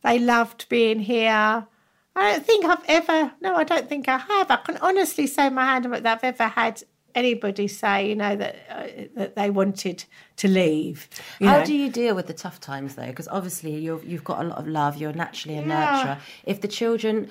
they 0.04 0.20
loved 0.20 0.68
being 0.70 1.00
here. 1.00 1.68
I 2.16 2.32
don't 2.34 2.46
think 2.46 2.66
I've 2.66 2.84
ever, 2.88 3.32
no, 3.42 3.56
I 3.56 3.64
don't 3.64 3.88
think 3.88 4.08
I 4.10 4.18
have. 4.18 4.52
I 4.52 4.58
can 4.58 4.78
honestly 4.78 5.28
say 5.28 5.50
my 5.50 5.64
hand 5.64 5.86
that 5.86 6.06
I've 6.06 6.24
ever 6.24 6.48
had 6.50 6.84
anybody 7.16 7.68
say, 7.68 8.10
you 8.10 8.16
know, 8.16 8.36
that 8.36 8.56
uh, 8.70 8.88
that 9.16 9.36
they 9.36 9.50
wanted 9.50 10.04
to 10.38 10.48
leave. 10.48 11.10
How 11.40 11.60
know. 11.60 11.66
do 11.66 11.74
you 11.74 11.90
deal 11.90 12.16
with 12.16 12.28
the 12.28 12.34
tough 12.34 12.60
times 12.60 12.96
though? 12.96 13.08
Because 13.08 13.28
obviously 13.30 13.78
you're, 13.78 14.04
you've 14.04 14.24
got 14.24 14.40
a 14.44 14.48
lot 14.48 14.58
of 14.60 14.68
love. 14.68 14.98
You're 14.98 15.14
naturally 15.14 15.58
a 15.58 15.62
Yeah. 15.62 16.04
nurturer. 16.04 16.20
If 16.46 16.62
the 16.62 16.68
children 16.68 17.30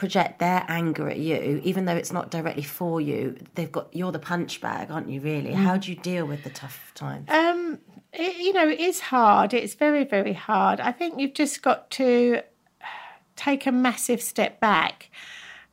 project 0.00 0.38
their 0.38 0.64
anger 0.66 1.10
at 1.10 1.18
you, 1.18 1.60
even 1.62 1.84
though 1.84 1.94
it's 1.94 2.10
not 2.10 2.30
directly 2.30 2.62
for 2.62 3.02
you, 3.02 3.36
they've 3.54 3.70
got 3.70 3.94
you're 3.94 4.10
the 4.10 4.18
punch 4.18 4.60
bag, 4.62 4.90
aren't 4.90 5.10
you? 5.10 5.20
Really? 5.20 5.52
How 5.52 5.76
mm. 5.76 5.82
do 5.82 5.90
you 5.92 5.96
deal 5.96 6.26
with 6.26 6.42
the 6.42 6.48
tough 6.50 6.90
times? 6.94 7.28
Um, 7.28 7.78
it, 8.14 8.38
you 8.38 8.54
know, 8.54 8.66
it 8.66 8.80
is 8.80 8.98
hard. 8.98 9.52
It's 9.52 9.74
very, 9.74 10.04
very 10.04 10.32
hard. 10.32 10.80
I 10.80 10.90
think 10.90 11.20
you've 11.20 11.34
just 11.34 11.60
got 11.60 11.90
to 11.92 12.40
take 13.36 13.66
a 13.66 13.72
massive 13.72 14.22
step 14.22 14.58
back 14.58 15.10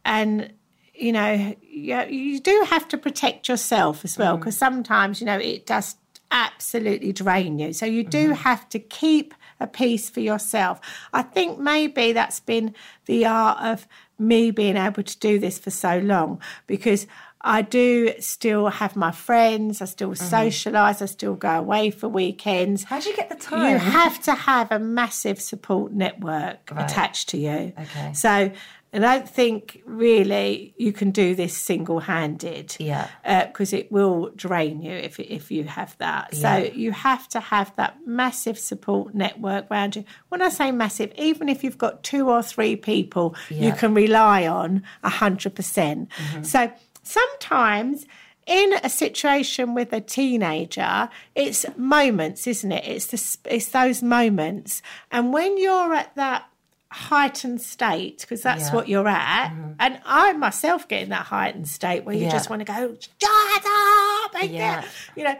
and 0.03 0.53
you 0.93 1.11
know 1.11 1.55
you, 1.61 1.97
you 2.09 2.39
do 2.39 2.65
have 2.69 2.87
to 2.87 2.97
protect 2.97 3.49
yourself 3.49 4.05
as 4.05 4.17
well 4.17 4.35
mm. 4.35 4.39
because 4.39 4.57
sometimes 4.57 5.19
you 5.19 5.25
know 5.25 5.37
it 5.37 5.65
does 5.65 5.95
absolutely 6.31 7.11
drain 7.11 7.59
you 7.59 7.73
so 7.73 7.85
you 7.85 8.03
do 8.03 8.25
mm-hmm. 8.25 8.33
have 8.33 8.69
to 8.69 8.79
keep 8.79 9.33
a 9.59 9.67
piece 9.67 10.09
for 10.09 10.19
yourself 10.19 10.79
i 11.13 11.21
think 11.21 11.59
maybe 11.59 12.13
that's 12.13 12.39
been 12.39 12.73
the 13.05 13.25
art 13.25 13.57
of 13.61 13.87
me 14.19 14.51
being 14.51 14.77
able 14.77 15.03
to 15.03 15.19
do 15.19 15.39
this 15.39 15.59
for 15.59 15.69
so 15.69 15.99
long 15.99 16.41
because 16.65 17.05
I 17.41 17.61
do 17.61 18.13
still 18.19 18.67
have 18.67 18.95
my 18.95 19.11
friends, 19.11 19.81
I 19.81 19.85
still 19.85 20.09
mm-hmm. 20.09 20.35
socialise, 20.35 21.01
I 21.01 21.05
still 21.05 21.35
go 21.35 21.51
away 21.51 21.91
for 21.91 22.09
weekends. 22.09 22.83
How 22.83 22.99
do 22.99 23.09
you 23.09 23.15
get 23.15 23.29
the 23.29 23.35
time? 23.35 23.71
You 23.71 23.77
have 23.77 24.21
to 24.23 24.33
have 24.33 24.71
a 24.71 24.79
massive 24.79 25.39
support 25.39 25.93
network 25.93 26.71
attached 26.71 27.29
to 27.29 27.37
you. 27.37 27.73
Okay. 27.79 28.13
So 28.13 28.51
I 28.93 28.99
don't 28.99 29.29
think 29.29 29.81
really 29.85 30.73
you 30.77 30.93
can 30.93 31.11
do 31.11 31.35
this 31.35 31.55
single 31.55 31.99
handed. 31.99 32.75
Yeah. 32.79 33.09
Uh, 33.25 33.45
because 33.47 33.73
it 33.73 33.91
will 33.91 34.31
drain 34.35 34.81
you 34.81 34.93
if, 34.93 35.19
if 35.19 35.51
you 35.51 35.65
have 35.65 35.97
that. 35.97 36.35
So 36.35 36.57
you 36.73 36.91
have 36.91 37.27
to 37.29 37.39
have 37.39 37.75
that 37.75 37.97
massive 38.05 38.57
support 38.57 39.13
network 39.13 39.69
around 39.69 39.95
you. 39.95 40.05
When 40.29 40.41
I 40.41 40.49
say 40.49 40.71
massive, 40.71 41.11
even 41.17 41.49
if 41.49 41.63
you've 41.63 41.77
got 41.77 42.03
two 42.03 42.29
or 42.29 42.41
three 42.41 42.75
people 42.75 43.35
you 43.49 43.73
can 43.73 43.93
rely 43.93 44.47
on 44.47 44.83
100%. 45.03 45.55
percent 45.55 46.09
mm-hmm. 46.09 46.43
So 46.43 46.71
sometimes 47.03 48.05
in 48.45 48.73
a 48.81 48.89
situation 48.89 49.73
with 49.73 49.91
a 49.91 50.01
teenager, 50.01 51.09
it's 51.35 51.65
moments, 51.75 52.47
isn't 52.47 52.71
it? 52.71 52.85
It's 52.85 53.07
the, 53.07 53.53
it's 53.53 53.67
those 53.67 54.01
moments, 54.01 54.81
and 55.11 55.33
when 55.33 55.57
you're 55.57 55.93
at 55.93 56.15
that 56.15 56.49
heightened 56.91 57.61
state, 57.61 58.19
because 58.21 58.41
that's 58.41 58.69
Yeah. 58.69 58.75
what 58.75 58.87
you're 58.87 59.07
at, 59.07 59.51
and 59.79 59.99
I 60.05 60.33
myself 60.33 60.87
get 60.87 61.03
in 61.03 61.09
that 61.09 61.25
heightened 61.27 61.67
state 61.67 62.05
where 62.05 62.15
you 62.15 62.23
Yeah. 62.25 62.31
just 62.31 62.49
want 62.49 62.61
to 62.61 62.65
go, 62.65 62.95
shut 63.21 63.65
up, 63.65 64.35
and 64.41 64.49
Yeah. 64.51 64.81
get, 64.81 64.89
you 65.15 65.23
know. 65.23 65.35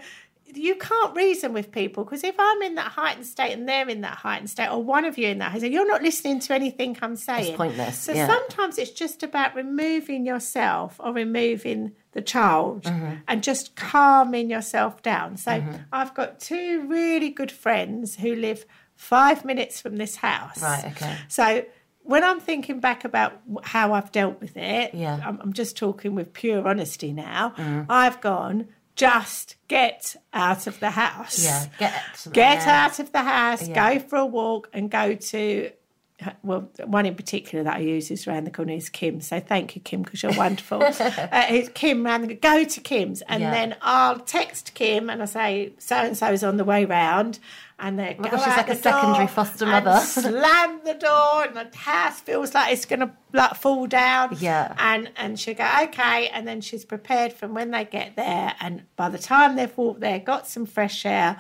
You 0.53 0.75
can't 0.75 1.13
reason 1.15 1.51
with 1.51 1.71
people 1.73 2.05
because 2.05 2.23
if 2.23 2.33
I'm 2.39 2.61
in 2.61 2.75
that 2.75 2.93
heightened 2.93 3.25
state 3.27 3.51
and 3.51 3.67
they're 3.67 3.87
in 3.87 3.99
that 4.01 4.15
heightened 4.19 4.49
state, 4.49 4.69
or 4.69 4.81
one 4.81 5.03
of 5.03 5.17
you 5.17 5.27
in 5.27 5.39
that 5.39 5.51
heightened 5.51 5.63
state, 5.63 5.71
you're 5.73 5.85
not 5.87 6.01
listening 6.01 6.39
to 6.39 6.53
anything 6.53 6.97
I'm 7.01 7.17
saying. 7.17 7.57
pointless, 7.57 7.97
So 7.99 8.13
yeah. 8.13 8.25
sometimes 8.27 8.77
it's 8.77 8.89
just 8.91 9.23
about 9.23 9.55
removing 9.55 10.25
yourself 10.25 10.95
or 11.03 11.11
removing 11.13 11.91
the 12.13 12.21
child 12.21 12.83
Mm-hmm. 12.83 13.15
and 13.27 13.43
just 13.43 13.75
calming 13.75 14.49
yourself 14.49 15.03
down. 15.03 15.35
So 15.37 15.61
I've 15.91 16.13
got 16.15 16.39
two 16.39 16.87
really 16.87 17.29
good 17.29 17.51
friends 17.51 18.15
who 18.15 18.33
live 18.33 18.65
five 18.97 19.45
minutes 19.45 19.79
from 19.79 19.95
this 19.95 20.17
house. 20.17 20.61
Right, 20.61 20.85
okay. 20.91 21.15
So 21.29 21.63
when 22.03 22.23
I'm 22.23 22.39
thinking 22.41 22.79
back 22.81 23.05
about 23.05 23.41
how 23.63 23.93
I've 23.93 24.11
dealt 24.11 24.41
with 24.41 24.57
it, 24.57 24.93
Yeah. 24.93 25.21
I'm, 25.25 25.39
I'm 25.41 25.53
just 25.53 25.77
talking 25.77 26.13
with 26.15 26.33
pure 26.33 26.67
honesty 26.67 27.13
now. 27.13 27.53
Mm. 27.57 27.85
I've 27.89 28.19
gone, 28.21 28.67
just 28.95 29.55
get 29.67 30.15
out 30.33 30.67
of 30.67 30.79
the 30.79 30.89
house. 30.89 31.43
Yeah, 31.43 31.65
get 31.77 31.93
Get 32.33 32.67
air. 32.67 32.73
out 32.73 32.99
of 32.99 33.11
the 33.11 33.21
house, 33.23 33.67
Yeah. 33.67 33.93
go 33.93 33.99
for 33.99 34.17
a 34.17 34.25
walk, 34.25 34.69
and 34.73 34.89
go 34.91 35.15
to. 35.15 35.71
Well, 36.41 36.71
one 36.85 37.05
in 37.05 37.13
particular 37.13 37.63
that 37.63 37.75
I 37.75 37.79
use 37.79 38.09
is 38.09 38.27
around 38.27 38.45
the 38.45 38.51
corner 38.51 38.73
is 38.73 38.89
Kim. 38.89 39.21
So 39.21 39.39
thank 39.39 39.75
you, 39.75 39.81
Kim, 39.81 40.01
because 40.01 40.23
you're 40.23 40.33
wonderful. 40.35 40.81
uh, 40.83 40.89
it's 40.99 41.69
Kim 41.75 42.03
round 42.03 42.27
the 42.27 42.33
go 42.33 42.63
to 42.63 42.79
Kim's, 42.81 43.21
and 43.21 43.41
Yeah. 43.41 43.51
then 43.51 43.75
I'll 43.83 44.17
text 44.19 44.73
Kim 44.73 45.11
and 45.11 45.21
I 45.21 45.25
say 45.25 45.73
so 45.77 45.95
and 45.95 46.17
so 46.17 46.31
is 46.31 46.43
on 46.43 46.57
the 46.57 46.63
way 46.65 46.85
round, 46.85 47.37
and 47.77 47.99
they 47.99 48.15
go 48.15 48.23
gosh, 48.31 48.43
she's 48.45 48.57
like 48.57 48.69
a 48.69 48.75
secondary 48.75 49.27
foster 49.27 49.67
mother. 49.67 49.99
slam 50.03 50.79
the 50.83 50.95
door, 50.95 51.43
and 51.45 51.55
the 51.55 51.77
house 51.77 52.19
feels 52.19 52.55
like 52.55 52.73
it's 52.73 52.85
going 52.85 53.01
to 53.01 53.11
like 53.33 53.53
fall 53.53 53.85
down. 53.85 54.35
Yeah. 54.39 54.73
and 54.79 55.11
and 55.17 55.39
she'll 55.39 55.53
go 55.53 55.69
okay, 55.83 56.29
and 56.29 56.47
then 56.47 56.61
she's 56.61 56.83
prepared 56.83 57.31
from 57.31 57.53
when 57.53 57.69
they 57.69 57.85
get 57.85 58.15
there, 58.15 58.55
and 58.59 58.85
by 58.95 59.09
the 59.09 59.19
time 59.19 59.55
they've 59.55 59.77
walked 59.77 59.99
there, 59.99 60.17
got 60.17 60.47
some 60.47 60.65
fresh 60.65 61.05
air. 61.05 61.37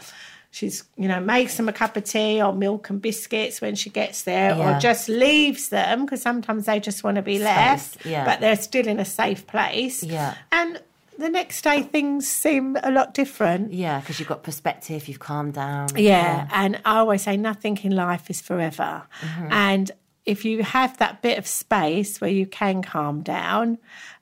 She's, 0.51 0.85
you 0.95 1.07
know, 1.07 1.19
makes 1.19 1.57
them 1.57 1.69
a 1.69 1.73
cup 1.73 1.97
of 1.97 2.05
tea 2.05 2.41
or 2.41 2.53
milk 2.53 2.89
and 2.89 3.01
biscuits 3.01 3.61
when 3.61 3.75
she 3.75 3.89
gets 3.89 4.23
there, 4.23 4.55
Yeah. 4.55 4.77
or 4.77 4.79
just 4.79 5.09
leaves 5.09 5.69
them 5.69 6.05
because 6.05 6.21
sometimes 6.21 6.65
they 6.65 6.79
just 6.79 7.03
want 7.03 7.15
to 7.15 7.21
be 7.21 7.37
left, 7.37 8.05
yeah. 8.05 8.25
but 8.25 8.39
they're 8.39 8.55
still 8.55 8.87
in 8.87 8.99
a 8.99 9.05
safe 9.05 9.45
place. 9.45 10.03
Yeah. 10.03 10.35
And 10.51 10.81
the 11.19 11.29
next 11.29 11.63
day, 11.63 11.81
things 11.81 12.27
seem 12.27 12.77
a 12.81 12.91
lot 12.91 13.13
different. 13.13 13.73
Yeah, 13.73 13.99
because 13.99 14.19
you've 14.19 14.29
got 14.29 14.43
perspective, 14.43 15.07
you've 15.07 15.19
calmed 15.19 15.53
down. 15.53 15.89
Yeah, 15.95 16.47
and 16.51 16.79
I 16.85 16.97
always 16.99 17.23
say 17.23 17.37
nothing 17.37 17.77
in 17.83 17.95
life 17.95 18.29
is 18.29 18.39
forever. 18.39 19.03
Mm-hmm. 19.21 19.47
And 19.51 19.91
if 20.25 20.43
you 20.45 20.61
have 20.63 20.97
that 20.97 21.21
bit 21.21 21.37
of 21.37 21.47
space 21.47 22.19
where 22.21 22.29
you 22.29 22.45
can 22.45 22.81
calm 22.83 23.21
down, 23.21 23.77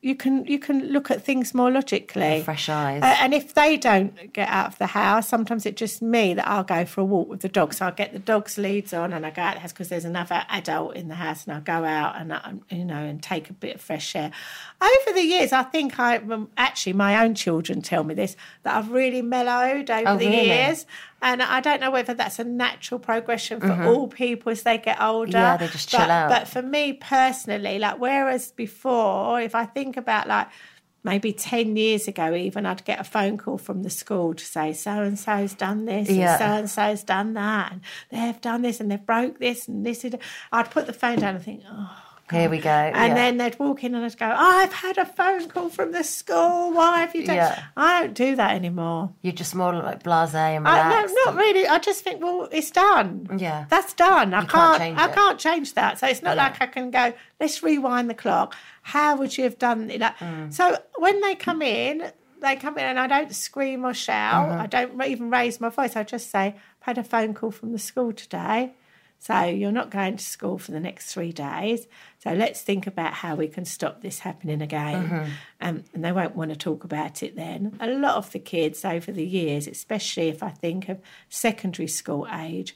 you 0.05 0.15
can 0.15 0.45
you 0.45 0.59
can 0.59 0.87
look 0.89 1.09
at 1.09 1.23
things 1.23 1.55
more 1.55 1.71
logically. 1.71 2.43
fresh 2.43 2.69
eyes. 2.69 3.01
Uh, 3.01 3.15
and 3.21 3.33
if 3.33 3.55
they 3.55 3.75
don't 3.75 4.31
get 4.33 4.47
out 4.49 4.67
of 4.67 4.77
the 4.77 4.85
house, 4.85 5.27
sometimes 5.27 5.65
it's 5.65 5.79
just 5.79 5.99
me 5.99 6.35
that 6.35 6.47
I'll 6.47 6.63
go 6.63 6.85
for 6.85 7.01
a 7.01 7.03
walk 7.03 7.27
with 7.27 7.39
the 7.39 7.49
dog. 7.49 7.73
So 7.73 7.87
I'll 7.87 7.91
get 7.91 8.13
the 8.13 8.19
dog's 8.19 8.59
leads 8.59 8.93
on 8.93 9.13
and 9.13 9.25
I 9.25 9.31
go 9.31 9.41
out 9.41 9.55
the 9.55 9.61
house 9.61 9.71
because 9.73 9.89
there's 9.89 10.05
another 10.05 10.43
adult 10.49 10.95
in 10.95 11.07
the 11.07 11.15
house, 11.15 11.45
and 11.45 11.55
I'll 11.55 11.61
go 11.61 11.83
out 11.83 12.17
and 12.21 12.31
I, 12.31 12.53
you 12.69 12.85
know 12.85 12.97
and 12.97 13.21
take 13.21 13.49
a 13.49 13.53
bit 13.53 13.75
of 13.75 13.81
fresh 13.81 14.15
air. 14.15 14.31
Over 14.79 15.13
the 15.15 15.23
years, 15.23 15.51
I 15.51 15.63
think 15.63 15.99
I 15.99 16.17
um, 16.17 16.49
actually 16.55 16.93
my 16.93 17.23
own 17.25 17.33
children 17.33 17.81
tell 17.81 18.03
me 18.03 18.13
this 18.13 18.35
that 18.61 18.77
I've 18.77 18.91
really 18.91 19.23
mellowed 19.23 19.89
over 19.89 20.09
Oh, 20.09 20.17
the 20.17 20.27
really? 20.27 20.45
years. 20.45 20.85
And 21.21 21.41
I 21.41 21.59
don't 21.59 21.79
know 21.81 21.89
whether 21.89 22.13
that's 22.13 22.37
a 22.37 22.43
natural 22.43 22.99
progression 22.99 23.59
for 23.59 23.83
all 23.83 24.07
people 24.07 24.51
as 24.51 24.61
they 24.61 24.77
get 24.77 25.01
older. 25.01 25.31
Mm-hmm. 25.31 25.37
Yeah, 25.37 25.57
they 25.57 25.67
just 25.69 25.89
chill 25.89 26.01
but, 26.01 26.09
out. 26.11 26.29
But 26.29 26.47
for 26.47 26.61
me 26.61 26.93
personally, 26.93 27.79
like 27.79 27.99
whereas 27.99 28.51
before, 28.51 29.41
if 29.41 29.55
I 29.55 29.65
think 29.65 29.94
about 29.97 30.27
like 30.27 30.47
maybe 31.03 31.31
10 31.31 31.75
years 31.75 32.07
ago 32.07 32.33
even 32.33 32.65
i'd 32.65 32.83
get 32.83 32.99
a 32.99 33.03
phone 33.03 33.37
call 33.37 33.57
from 33.59 33.83
the 33.83 33.89
school 33.91 34.33
to 34.33 34.43
say 34.43 34.73
so 34.73 34.89
and 35.03 35.19
so's 35.19 35.53
done 35.53 35.85
this 35.85 36.09
Yeah. 36.09 36.31
and 36.31 36.39
so 36.69 36.81
and 36.85 36.95
so's 36.97 37.03
done 37.03 37.33
that 37.35 37.71
and 37.73 37.81
they've 38.09 38.41
done 38.41 38.63
this 38.63 38.79
and 38.79 38.89
they've 38.89 39.05
broke 39.05 39.37
this 39.39 39.67
and 39.67 39.85
this 39.85 40.03
is 40.03 40.15
i'd 40.51 40.71
put 40.71 40.87
the 40.87 40.93
phone 40.93 41.19
down 41.19 41.35
and 41.35 41.43
think 41.43 41.61
oh 41.69 42.01
Here 42.31 42.49
we 42.49 42.57
go. 42.59 42.69
and 42.69 43.09
yeah. 43.09 43.13
then 43.13 43.37
they'd 43.37 43.59
walk 43.59 43.83
in 43.83 43.93
and 43.93 44.03
I'd 44.03 44.17
go, 44.17 44.25
I've 44.25 44.73
had 44.73 44.97
a 44.97 45.05
phone 45.05 45.47
call 45.47 45.69
from 45.69 45.91
the 45.91 46.03
school. 46.03 46.73
Why 46.73 47.01
have 47.01 47.13
you 47.13 47.25
done? 47.25 47.35
Yeah. 47.35 47.63
I 47.77 48.01
don't 48.01 48.13
do 48.15 48.35
that 48.35 48.55
anymore. 48.55 49.11
You're 49.21 49.33
just 49.33 49.53
more 49.53 49.73
like 49.73 50.01
blasé 50.01 50.33
and 50.57 50.67
I, 50.67 50.87
relaxed. 50.87 51.15
no, 51.25 51.31
not 51.31 51.39
really. 51.39 51.67
I 51.67 51.77
just 51.77 52.03
think, 52.03 52.23
well, 52.23 52.49
it's 52.51 52.71
done. 52.71 53.27
Yeah. 53.37 53.65
that's 53.69 53.93
done. 53.93 54.33
I 54.33 54.39
can't 54.39 54.49
can't. 54.49 54.77
change 54.79 54.97
I 54.97 55.05
it. 55.09 55.13
can't 55.13 55.39
change 55.39 55.73
that. 55.75 55.99
So 55.99 56.07
it's 56.07 56.23
not 56.23 56.35
Yeah. 56.35 56.43
like 56.45 56.61
I 56.61 56.65
can 56.65 56.89
go. 56.89 57.13
Let's 57.39 57.61
rewind 57.61 58.09
the 58.09 58.15
clock. 58.15 58.55
How 58.81 59.15
would 59.17 59.37
you 59.37 59.43
have 59.43 59.59
done 59.59 59.89
it? 59.91 60.01
Like, 60.01 60.17
Mm. 60.17 60.51
So 60.51 60.77
when 60.97 61.21
they 61.21 61.35
come 61.35 61.61
in, 61.61 62.11
they 62.41 62.55
come 62.55 62.77
in, 62.77 62.85
and 62.85 62.99
I 62.99 63.07
don't 63.07 63.33
scream 63.35 63.85
or 63.85 63.93
shout. 63.93 64.49
Mm-hmm. 64.49 64.61
I 64.61 64.67
don't 64.67 65.03
even 65.03 65.29
raise 65.29 65.59
my 65.61 65.69
voice. 65.69 65.95
I 65.95 66.03
just 66.03 66.29
say, 66.31 66.47
"I've 66.47 66.55
had 66.81 66.97
a 66.97 67.03
phone 67.03 67.33
call 67.33 67.51
from 67.51 67.71
the 67.71 67.79
school 67.79 68.13
today." 68.13 68.73
So 69.17 69.41
you're 69.45 69.71
not 69.71 69.89
going 69.89 70.17
to 70.17 70.23
school 70.23 70.59
for 70.59 70.71
the 70.71 70.79
next 70.79 71.11
three 71.11 71.31
days. 71.31 71.87
So 72.25 72.33
let's 72.33 72.61
think 72.61 72.87
about 72.87 73.13
how 73.13 73.35
we 73.35 73.47
can 73.47 73.65
stop 73.65 74.01
this 74.01 74.19
happening 74.19 74.61
again. 74.61 75.33
Um, 75.61 75.83
and 75.93 76.03
they 76.03 76.11
won't 76.11 76.35
want 76.35 76.49
to 76.49 76.57
talk 76.57 76.83
about 76.83 77.21
it 77.21 77.35
then. 77.35 77.77
A 77.79 77.87
lot 77.87 78.15
of 78.15 78.31
the 78.31 78.39
kids 78.39 78.83
over 78.83 79.11
the 79.11 79.25
years, 79.25 79.67
especially 79.67 80.29
if 80.29 80.41
I 80.41 80.49
think 80.49 80.89
of 80.89 80.99
secondary 81.29 81.87
school 81.87 82.27
age, 82.33 82.75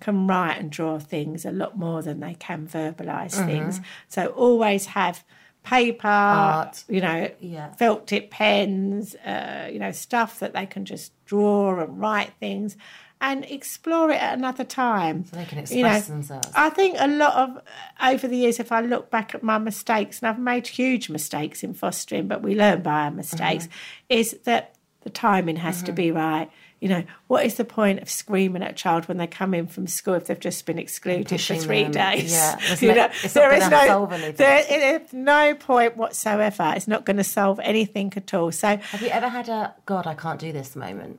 can 0.00 0.28
write 0.28 0.58
and 0.58 0.70
draw 0.70 1.00
things 1.00 1.44
a 1.44 1.50
lot 1.50 1.76
more 1.76 2.02
than 2.02 2.20
they 2.20 2.34
can 2.34 2.68
verbalise 2.68 3.44
things. 3.44 3.80
So 4.06 4.26
always 4.28 4.86
have 4.86 5.24
paper, 5.64 6.06
Art. 6.06 6.84
you 6.88 7.00
know, 7.00 7.30
Yeah. 7.40 7.72
felt 7.74 8.06
tip 8.06 8.30
pens, 8.30 9.16
uh, 9.16 9.68
you 9.72 9.80
know, 9.80 9.90
stuff 9.90 10.38
that 10.38 10.52
they 10.52 10.66
can 10.66 10.84
just 10.84 11.12
draw 11.24 11.80
and 11.80 11.98
write 12.00 12.32
things 12.38 12.76
and 13.20 13.44
explore 13.46 14.10
it 14.10 14.22
at 14.22 14.38
another 14.38 14.64
time. 14.64 15.24
So 15.24 15.36
they 15.36 15.44
can 15.44 15.64
You 15.70 15.82
know, 15.82 16.00
themselves. 16.00 16.48
I 16.54 16.70
think 16.70 16.96
a 16.98 17.08
lot 17.08 17.34
of 17.34 17.62
over 18.02 18.28
the 18.28 18.36
years, 18.36 18.60
if 18.60 18.70
I 18.70 18.80
look 18.80 19.10
back 19.10 19.34
at 19.34 19.42
my 19.42 19.58
mistakes, 19.58 20.20
and 20.20 20.28
I've 20.28 20.38
made 20.38 20.66
huge 20.68 21.10
mistakes 21.10 21.62
in 21.62 21.74
fostering, 21.74 22.28
but 22.28 22.42
we 22.42 22.54
learn 22.54 22.82
by 22.82 23.02
our 23.04 23.10
mistakes, 23.10 23.64
Mm-hmm. 23.66 24.20
is 24.20 24.38
that 24.44 24.74
the 25.02 25.10
timing 25.10 25.56
has 25.56 25.82
to 25.84 25.92
be 25.92 26.10
right. 26.10 26.50
You 26.80 26.88
know, 26.88 27.02
what 27.26 27.44
is 27.44 27.56
the 27.56 27.64
point 27.64 27.98
of 28.02 28.08
screaming 28.08 28.62
at 28.62 28.70
a 28.70 28.74
child 28.74 29.08
when 29.08 29.16
they 29.16 29.26
come 29.26 29.52
in 29.52 29.66
from 29.66 29.88
school 29.88 30.14
if 30.14 30.26
they've 30.26 30.38
just 30.38 30.64
been 30.64 30.78
excluded 30.78 31.40
for 31.40 31.56
three 31.56 31.82
them, 31.82 31.90
days? 31.90 32.30
yeah. 32.30 32.56
You 32.80 32.88
no- 32.88 32.94
know, 32.94 33.04
it's 33.24 33.34
not 33.34 33.34
there 33.34 33.52
is 33.52 33.68
no, 33.68 33.86
solve 33.88 34.12
anything. 34.12 34.34
there 34.36 34.94
is 35.00 35.12
no 35.12 35.54
point 35.56 35.96
whatsoever. 35.96 36.72
It's 36.76 36.86
not 36.86 37.04
going 37.04 37.16
to 37.16 37.24
solve 37.24 37.58
anything 37.64 38.12
at 38.14 38.32
all. 38.32 38.52
So, 38.52 38.76
Have 38.76 39.02
you 39.02 39.08
ever 39.08 39.28
had 39.28 39.48
a 39.48 39.74
God, 39.86 40.06
I 40.06 40.14
can't 40.14 40.38
do 40.38 40.52
this 40.52 40.76
moment? 40.76 41.18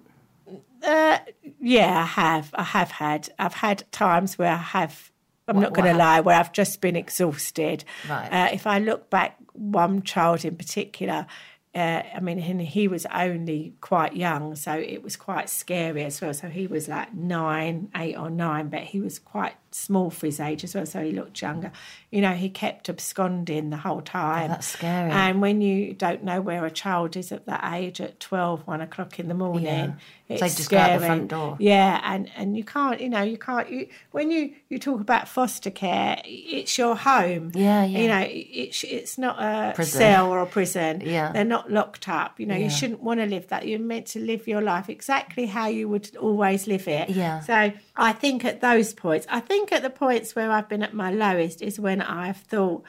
Uh, 0.84 1.20
yeah, 1.60 2.02
I 2.02 2.06
have. 2.06 2.50
I 2.54 2.64
have 2.64 2.92
had. 2.92 3.30
I've 3.40 3.54
had 3.56 3.84
times 3.92 4.38
where 4.38 4.52
I 4.54 4.58
have. 4.58 5.12
I'm 5.48 5.56
What- 5.56 5.62
not 5.64 5.74
going 5.74 5.92
to 5.92 5.98
lie, 5.98 6.20
where 6.20 6.38
I've 6.40 6.52
just 6.54 6.80
been 6.80 6.96
exhausted. 6.96 7.84
Right. 8.08 8.28
Uh, 8.32 8.50
if 8.54 8.68
I 8.68 8.78
look 8.80 9.10
back, 9.10 9.36
one 9.54 10.04
child 10.04 10.46
in 10.46 10.56
particular, 10.56 11.26
uh, 11.74 12.02
I 12.16 12.20
mean, 12.22 12.38
he, 12.38 12.66
he 12.66 12.88
was 12.88 13.06
only 13.14 13.74
quite 13.82 14.16
young, 14.16 14.56
so 14.56 14.74
it 14.74 15.02
was 15.04 15.16
quite 15.16 15.50
scary 15.50 16.04
as 16.04 16.22
well. 16.22 16.34
So 16.34 16.50
he 16.50 16.68
was 16.68 16.88
like 16.88 17.14
nine, 17.16 17.90
eight 17.96 18.16
or 18.18 18.30
nine, 18.30 18.70
but 18.70 18.82
he 18.82 19.02
was 19.02 19.18
quite 19.20 19.56
small 19.72 20.09
for 20.09 20.26
his 20.26 20.39
age 20.39 20.63
as 20.63 20.76
well, 20.76 20.86
so 20.86 21.01
he 21.03 21.11
looked 21.11 21.41
younger. 21.41 21.72
You 22.11 22.22
know, 22.22 22.32
he 22.34 22.49
kept 22.49 22.89
absconding 22.89 23.70
the 23.70 23.78
whole 23.78 24.01
time. 24.01 24.45
Oh, 24.45 24.53
that's 24.55 24.67
scary. 24.67 25.11
And 25.11 25.41
when 25.41 25.61
you 25.61 25.93
don't 25.93 26.24
know 26.24 26.41
where 26.41 26.65
a 26.65 26.72
child 26.72 27.15
is 27.15 27.32
at 27.32 27.45
that 27.45 27.63
age, 27.74 28.01
at 28.01 28.20
12, 28.20 28.65
1 28.65 28.82
o'clock 28.82 29.20
in 29.20 29.28
the 29.28 29.34
morning, 29.36 29.63
Yeah. 29.65 29.91
it's 30.28 30.39
So 30.41 30.47
just 30.47 30.70
go 30.70 30.78
out 30.78 30.88
the 30.89 30.95
scary. 30.97 31.05
front 31.07 31.28
door. 31.30 31.55
Yeah, 31.59 32.01
and 32.03 32.30
and 32.36 32.57
you 32.57 32.63
can't, 32.63 32.99
you 33.01 33.09
know, 33.09 33.22
you 33.22 33.38
can't. 33.38 33.70
You, 33.70 33.88
when 34.11 34.32
you 34.32 34.53
you 34.70 34.80
talk 34.80 35.01
about 35.01 35.28
foster 35.28 35.70
care, 35.72 36.20
it's 36.26 36.78
your 36.78 36.95
home. 36.95 37.51
Yeah, 37.53 37.84
yeah. 37.86 37.99
You 37.99 38.07
know, 38.07 38.26
it's 38.28 38.84
it's 38.84 39.17
not 39.17 39.38
a 39.41 39.74
Prison. 39.76 39.99
cell 39.99 40.32
or 40.32 40.39
a 40.39 40.45
prison. 40.45 41.01
Yeah. 41.05 41.32
they're 41.32 41.43
not 41.45 41.72
locked 41.72 42.07
up. 42.09 42.39
You 42.39 42.45
know, 42.47 42.55
Yeah. 42.55 42.65
you 42.65 42.70
shouldn't 42.70 43.01
want 43.01 43.20
to 43.20 43.26
live 43.26 43.47
that. 43.49 43.67
You're 43.67 43.80
meant 43.80 44.07
to 44.07 44.20
live 44.20 44.47
your 44.47 44.61
life 44.61 44.89
exactly 44.89 45.45
how 45.47 45.67
you 45.67 45.88
would 45.89 46.15
always 46.17 46.67
live 46.67 46.88
it. 46.88 47.09
Yeah. 47.09 47.39
So 47.41 47.72
I 48.00 48.14
think 48.14 48.45
at 48.45 48.62
those 48.62 48.93
points, 48.93 49.28
I 49.30 49.39
think 49.41 49.72
at 49.72 49.82
the 49.84 49.89
points 49.89 50.36
where 50.36 50.52
I've 50.52 50.70
been 50.70 50.82
at 50.84 50.93
my 50.93 51.12
lowest 51.12 51.62
is 51.62 51.80
when 51.80 52.02
I've 52.02 52.38
thought. 52.38 52.84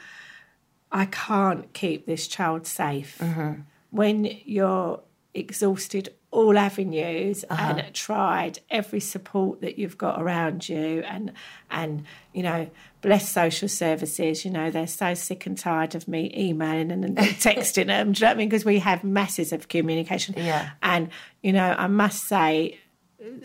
I 0.93 1.05
can't 1.05 1.71
keep 1.73 2.05
this 2.05 2.27
child 2.27 2.67
safe. 2.67 3.17
Mm-hmm. 3.19 3.61
When 3.91 4.25
you're 4.43 4.99
exhausted 5.33 6.09
all 6.31 6.57
avenues 6.57 7.45
Uh-huh. 7.49 7.75
and 7.77 7.93
tried 7.93 8.59
every 8.69 8.99
support 8.99 9.61
that 9.61 9.77
you've 9.79 9.97
got 9.97 10.21
around 10.21 10.67
you 10.67 11.01
and 11.07 11.31
and 11.69 12.03
you 12.33 12.41
know 12.43 12.69
bless 13.01 13.29
social 13.29 13.67
services 13.69 14.43
you 14.45 14.51
know 14.51 14.69
they're 14.71 14.87
so 14.87 15.13
sick 15.13 15.45
and 15.45 15.57
tired 15.57 15.93
of 15.95 16.07
me 16.07 16.31
emailing 16.37 16.89
and, 16.91 17.03
and 17.05 17.17
texting 17.47 17.87
them 17.87 18.11
do 18.13 18.19
you 18.19 18.25
know 18.25 18.27
what 18.29 18.35
I 18.35 18.37
mean 18.37 18.49
because 18.49 18.63
we 18.65 18.79
have 18.79 19.03
masses 19.03 19.51
of 19.53 19.67
communication 19.67 20.35
Yeah. 20.37 20.69
and 20.83 21.09
you 21.41 21.51
know 21.53 21.75
I 21.77 21.87
must 21.87 22.27
say 22.27 22.79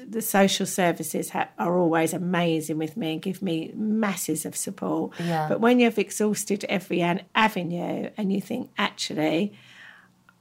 the 0.09 0.23
social 0.23 0.67
services 0.67 1.31
ha- 1.31 1.49
are 1.59 1.77
always 1.79 2.15
amazing 2.15 2.79
with 2.79 2.97
me 2.97 3.13
and 3.15 3.23
give 3.23 3.43
me 3.43 3.73
masses 3.75 4.47
of 4.47 4.57
support. 4.57 5.13
Yeah. 5.21 5.49
But 5.49 5.61
when 5.61 5.81
you've 5.81 5.99
exhausted 5.99 6.65
every 6.69 7.03
an- 7.03 7.23
avenue 7.35 8.11
and 8.17 8.33
you 8.33 8.41
think, 8.41 8.71
actually, 8.79 9.53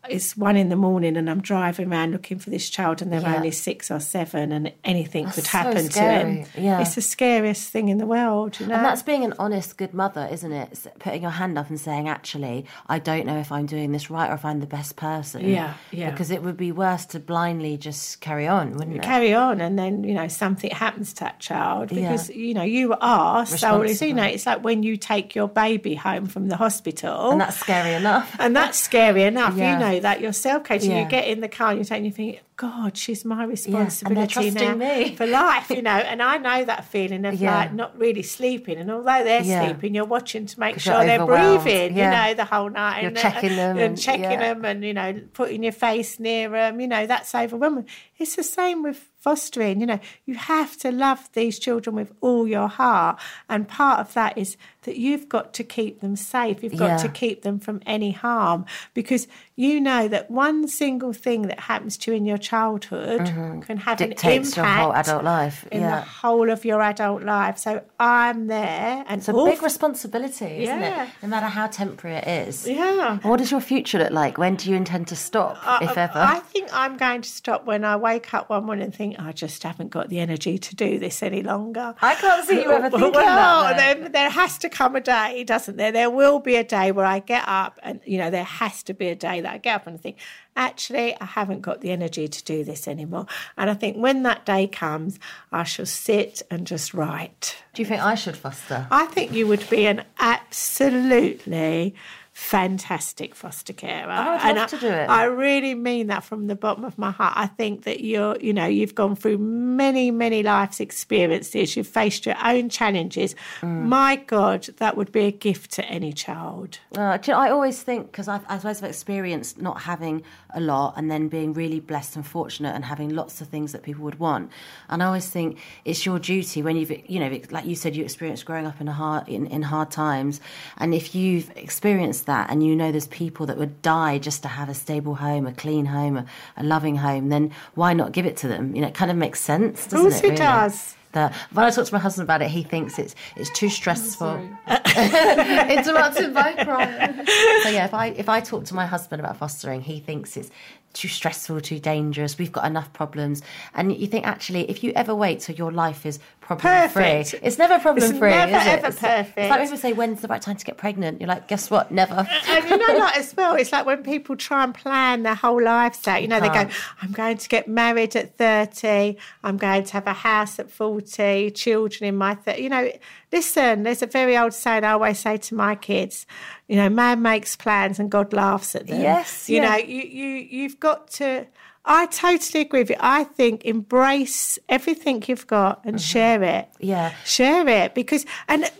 it's 0.09 0.35
one 0.37 0.55
in 0.57 0.69
the 0.69 0.75
morning 0.75 1.17
and 1.17 1.29
I'm 1.29 1.41
driving 1.41 1.91
around 1.91 2.11
looking 2.11 2.39
for 2.39 2.49
this 2.49 2.69
child 2.69 3.01
and 3.01 3.11
they're 3.11 3.21
Yeah. 3.21 3.35
only 3.35 3.51
six 3.51 3.89
or 3.91 3.99
seven 3.99 4.51
and 4.51 4.71
anything 4.83 5.25
could 5.29 5.43
so 5.45 5.57
happen 5.57 5.85
to 5.85 5.91
scary. 5.91 6.35
him. 6.37 6.45
Yeah. 6.57 6.79
It's 6.81 6.95
the 6.95 7.01
scariest 7.01 7.69
thing 7.71 7.89
in 7.89 7.97
the 7.97 8.05
world, 8.05 8.59
you 8.59 8.67
know. 8.67 8.75
And 8.75 8.85
that's 8.85 9.03
being 9.03 9.23
an 9.23 9.33
honest, 9.39 9.77
good 9.77 9.93
mother, 9.93 10.27
isn't 10.31 10.51
it? 10.51 10.69
It's 10.71 10.87
putting 10.99 11.21
your 11.21 11.31
hand 11.31 11.57
up 11.57 11.69
and 11.69 11.79
saying, 11.79 12.07
actually, 12.09 12.65
I 12.87 12.99
don't 12.99 13.25
know 13.25 13.37
if 13.37 13.51
I'm 13.51 13.65
doing 13.65 13.91
this 13.91 14.09
right 14.09 14.29
or 14.29 14.33
if 14.35 14.45
I'm 14.45 14.59
the 14.59 14.67
best 14.67 14.95
person. 14.95 15.47
Yeah, 15.47 15.73
yeah. 15.91 16.11
Because 16.11 16.31
it 16.31 16.43
would 16.43 16.57
be 16.57 16.71
worse 16.71 17.05
to 17.07 17.19
blindly 17.19 17.77
just 17.77 18.21
carry 18.21 18.47
on, 18.47 18.73
wouldn't 18.73 18.97
it? 18.97 19.01
carry 19.03 19.33
on 19.33 19.61
and 19.61 19.77
then 19.77 20.03
you 20.03 20.13
know 20.13 20.27
something 20.27 20.71
happens 20.71 21.13
to 21.13 21.19
that 21.25 21.39
child 21.39 21.91
Yeah. 21.91 22.09
because 22.11 22.29
you 22.29 22.53
know 22.53 22.63
you 22.63 22.93
are 23.01 23.45
so 23.45 23.83
you 23.83 24.13
know 24.13 24.23
it's 24.23 24.45
like 24.45 24.63
when 24.63 24.83
you 24.83 24.97
take 24.97 25.35
your 25.35 25.47
baby 25.47 25.95
home 25.95 26.25
from 26.25 26.47
the 26.47 26.55
hospital 26.57 27.31
and 27.31 27.41
that's 27.41 27.57
scary 27.57 27.93
enough. 27.93 28.35
And 28.39 28.55
that's 28.55 28.79
scary 28.79 29.23
enough. 29.23 29.55
Yeah. 29.57 29.73
You 29.73 29.79
know 29.79 29.94
that 30.01 30.21
yourself, 30.21 30.63
Katie. 30.63 30.87
Yeah. 30.87 31.03
You 31.03 31.09
get 31.09 31.27
in 31.27 31.41
the 31.41 31.47
car 31.47 31.71
and 31.71 31.79
you 31.79 31.85
take 31.85 31.97
and 31.97 32.05
you 32.05 32.11
think, 32.11 32.41
God, 32.57 32.95
she's 32.95 33.25
my 33.25 33.43
responsibility 33.43 34.51
trusting 34.51 34.77
now 34.79 35.07
for 35.17 35.27
life, 35.27 35.69
you 35.69 35.81
know. 35.81 35.89
And 35.91 36.21
I 36.21 36.37
know 36.37 36.63
that 36.63 36.85
feeling 36.85 37.25
of 37.25 37.33
Yeah. 37.35 37.53
like 37.53 37.73
not 37.73 37.99
really 37.99 38.23
sleeping. 38.23 38.77
And 38.77 38.89
although 38.89 39.23
they're 39.25 39.41
Yeah. 39.41 39.65
sleeping, 39.67 39.93
you're 39.93 40.05
watching 40.05 40.45
to 40.45 40.59
make 40.59 40.79
sure 40.79 41.03
they're 41.05 41.25
breathing, 41.25 41.97
Yeah. 41.97 42.27
you 42.27 42.29
know, 42.29 42.33
the 42.35 42.45
whole 42.45 42.69
night. 42.69 43.01
You're 43.01 43.09
and, 43.09 43.17
uh, 43.17 43.21
checking 43.21 43.55
them 43.57 43.71
and, 43.71 43.79
and- 43.79 43.97
checking 43.99 44.23
yeah. 44.23 44.53
them 44.53 44.63
and, 44.63 44.83
you 44.85 44.93
know, 44.93 45.21
putting 45.33 45.63
your 45.63 45.73
face 45.73 46.17
near 46.17 46.47
them, 46.49 46.79
you 46.79 46.87
know, 46.87 47.05
that's 47.05 47.35
overwhelming. 47.35 47.87
It's 48.17 48.37
the 48.37 48.43
same 48.43 48.83
with 48.83 49.09
fostering, 49.19 49.81
you 49.81 49.87
know, 49.87 49.99
you 50.25 50.35
have 50.35 50.77
to 50.77 50.91
love 50.91 51.27
these 51.33 51.57
children 51.59 51.95
with 51.95 52.13
all 52.21 52.47
your 52.47 52.67
heart. 52.67 53.19
And 53.49 53.67
part 53.67 53.99
of 53.99 54.13
that 54.13 54.37
is 54.37 54.55
that 54.83 54.97
you've 54.97 55.27
got 55.27 55.51
to 55.55 55.63
keep 55.63 55.99
them 55.99 56.15
safe. 56.15 56.63
You've 56.63 56.77
got 56.77 56.85
Yeah. 56.91 56.97
to 56.97 57.09
keep 57.09 57.41
them 57.41 57.59
from 57.59 57.81
any 57.87 58.11
harm 58.11 58.65
because 58.93 59.27
you 59.55 59.81
know 59.81 60.07
that 60.07 60.29
one 60.29 60.67
single 60.67 61.11
thing 61.11 61.41
that 61.47 61.61
happens 61.61 61.97
to 61.97 62.11
you 62.11 62.17
in 62.17 62.25
your 62.27 62.37
childhood 62.51 63.25
can 63.67 63.77
have 63.77 63.97
Mm-hmm. 63.97 64.09
Dictates 64.09 64.49
an 64.57 64.63
your 64.63 64.65
impact 64.65 64.81
whole 64.83 64.93
adult 65.01 65.23
life. 65.23 65.57
in 65.71 65.81
the 65.81 65.87
Yeah. 65.87 66.01
whole 66.21 66.49
of 66.55 66.65
your 66.65 66.81
adult 66.81 67.23
life. 67.23 67.57
So 67.57 67.81
I'm 67.99 68.47
there 68.47 69.03
and 69.07 69.19
It's 69.19 69.27
a 69.29 69.33
big 69.33 69.57
f- 69.59 69.63
responsibility, 69.63 70.63
isn't 70.65 70.79
Yeah. 70.81 71.03
it? 71.03 71.09
No 71.23 71.29
matter 71.29 71.47
how 71.47 71.67
temporary 71.67 72.17
it 72.17 72.27
is. 72.47 72.67
Yeah. 72.67 73.17
What 73.23 73.37
does 73.37 73.51
your 73.51 73.61
future 73.61 73.99
look 73.99 74.11
like? 74.11 74.37
When 74.37 74.55
do 74.55 74.69
you 74.69 74.75
intend 74.75 75.07
to 75.09 75.15
stop, 75.15 75.57
if 75.81 75.97
ever? 75.97 76.19
I 76.35 76.39
think 76.39 76.67
I'm 76.73 76.97
going 76.97 77.21
to 77.21 77.29
stop 77.29 77.65
when 77.65 77.83
I 77.83 77.95
wake 77.95 78.33
up 78.33 78.49
one 78.49 78.65
morning 78.65 78.85
and 78.85 78.95
think 78.95 79.15
I 79.19 79.31
just 79.31 79.63
haven't 79.63 79.89
got 79.89 80.09
the 80.09 80.19
energy 80.19 80.57
to 80.57 80.75
do 80.75 80.99
this 80.99 81.23
any 81.23 81.41
longer. 81.43 81.95
I 82.01 82.15
can't 82.15 82.45
see 82.47 82.61
you 82.61 82.71
ever 82.71 82.89
thinking 82.97 83.11
well, 83.13 83.63
that. 83.63 83.77
There, 83.77 84.09
there 84.09 84.29
has 84.29 84.57
to 84.59 84.69
come 84.69 84.95
a 84.95 85.01
day, 85.01 85.43
doesn't 85.43 85.77
there? 85.77 85.91
There 85.91 86.09
will 86.09 86.39
be 86.39 86.55
a 86.55 86.63
day 86.63 86.91
where 86.91 87.05
I 87.05 87.19
get 87.19 87.43
up, 87.47 87.79
and 87.83 87.99
you 88.05 88.17
know, 88.17 88.29
there 88.29 88.43
has 88.43 88.83
to 88.83 88.93
be 88.93 89.07
a 89.09 89.15
day 89.15 89.41
that 89.41 89.51
I 89.51 89.57
get 89.57 89.75
up 89.75 89.87
and 89.87 89.99
think, 90.01 90.17
actually, 90.55 91.19
I 91.19 91.25
haven't 91.25 91.61
got 91.61 91.81
the 91.81 91.91
energy 91.91 92.27
to 92.27 92.43
do 92.43 92.63
this 92.63 92.87
anymore. 92.87 93.25
And 93.57 93.69
I 93.69 93.73
think 93.73 93.97
when 93.97 94.23
that 94.23 94.45
day 94.45 94.67
comes, 94.67 95.19
I 95.51 95.63
shall 95.63 95.85
sit 95.85 96.41
and 96.49 96.65
just 96.65 96.93
write. 96.93 97.57
do 97.73 97.81
you 97.81 97.85
think 97.85 98.01
I 98.01 98.15
should 98.15 98.37
foster? 98.37 98.87
I 98.91 99.05
think 99.05 99.31
you 99.33 99.47
would 99.47 99.69
be 99.69 99.85
an 99.85 100.03
absolutely 100.19 101.95
fantastic 102.35 103.33
foster 103.33 103.71
carer. 103.71 104.11
I 104.11 104.33
would 104.33 104.41
and 104.41 104.57
love 104.57 104.69
to 104.71 104.77
do 104.77 104.87
it. 104.89 105.09
I 105.09 105.23
really 105.23 105.73
mean 105.73 106.07
that 106.07 106.21
from 106.21 106.47
the 106.47 106.55
bottom 106.55 106.83
of 106.83 106.97
my 106.97 107.11
heart. 107.11 107.33
I 107.37 107.47
think 107.47 107.85
that 107.85 108.01
you're, 108.01 108.37
you 108.41 108.51
know, 108.51 108.65
you've 108.65 108.93
gone 108.93 109.15
through 109.15 109.37
many, 109.37 110.11
many 110.11 110.43
life's 110.43 110.81
experiences. 110.81 111.77
You've 111.77 111.87
faced 111.87 112.25
your 112.25 112.35
own 112.43 112.67
challenges. 112.67 113.35
Mm. 113.61 113.83
My 113.83 114.17
God, 114.17 114.63
that 114.77 114.97
would 114.97 115.13
be 115.13 115.21
a 115.21 115.31
gift 115.31 115.71
to 115.71 115.85
any 115.85 116.11
child. 116.11 116.79
Uh, 116.93 117.15
do 117.15 117.31
you 117.31 117.37
know, 117.37 117.41
I 117.41 117.51
always 117.51 117.81
think 117.81 118.11
because 118.11 118.27
I, 118.27 118.41
I 118.49 118.57
suppose 118.57 118.83
I've 118.83 118.89
experienced 118.89 119.57
not 119.57 119.83
having 119.83 120.21
a 120.53 120.59
lot 120.59 120.95
and 120.97 121.09
then 121.09 121.29
being 121.29 121.53
really 121.53 121.79
blessed 121.79 122.17
and 122.17 122.27
fortunate 122.27 122.75
and 122.75 122.83
having 122.83 123.09
lots 123.15 123.39
of 123.39 123.47
things 123.47 123.71
that 123.71 123.81
people 123.81 124.03
would 124.03 124.19
want. 124.19 124.51
And 124.89 125.01
I 125.01 125.05
always 125.05 125.29
think 125.29 125.57
it's 125.85 126.05
your 126.05 126.19
duty 126.19 126.61
when 126.61 126.75
you've, 126.75 126.91
you 127.09 127.21
know, 127.21 127.39
like 127.49 127.65
you 127.65 127.75
said, 127.75 127.95
you 127.95 128.03
experienced 128.03 128.45
growing 128.45 128.67
up 128.67 128.81
in 128.81 128.89
a 128.89 128.93
hard 128.93 129.29
in, 129.29 129.47
in 129.47 129.61
hard 129.61 129.89
times, 129.89 130.41
and 130.77 130.93
if 130.93 131.15
you've 131.15 131.49
experienced 131.55 132.24
that 132.25 132.49
and 132.49 132.65
you 132.65 132.75
know 132.75 132.91
there's 132.91 133.07
people 133.07 133.45
that 133.45 133.57
would 133.57 133.81
die 133.81 134.17
just 134.17 134.41
to 134.43 134.47
have 134.47 134.69
a 134.69 134.73
stable 134.73 135.15
home, 135.15 135.47
a 135.47 135.53
clean 135.53 135.85
home, 135.85 136.17
a, 136.17 136.25
a 136.57 136.63
loving 136.63 136.95
home, 136.95 137.29
then 137.29 137.51
why 137.75 137.93
not 137.93 138.11
give 138.11 138.25
it 138.25 138.37
to 138.37 138.47
them? 138.47 138.75
You 138.75 138.81
know, 138.81 138.87
it 138.87 138.93
kind 138.93 139.11
of 139.11 139.17
makes 139.17 139.39
sense, 139.39 139.87
doesn't 139.87 139.99
course 139.99 140.17
it? 140.17 140.25
it 140.25 140.27
really? 140.29 140.37
does. 140.37 140.95
That 141.11 141.33
when 141.53 141.65
I 141.65 141.69
talk 141.69 141.85
to 141.85 141.93
my 141.93 141.99
husband 141.99 142.25
about 142.25 142.41
it, 142.41 142.49
he 142.49 142.61
thinks 142.63 142.99
it's 142.99 143.15
it's 143.37 143.49
too 143.51 143.69
stressful. 143.69 144.35
Interrupted 144.67 146.33
by 146.33 146.61
crying. 146.61 147.25
So 147.63 147.69
yeah, 147.69 147.85
if 147.85 147.93
I 147.93 148.07
if 148.17 148.27
I 148.27 148.41
talk 148.41 148.65
to 148.65 148.75
my 148.75 148.85
husband 148.85 149.21
about 149.21 149.37
fostering, 149.37 149.79
he 149.79 150.01
thinks 150.01 150.35
it's 150.35 150.51
too 150.95 151.07
stressful, 151.07 151.61
too 151.61 151.79
dangerous. 151.79 152.37
We've 152.39 152.51
got 152.51 152.65
enough 152.65 152.91
problems, 152.93 153.41
and 153.75 153.95
you 153.95 154.07
think 154.07 154.25
actually, 154.25 154.69
if 154.69 154.83
you 154.83 154.91
ever 154.95 155.13
wait 155.13 155.41
till 155.41 155.55
your 155.55 155.71
life 155.71 156.05
is 156.05 156.19
problem 156.41 156.89
free, 156.89 157.03
Perfect. 157.03 157.35
it's 157.43 157.57
never 157.57 157.77
problem 157.79 158.01
free. 158.03 158.09
It's 158.09 158.19
free. 158.19 158.29
never, 158.29 158.55
is 158.57 158.65
it? 158.65 158.69
ever 158.69 158.87
It's, 158.87 158.95
it's 158.95 159.03
like 159.03 159.25
perfect. 159.35 159.61
people 159.61 159.77
say, 159.77 159.93
"When's 159.93 160.21
the 160.21 160.27
right 160.27 160.41
time 160.41 160.55
to 160.57 160.65
get 160.65 160.77
pregnant?" 160.77 161.19
You're 161.21 161.27
like, 161.27 161.47
"Guess 161.47 161.69
what? 161.69 161.91
Never." 161.91 162.27
and 162.49 162.69
you 162.69 162.77
know, 162.77 162.97
like 162.99 163.17
as 163.17 163.35
well, 163.35 163.55
it's 163.55 163.71
like 163.71 163.85
when 163.85 164.03
people 164.03 164.35
try 164.35 164.63
and 164.63 164.73
plan 164.73 165.23
their 165.23 165.35
whole 165.35 165.61
lives 165.61 166.07
out. 166.07 166.21
You 166.21 166.27
know, 166.27 166.39
they 166.39 166.49
go, 166.49 166.67
"I'm 167.01 167.11
going 167.11 167.37
to 167.37 167.49
get 167.49 167.67
married 167.67 168.15
at 168.15 168.37
30. 168.37 169.17
I'm 169.43 169.57
going 169.57 169.83
to 169.83 169.93
have 169.93 170.07
a 170.07 170.13
house 170.13 170.59
at 170.59 170.71
40. 170.71 171.51
Children 171.51 172.07
in 172.09 172.15
my 172.15 172.35
30. 172.35 172.61
You 172.61 172.69
know, 172.69 172.91
listen. 173.35 173.83
There's 173.83 174.01
a 174.01 174.07
very 174.07 174.37
old 174.37 174.53
saying 174.53 174.83
I 174.83 174.91
always 174.91 175.19
say 175.19 175.37
to 175.37 175.55
my 175.55 175.75
kids. 175.75 176.25
You 176.67 176.77
know, 176.77 176.89
man 176.89 177.21
makes 177.21 177.55
plans 177.55 177.99
and 177.99 178.09
God 178.09 178.33
laughs 178.33 178.75
at 178.75 178.87
them. 178.87 179.01
Yes, 179.01 179.49
you 179.49 179.57
yeah. 179.57 179.69
know, 179.69 179.77
you 179.77 180.01
you 180.01 180.27
you've 180.57 180.79
got 180.79 181.09
to. 181.19 181.45
I 181.87 182.07
totally 182.07 182.61
agree 182.61 182.79
with 182.79 182.89
you. 182.89 182.95
I 182.99 183.25
think 183.25 183.63
embrace 183.63 184.57
everything 184.67 185.23
you've 185.27 185.45
got 185.45 185.81
and 185.85 185.97
mm-hmm. 185.97 186.11
share 186.13 186.41
it 186.41 186.67
Yeah. 186.79 187.13
share 187.25 187.67
it 187.67 187.93
because 187.93 188.25
and 188.47 188.71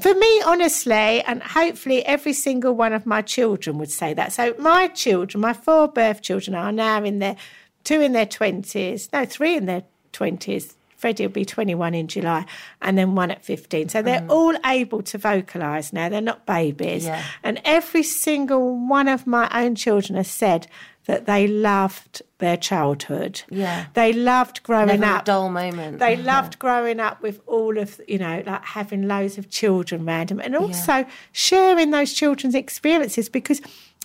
for 0.00 0.14
me 0.14 0.42
honestly 0.42 1.20
and 1.22 1.42
hopefully 1.42 2.06
every 2.06 2.32
single 2.32 2.74
one 2.76 2.92
of 2.92 3.06
my 3.06 3.22
children 3.22 3.78
would 3.78 3.90
say 3.90 4.14
that 4.14 4.32
so 4.32 4.54
my 4.58 4.86
children 4.88 5.40
my 5.40 5.52
four 5.52 5.88
birth 5.88 6.22
children 6.22 6.54
are 6.54 6.70
now 6.70 7.02
in 7.02 7.18
their 7.18 7.34
two 7.82 8.00
in 8.00 8.12
their 8.12 8.26
20s 8.26 9.08
no 9.12 9.24
three 9.24 9.56
in 9.56 9.66
their 9.66 9.82
20s 10.12 10.74
Freddie 11.04 11.26
will 11.26 11.34
be 11.34 11.44
21 11.44 11.92
in 11.92 12.08
July 12.08 12.46
and 12.80 12.96
then 12.96 13.14
one 13.14 13.30
at 13.30 13.44
15. 13.44 13.90
So 13.90 14.00
they're 14.00 14.22
mm. 14.22 14.30
all 14.30 14.56
able 14.64 15.02
to 15.02 15.18
vocalise 15.18 15.92
now. 15.92 16.08
They're 16.08 16.22
not 16.22 16.46
babies. 16.46 17.04
Yeah. 17.04 17.22
And 17.42 17.60
every 17.66 18.02
single 18.02 18.74
one 18.74 19.06
of 19.06 19.26
my 19.26 19.50
own 19.52 19.74
children 19.74 20.16
has 20.16 20.28
said 20.28 20.66
that 21.04 21.26
they 21.26 21.46
loved 21.46 22.22
their 22.38 22.56
childhood. 22.56 23.42
Yeah. 23.50 23.84
They 23.92 24.14
loved 24.14 24.62
growing 24.62 24.86
Never 24.86 25.04
a 25.04 25.16
up. 25.16 25.26
dull 25.26 25.50
moment. 25.50 25.98
They 25.98 26.16
loved 26.32 26.58
growing 26.58 27.00
up 27.00 27.20
with 27.20 27.42
all 27.46 27.76
of, 27.76 28.00
you 28.08 28.16
know, 28.16 28.42
like 28.46 28.64
having 28.64 29.06
loads 29.06 29.36
of 29.36 29.50
children 29.50 30.08
around 30.08 30.30
them 30.30 30.40
and 30.40 30.56
also 30.56 31.04
sharing 31.32 31.90
those 31.90 32.14
children's 32.14 32.54
experiences 32.54 33.28
because 33.28 33.60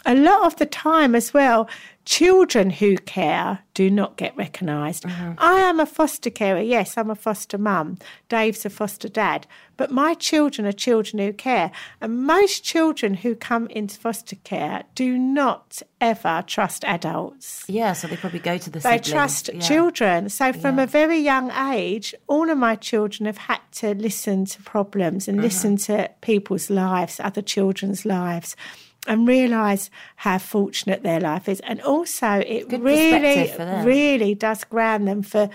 a 0.05 0.15
lot 0.15 0.45
of 0.45 0.55
the 0.57 0.65
time 0.65 1.15
as 1.15 1.33
well, 1.33 1.69
children 2.05 2.71
who 2.71 2.97
care 2.97 3.59
do 3.73 3.89
not 3.89 4.17
get 4.17 4.35
recognised. 4.35 5.03
Mm-hmm. 5.03 5.33
I 5.37 5.59
am 5.59 5.79
a 5.79 5.85
foster 5.85 6.29
carer, 6.29 6.61
yes, 6.61 6.97
I'm 6.97 7.11
a 7.11 7.15
foster 7.15 7.57
mum. 7.57 7.97
Dave's 8.29 8.65
a 8.65 8.69
foster 8.69 9.09
dad. 9.09 9.45
But 9.77 9.91
my 9.91 10.15
children 10.15 10.65
are 10.67 10.71
children 10.71 11.19
who 11.19 11.31
care. 11.31 11.71
And 12.01 12.25
most 12.25 12.63
children 12.63 13.13
who 13.13 13.35
come 13.35 13.67
into 13.67 13.99
foster 13.99 14.37
care 14.37 14.83
do 14.95 15.17
not 15.17 15.81
ever 16.01 16.43
trust 16.47 16.83
adults 16.85 17.65
yeah, 17.67 17.93
so 17.93 18.07
they 18.07 18.17
probably 18.17 18.39
go 18.39 18.57
to 18.57 18.69
the. 18.69 18.79
they 18.79 18.97
siblings. 18.97 19.09
trust 19.09 19.49
Yeah. 19.53 19.59
children. 19.59 20.29
So 20.29 20.51
from 20.53 20.79
a 20.79 20.87
very 20.87 21.19
young 21.19 21.51
age, 21.51 22.15
all 22.27 22.49
of 22.49 22.57
my 22.57 22.75
children 22.75 23.25
have 23.25 23.37
had 23.37 23.61
to 23.73 23.93
listen 23.93 24.45
to 24.45 24.61
problems 24.63 25.27
and 25.27 25.37
mm-hmm. 25.37 25.45
listen 25.45 25.77
to 25.77 26.09
people's 26.21 26.69
lives, 26.69 27.19
other 27.19 27.41
children's 27.41 28.05
lives. 28.05 28.55
And 29.07 29.27
realise 29.27 29.89
how 30.17 30.37
fortunate 30.37 31.03
their 31.03 31.21
life 31.21 31.47
is, 31.47 31.61
and 31.61 31.81
also 31.81 32.27
it 32.27 32.67
Good 32.67 32.81
really, 32.81 33.19
perspective 33.19 33.55
for 33.55 33.65
them. 33.65 33.85
really 33.85 34.35
does 34.35 34.63
ground 34.65 35.07
them 35.07 35.23
for, 35.23 35.49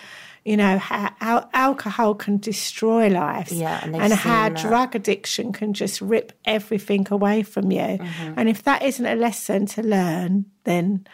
you 0.44 0.56
know, 0.56 0.78
how, 0.78 1.12
how 1.20 1.48
alcohol 1.52 2.14
can 2.14 2.38
destroy 2.38 3.08
lives, 3.08 3.52
Yeah, 3.52 3.80
and 3.82 3.94
and 3.94 4.12
how 4.14 4.48
that. 4.48 4.56
drug 4.56 4.96
addiction 4.96 5.52
can 5.52 5.74
just 5.74 6.00
rip 6.00 6.32
everything 6.46 7.06
away 7.10 7.42
from 7.42 7.70
you. 7.70 7.78
Mm-hmm. 7.80 8.32
And 8.36 8.48
if 8.48 8.62
that 8.62 8.82
isn't 8.82 9.06
a 9.06 9.14
lesson 9.14 9.66
to 9.66 9.82
learn, 9.82 10.46
then 10.64 11.06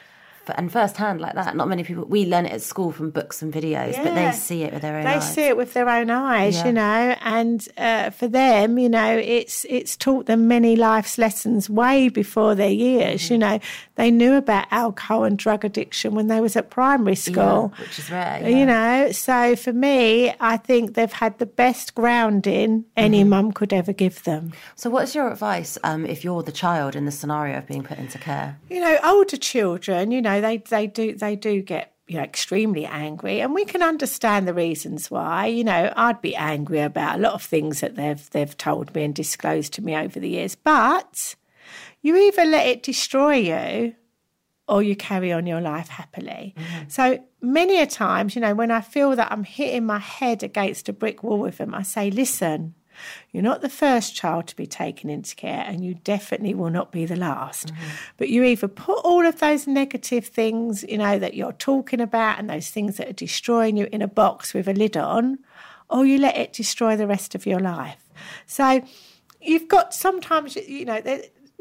and 0.56 0.72
first 0.72 0.96
hand 0.96 1.20
like 1.20 1.34
that. 1.34 1.54
Not 1.54 1.68
many 1.68 1.84
people. 1.84 2.04
We 2.06 2.26
learn 2.26 2.46
it 2.46 2.52
at 2.52 2.62
school 2.62 2.90
from 2.92 3.10
books 3.10 3.40
and 3.42 3.52
videos, 3.52 3.96
but 4.02 4.14
they 4.14 4.32
see 4.32 4.62
it 4.62 4.72
with 4.72 4.82
their 4.82 4.96
own 4.96 5.04
they 5.04 5.14
eyes. 5.14 5.34
see 5.34 5.42
it 5.42 5.56
with 5.56 5.74
their 5.74 5.88
own 5.88 6.10
eyes, 6.10 6.56
Yeah. 6.56 6.66
you 6.66 6.72
know, 6.72 7.16
and 7.20 7.68
uh, 7.78 8.10
for 8.10 8.26
them, 8.28 8.78
you 8.78 8.88
know, 8.88 9.16
it's 9.16 9.64
it's 9.68 9.96
taught 9.96 10.26
them 10.26 10.48
many 10.48 10.74
life's 10.76 11.18
lessons 11.18 11.70
way 11.70 12.08
before 12.08 12.54
their 12.54 12.70
years. 12.70 13.22
Mm-hmm. 13.22 13.32
You 13.34 13.38
know, 13.38 13.58
they 13.96 14.10
knew 14.10 14.34
about 14.34 14.66
alcohol 14.70 15.24
and 15.24 15.38
drug 15.38 15.64
addiction 15.64 16.14
when 16.14 16.26
they 16.28 16.40
was 16.40 16.56
at 16.56 16.70
primary 16.70 17.16
school. 17.16 17.72
which 17.78 17.98
is 17.98 18.10
rare, 18.10 18.48
You 18.48 18.66
know, 18.66 19.12
so 19.12 19.54
for 19.56 19.72
me, 19.72 20.32
I 20.40 20.56
think 20.56 20.94
they've 20.94 21.12
had 21.12 21.38
the 21.38 21.46
best 21.46 21.94
grounding 21.94 22.84
any 22.96 23.20
Mm-hmm. 23.20 23.28
mum 23.28 23.52
could 23.52 23.72
ever 23.72 23.92
give 23.92 24.22
them. 24.24 24.52
So, 24.76 24.88
what's 24.90 25.14
your 25.14 25.30
advice 25.30 25.76
um, 25.84 26.06
if 26.06 26.24
you're 26.24 26.42
the 26.42 26.52
child 26.52 26.96
in 26.96 27.04
the 27.04 27.10
scenario 27.12 27.58
of 27.58 27.66
being 27.66 27.82
put 27.82 27.98
into 27.98 28.18
care? 28.18 28.58
you 28.70 28.80
know, 28.80 28.98
older 29.04 29.36
children, 29.36 30.10
you 30.10 30.22
know, 30.22 30.29
they 30.38 30.58
they 30.58 30.86
do 30.86 31.14
they 31.16 31.34
do 31.34 31.62
get 31.62 31.94
you 32.06 32.18
know 32.18 32.22
extremely 32.22 32.84
angry, 32.84 33.40
and 33.40 33.54
we 33.54 33.64
can 33.64 33.82
understand 33.82 34.46
the 34.46 34.54
reasons 34.54 35.10
why. 35.10 35.46
You 35.46 35.64
know, 35.64 35.92
I'd 35.96 36.20
be 36.20 36.36
angry 36.36 36.80
about 36.80 37.18
a 37.18 37.22
lot 37.22 37.32
of 37.32 37.42
things 37.42 37.80
that 37.80 37.96
they've 37.96 38.30
they've 38.30 38.56
told 38.56 38.94
me 38.94 39.04
and 39.04 39.14
disclosed 39.14 39.72
to 39.74 39.82
me 39.82 39.96
over 39.96 40.20
the 40.20 40.28
years, 40.28 40.54
but 40.54 41.34
you 42.02 42.16
either 42.16 42.44
let 42.44 42.66
it 42.66 42.82
destroy 42.82 43.34
you 43.36 43.94
or 44.68 44.82
you 44.82 44.94
carry 44.94 45.32
on 45.32 45.46
your 45.46 45.60
life 45.60 45.88
happily. 45.88 46.54
Mm-hmm. 46.56 46.88
So 46.88 47.24
many 47.42 47.80
a 47.80 47.86
times, 47.86 48.36
you 48.36 48.40
know, 48.40 48.54
when 48.54 48.70
I 48.70 48.80
feel 48.80 49.16
that 49.16 49.32
I'm 49.32 49.44
hitting 49.44 49.84
my 49.84 49.98
head 49.98 50.42
against 50.42 50.88
a 50.88 50.92
brick 50.92 51.22
wall 51.24 51.40
with 51.40 51.58
them, 51.58 51.74
I 51.74 51.82
say, 51.82 52.10
listen, 52.10 52.74
you're 53.32 53.42
not 53.42 53.60
the 53.60 53.68
first 53.68 54.14
child 54.14 54.46
to 54.48 54.56
be 54.56 54.66
taken 54.66 55.10
into 55.10 55.36
care, 55.36 55.64
and 55.66 55.84
you 55.84 55.94
definitely 55.94 56.54
will 56.54 56.70
not 56.70 56.92
be 56.92 57.06
the 57.06 57.16
last. 57.16 57.68
Mm-hmm. 57.68 57.88
But 58.16 58.28
you 58.28 58.44
either 58.44 58.68
put 58.68 58.98
all 59.04 59.26
of 59.26 59.40
those 59.40 59.66
negative 59.66 60.26
things, 60.26 60.84
you 60.88 60.98
know, 60.98 61.18
that 61.18 61.34
you're 61.34 61.52
talking 61.52 62.00
about 62.00 62.38
and 62.38 62.48
those 62.48 62.68
things 62.68 62.96
that 62.96 63.08
are 63.08 63.12
destroying 63.12 63.76
you 63.76 63.88
in 63.92 64.02
a 64.02 64.08
box 64.08 64.54
with 64.54 64.68
a 64.68 64.72
lid 64.72 64.96
on, 64.96 65.38
or 65.88 66.06
you 66.06 66.18
let 66.18 66.36
it 66.36 66.52
destroy 66.52 66.96
the 66.96 67.06
rest 67.06 67.34
of 67.34 67.46
your 67.46 67.60
life. 67.60 67.98
So 68.46 68.82
you've 69.40 69.68
got 69.68 69.94
sometimes, 69.94 70.56
you 70.56 70.84
know, 70.84 71.00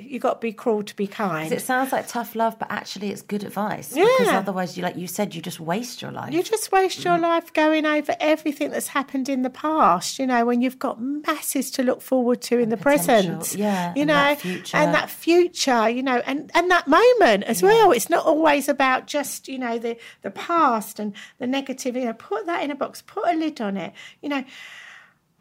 you've 0.03 0.21
got 0.21 0.35
to 0.35 0.39
be 0.39 0.53
cruel 0.53 0.83
to 0.83 0.95
be 0.95 1.07
kind. 1.07 1.51
It 1.51 1.61
sounds 1.61 1.91
like 1.91 2.07
tough 2.07 2.35
love, 2.35 2.57
but 2.59 2.69
actually, 2.71 3.09
it's 3.11 3.21
good 3.21 3.43
advice. 3.43 3.95
Yeah. 3.95 4.05
Because 4.17 4.33
otherwise, 4.33 4.77
you 4.77 4.83
like 4.83 4.95
you 4.95 5.07
said, 5.07 5.35
you 5.35 5.41
just 5.41 5.59
waste 5.59 6.01
your 6.01 6.11
life. 6.11 6.33
You 6.33 6.43
just 6.43 6.71
waste 6.71 7.03
your 7.03 7.17
life 7.17 7.53
going 7.53 7.85
over 7.85 8.15
everything 8.19 8.71
that's 8.71 8.87
happened 8.89 9.29
in 9.29 9.41
the 9.41 9.49
past, 9.49 10.19
you 10.19 10.27
know, 10.27 10.45
when 10.45 10.61
you've 10.61 10.79
got 10.79 11.01
masses 11.01 11.71
to 11.71 11.83
look 11.83 12.01
forward 12.01 12.41
to 12.41 12.59
in 12.59 12.69
the 12.69 12.77
potential, 12.77 13.37
present. 13.37 13.59
yeah, 13.59 13.93
You 13.95 14.05
know, 14.05 14.13
that 14.35 14.73
and 14.73 14.93
that 14.93 15.09
future, 15.09 15.89
you 15.89 16.03
know, 16.03 16.21
and, 16.25 16.51
and 16.53 16.69
that 16.71 16.87
moment 16.87 17.43
as 17.43 17.61
well. 17.61 17.91
It's 17.91 18.09
not 18.09 18.25
always 18.25 18.69
about 18.69 19.07
just, 19.07 19.47
you 19.47 19.59
know, 19.59 19.77
the, 19.77 19.97
the 20.21 20.31
past 20.31 20.99
and 20.99 21.13
the 21.37 21.47
negative, 21.47 21.95
you 21.95 22.05
know, 22.05 22.13
put 22.13 22.45
that 22.45 22.63
in 22.63 22.71
a 22.71 22.75
box, 22.75 23.01
put 23.01 23.27
a 23.27 23.33
lid 23.33 23.61
on 23.61 23.77
it. 23.77 23.93
You 24.21 24.29
know, 24.29 24.43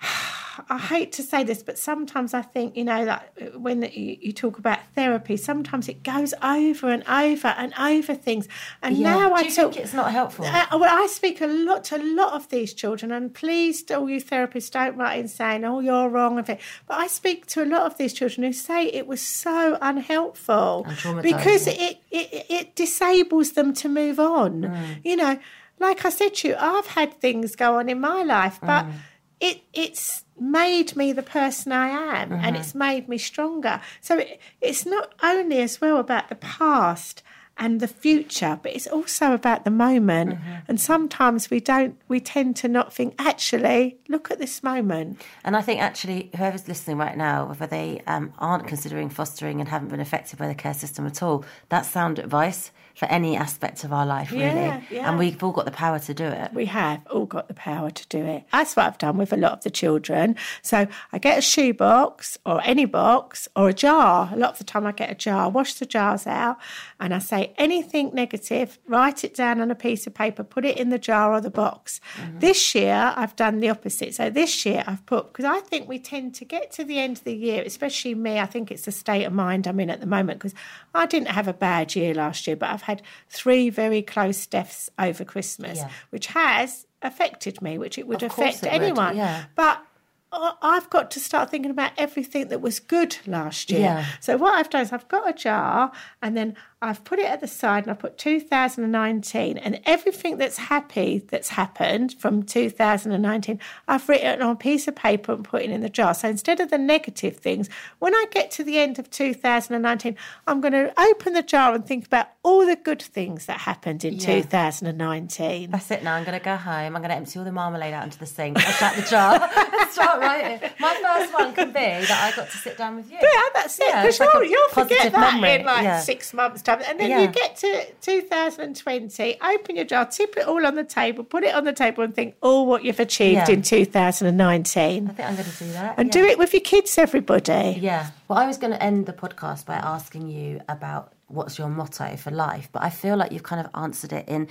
I 0.70 0.76
hate 0.78 1.12
to 1.12 1.22
say 1.22 1.44
this, 1.44 1.62
but 1.62 1.78
sometimes 1.78 2.34
I 2.34 2.42
think, 2.42 2.76
you 2.76 2.82
know, 2.84 3.04
that 3.04 3.32
when 3.60 3.82
you, 3.82 4.16
you 4.20 4.32
talk 4.32 4.58
about 4.58 4.80
therapy, 4.96 5.36
sometimes 5.36 5.88
it 5.88 6.02
goes 6.02 6.34
over 6.42 6.90
and 6.90 7.04
over 7.08 7.48
and 7.48 7.72
over 7.78 8.12
things. 8.14 8.48
And 8.82 8.96
Yeah. 8.96 9.14
now 9.14 9.28
Do 9.28 9.34
I 9.36 9.40
you 9.42 9.50
talk. 9.52 9.72
think 9.74 9.84
it's 9.84 9.94
not 9.94 10.10
helpful? 10.10 10.46
Uh, 10.46 10.66
well, 10.72 11.02
I 11.02 11.06
speak 11.06 11.40
a 11.40 11.46
lot 11.46 11.84
to 11.84 11.96
a 11.96 12.02
lot 12.02 12.32
of 12.32 12.48
these 12.48 12.74
children, 12.74 13.12
and 13.12 13.32
please, 13.32 13.88
all 13.92 14.10
you 14.10 14.20
therapists, 14.20 14.70
don't 14.72 14.96
write 14.96 15.20
in 15.20 15.28
saying, 15.28 15.64
"Oh, 15.64 15.78
you're 15.78 16.08
wrong." 16.08 16.38
Of 16.40 16.50
it, 16.50 16.60
but 16.88 16.98
I 16.98 17.06
speak 17.06 17.46
to 17.46 17.62
a 17.62 17.66
lot 17.66 17.82
of 17.82 17.96
these 17.96 18.12
children 18.12 18.44
who 18.44 18.52
say 18.52 18.86
it 18.86 19.06
was 19.06 19.20
so 19.20 19.78
unhelpful 19.80 20.86
because 21.22 21.66
it, 21.68 21.98
it 22.10 22.46
it 22.50 22.74
disables 22.74 23.52
them 23.52 23.72
to 23.74 23.88
move 23.88 24.18
on. 24.18 24.62
Mm. 24.62 25.00
You 25.04 25.16
know, 25.16 25.38
like 25.78 26.04
I 26.04 26.10
said 26.10 26.34
to 26.36 26.48
you, 26.48 26.56
I've 26.58 26.88
had 26.88 27.14
things 27.20 27.54
go 27.56 27.78
on 27.78 27.88
in 27.88 28.00
my 28.00 28.22
life, 28.24 28.58
but 28.60 28.84
Mm. 28.86 28.92
It 29.40 29.62
it's 29.72 30.24
made 30.40 30.96
me 30.96 31.12
the 31.12 31.22
person 31.22 31.72
I 31.72 31.88
am 31.88 32.32
and 32.32 32.56
it's 32.56 32.74
made 32.74 33.08
me 33.08 33.18
stronger. 33.18 33.80
So 34.00 34.18
it, 34.18 34.40
it's 34.60 34.86
not 34.86 35.12
only 35.22 35.60
as 35.60 35.80
well 35.80 35.98
about 35.98 36.28
the 36.28 36.36
past 36.36 37.22
and 37.58 37.80
the 37.80 37.88
future, 37.88 38.58
but 38.62 38.72
it's 38.72 38.86
also 38.86 39.32
about 39.32 39.64
the 39.64 39.70
moment. 39.70 40.38
And 40.68 40.80
sometimes 40.80 41.50
we 41.50 41.58
don't, 41.58 42.00
we 42.06 42.20
tend 42.20 42.54
to 42.56 42.68
not 42.68 42.92
think, 42.92 43.14
actually, 43.18 43.98
look 44.08 44.30
at 44.30 44.38
this 44.38 44.62
moment. 44.62 45.20
And 45.44 45.56
I 45.56 45.62
think 45.62 45.82
actually, 45.82 46.30
whoever's 46.36 46.68
listening 46.68 46.98
right 46.98 47.16
now, 47.16 47.46
whether 47.46 47.66
they 47.66 48.02
um, 48.06 48.32
aren't 48.38 48.68
considering 48.68 49.10
fostering 49.10 49.58
and 49.58 49.68
haven't 49.68 49.88
been 49.88 50.00
affected 50.00 50.38
by 50.38 50.46
the 50.46 50.54
care 50.54 50.74
system 50.74 51.04
at 51.04 51.20
all, 51.20 51.44
that's 51.68 51.90
sound 51.90 52.20
advice 52.20 52.70
for 52.98 53.06
any 53.06 53.36
aspect 53.36 53.84
of 53.84 53.92
our 53.92 54.04
life, 54.04 54.32
really. 54.32 54.42
Yeah, 54.42 54.80
yeah. 54.90 55.08
And 55.08 55.20
we've 55.20 55.40
all 55.40 55.52
got 55.52 55.66
the 55.66 55.70
power 55.70 56.00
to 56.00 56.12
do 56.12 56.24
it. 56.24 56.52
We 56.52 56.66
have 56.66 57.00
all 57.06 57.26
got 57.26 57.46
the 57.46 57.54
power 57.54 57.90
to 57.90 58.06
do 58.08 58.18
it. 58.24 58.42
That's 58.50 58.74
what 58.74 58.86
I've 58.86 58.98
done 58.98 59.16
with 59.16 59.32
a 59.32 59.36
lot 59.36 59.52
of 59.52 59.62
the 59.62 59.70
children. 59.70 60.34
So 60.62 60.88
I 61.12 61.18
get 61.18 61.38
a 61.38 61.40
shoebox 61.40 62.38
or 62.44 62.60
any 62.64 62.86
box 62.86 63.46
or 63.54 63.68
a 63.68 63.72
jar. 63.72 64.30
A 64.32 64.36
lot 64.36 64.50
of 64.50 64.58
the 64.58 64.64
time 64.64 64.84
I 64.84 64.90
get 64.90 65.12
a 65.12 65.14
jar, 65.14 65.48
wash 65.48 65.74
the 65.74 65.86
jars 65.86 66.26
out, 66.26 66.56
and 66.98 67.14
I 67.14 67.20
say 67.20 67.52
anything 67.56 68.10
negative, 68.12 68.80
write 68.88 69.22
it 69.22 69.32
down 69.32 69.60
on 69.60 69.70
a 69.70 69.76
piece 69.76 70.08
of 70.08 70.14
paper, 70.14 70.42
put 70.42 70.64
it 70.64 70.76
in 70.76 70.88
the 70.88 70.98
jar 70.98 71.32
or 71.32 71.40
the 71.40 71.50
box. 71.50 72.00
Mm-hmm. 72.16 72.40
This 72.40 72.74
year 72.74 73.14
I've 73.14 73.36
done 73.36 73.60
the 73.60 73.68
opposite. 73.68 74.16
So 74.16 74.28
this 74.28 74.66
year 74.66 74.82
I've 74.88 75.06
put, 75.06 75.28
because 75.28 75.44
I 75.44 75.60
think 75.60 75.88
we 75.88 76.00
tend 76.00 76.34
to 76.34 76.44
get 76.44 76.72
to 76.72 76.82
the 76.82 76.98
end 76.98 77.18
of 77.18 77.24
the 77.24 77.36
year, 77.36 77.62
especially 77.64 78.16
me, 78.16 78.40
I 78.40 78.46
think 78.46 78.72
it's 78.72 78.86
the 78.86 78.92
state 78.92 79.22
of 79.22 79.32
mind 79.32 79.68
I'm 79.68 79.78
in 79.78 79.88
at 79.88 80.00
the 80.00 80.06
moment, 80.06 80.40
because 80.40 80.54
I 80.94 81.06
didn't 81.06 81.28
have 81.28 81.46
a 81.46 81.52
bad 81.52 81.94
year 81.94 82.12
last 82.12 82.48
year, 82.48 82.56
but 82.56 82.70
I've 82.70 82.87
had 82.88 83.02
three 83.28 83.68
very 83.68 84.00
close 84.02 84.46
deaths 84.46 84.88
over 84.98 85.22
Christmas, 85.24 85.78
Yeah. 85.78 85.90
which 86.10 86.28
has 86.28 86.86
affected 87.02 87.60
me, 87.60 87.76
which 87.76 87.98
it 87.98 88.06
would 88.08 88.22
Of 88.22 88.32
affect 88.32 88.62
it 88.64 88.72
would, 88.72 88.82
anyone. 88.82 89.16
yeah. 89.16 89.44
But 89.54 89.82
I've 90.30 90.90
got 90.90 91.10
to 91.12 91.20
start 91.20 91.50
thinking 91.50 91.70
about 91.70 91.92
everything 91.96 92.48
that 92.48 92.60
was 92.60 92.80
good 92.80 93.16
last 93.26 93.70
year. 93.70 93.80
Yeah. 93.80 94.04
So 94.20 94.36
what 94.36 94.54
I've 94.54 94.68
done 94.70 94.82
is 94.82 94.92
I've 94.92 95.08
got 95.08 95.28
a 95.28 95.32
jar 95.32 95.90
and 96.22 96.36
then 96.36 96.54
I've 96.80 97.02
put 97.02 97.18
it 97.18 97.26
at 97.26 97.40
the 97.40 97.48
side 97.48 97.84
and 97.84 97.90
I 97.90 97.94
put 97.94 98.18
2019 98.18 99.58
and 99.58 99.80
everything 99.84 100.36
that's 100.36 100.58
happy 100.58 101.18
that's 101.28 101.48
happened 101.48 102.14
from 102.20 102.44
2019 102.44 103.58
I've 103.88 104.08
written 104.08 104.40
on 104.42 104.50
a 104.52 104.56
piece 104.56 104.86
of 104.86 104.94
paper 104.94 105.32
and 105.32 105.42
put 105.44 105.62
it 105.62 105.70
in 105.70 105.80
the 105.80 105.88
jar. 105.88 106.14
So 106.14 106.28
instead 106.28 106.60
of 106.60 106.70
the 106.70 106.78
negative 106.78 107.36
things, 107.38 107.68
when 107.98 108.14
I 108.14 108.26
get 108.30 108.52
to 108.52 108.64
the 108.64 108.78
end 108.78 109.00
of 109.00 109.10
2019, 109.10 110.16
I'm 110.46 110.60
going 110.60 110.72
to 110.72 110.92
open 111.00 111.32
the 111.32 111.42
jar 111.42 111.74
and 111.74 111.84
think 111.84 112.06
about 112.06 112.28
all 112.44 112.64
the 112.64 112.76
good 112.76 113.02
things 113.02 113.46
that 113.46 113.58
happened 113.58 114.04
in 114.04 114.16
2019. 114.18 115.70
That's 115.72 115.90
it 115.90 116.04
now. 116.04 116.14
I'm 116.14 116.24
going 116.24 116.38
to 116.38 116.44
go 116.44 116.54
home. 116.56 116.94
I'm 116.94 117.02
going 117.02 117.08
to 117.10 117.16
empty 117.16 117.38
all 117.40 117.44
the 117.44 117.50
marmalade 117.52 117.92
out 117.92 118.04
into 118.04 118.18
the 118.20 118.26
sink, 118.26 118.58
flush 118.58 118.82
out 118.82 118.94
the 118.94 119.02
jar, 119.10 119.34
and 119.80 119.90
start 119.90 120.20
writing. 120.20 120.70
My 120.78 120.94
first 121.02 121.34
one 121.34 121.52
can 121.54 121.68
be 121.68 121.80
that 121.80 122.30
I 122.32 122.36
got 122.36 122.48
to 122.50 122.56
sit 122.56 122.78
down 122.78 122.96
with 122.96 123.10
you. 123.10 123.18
Yeah, 123.20 123.28
that's 123.54 123.78
it. 123.80 123.86
Yeah, 123.88 124.02
Because 124.02 124.14
it's 124.14 124.20
like 124.20 124.28
you'll, 124.34 124.44
you'll 124.44 124.68
forget 124.68 125.12
that 125.12 125.34
memory. 125.40 125.60
in 125.60 125.66
like 125.66 125.82
Yeah. 125.82 126.00
six 126.00 126.32
months' 126.32 126.62
time. 126.68 126.82
And 126.88 127.00
then 127.00 127.10
Yeah. 127.10 127.20
you 127.22 127.28
get 127.28 127.56
to 127.56 127.86
2020, 128.00 129.38
open 129.40 129.76
your 129.76 129.84
jar, 129.84 130.04
tip 130.06 130.36
it 130.36 130.46
all 130.46 130.64
on 130.66 130.74
the 130.74 130.84
table, 130.84 131.24
put 131.24 131.44
it 131.44 131.54
on 131.54 131.64
the 131.64 131.72
table 131.72 132.04
and 132.04 132.14
think 132.14 132.34
all 132.42 132.66
what 132.66 132.84
you've 132.84 133.00
achieved 133.00 133.48
Yeah. 133.48 133.54
in 133.54 133.62
2019. 133.62 135.08
I 135.08 135.12
think 135.12 135.28
I'm 135.28 135.34
going 135.36 135.48
to 135.48 135.64
do 135.64 135.72
that. 135.72 135.94
And 135.98 136.08
yeah. 136.08 136.12
do 136.22 136.24
it 136.24 136.38
with 136.38 136.52
your 136.52 136.60
kids, 136.60 136.98
everybody. 136.98 137.78
Yeah. 137.80 138.06
Well, 138.28 138.38
I 138.38 138.46
was 138.46 138.58
going 138.58 138.72
to 138.72 138.82
end 138.82 139.06
the 139.06 139.12
podcast 139.12 139.66
by 139.66 139.74
asking 139.74 140.28
you 140.28 140.60
about 140.68 141.12
what's 141.28 141.58
your 141.58 141.68
motto 141.68 142.16
for 142.16 142.30
life, 142.30 142.68
but 142.72 142.82
I 142.82 142.90
feel 142.90 143.16
like 143.16 143.32
you've 143.32 143.42
kind 143.42 143.64
of 143.64 143.70
answered 143.74 144.12
it 144.12 144.26
in 144.28 144.48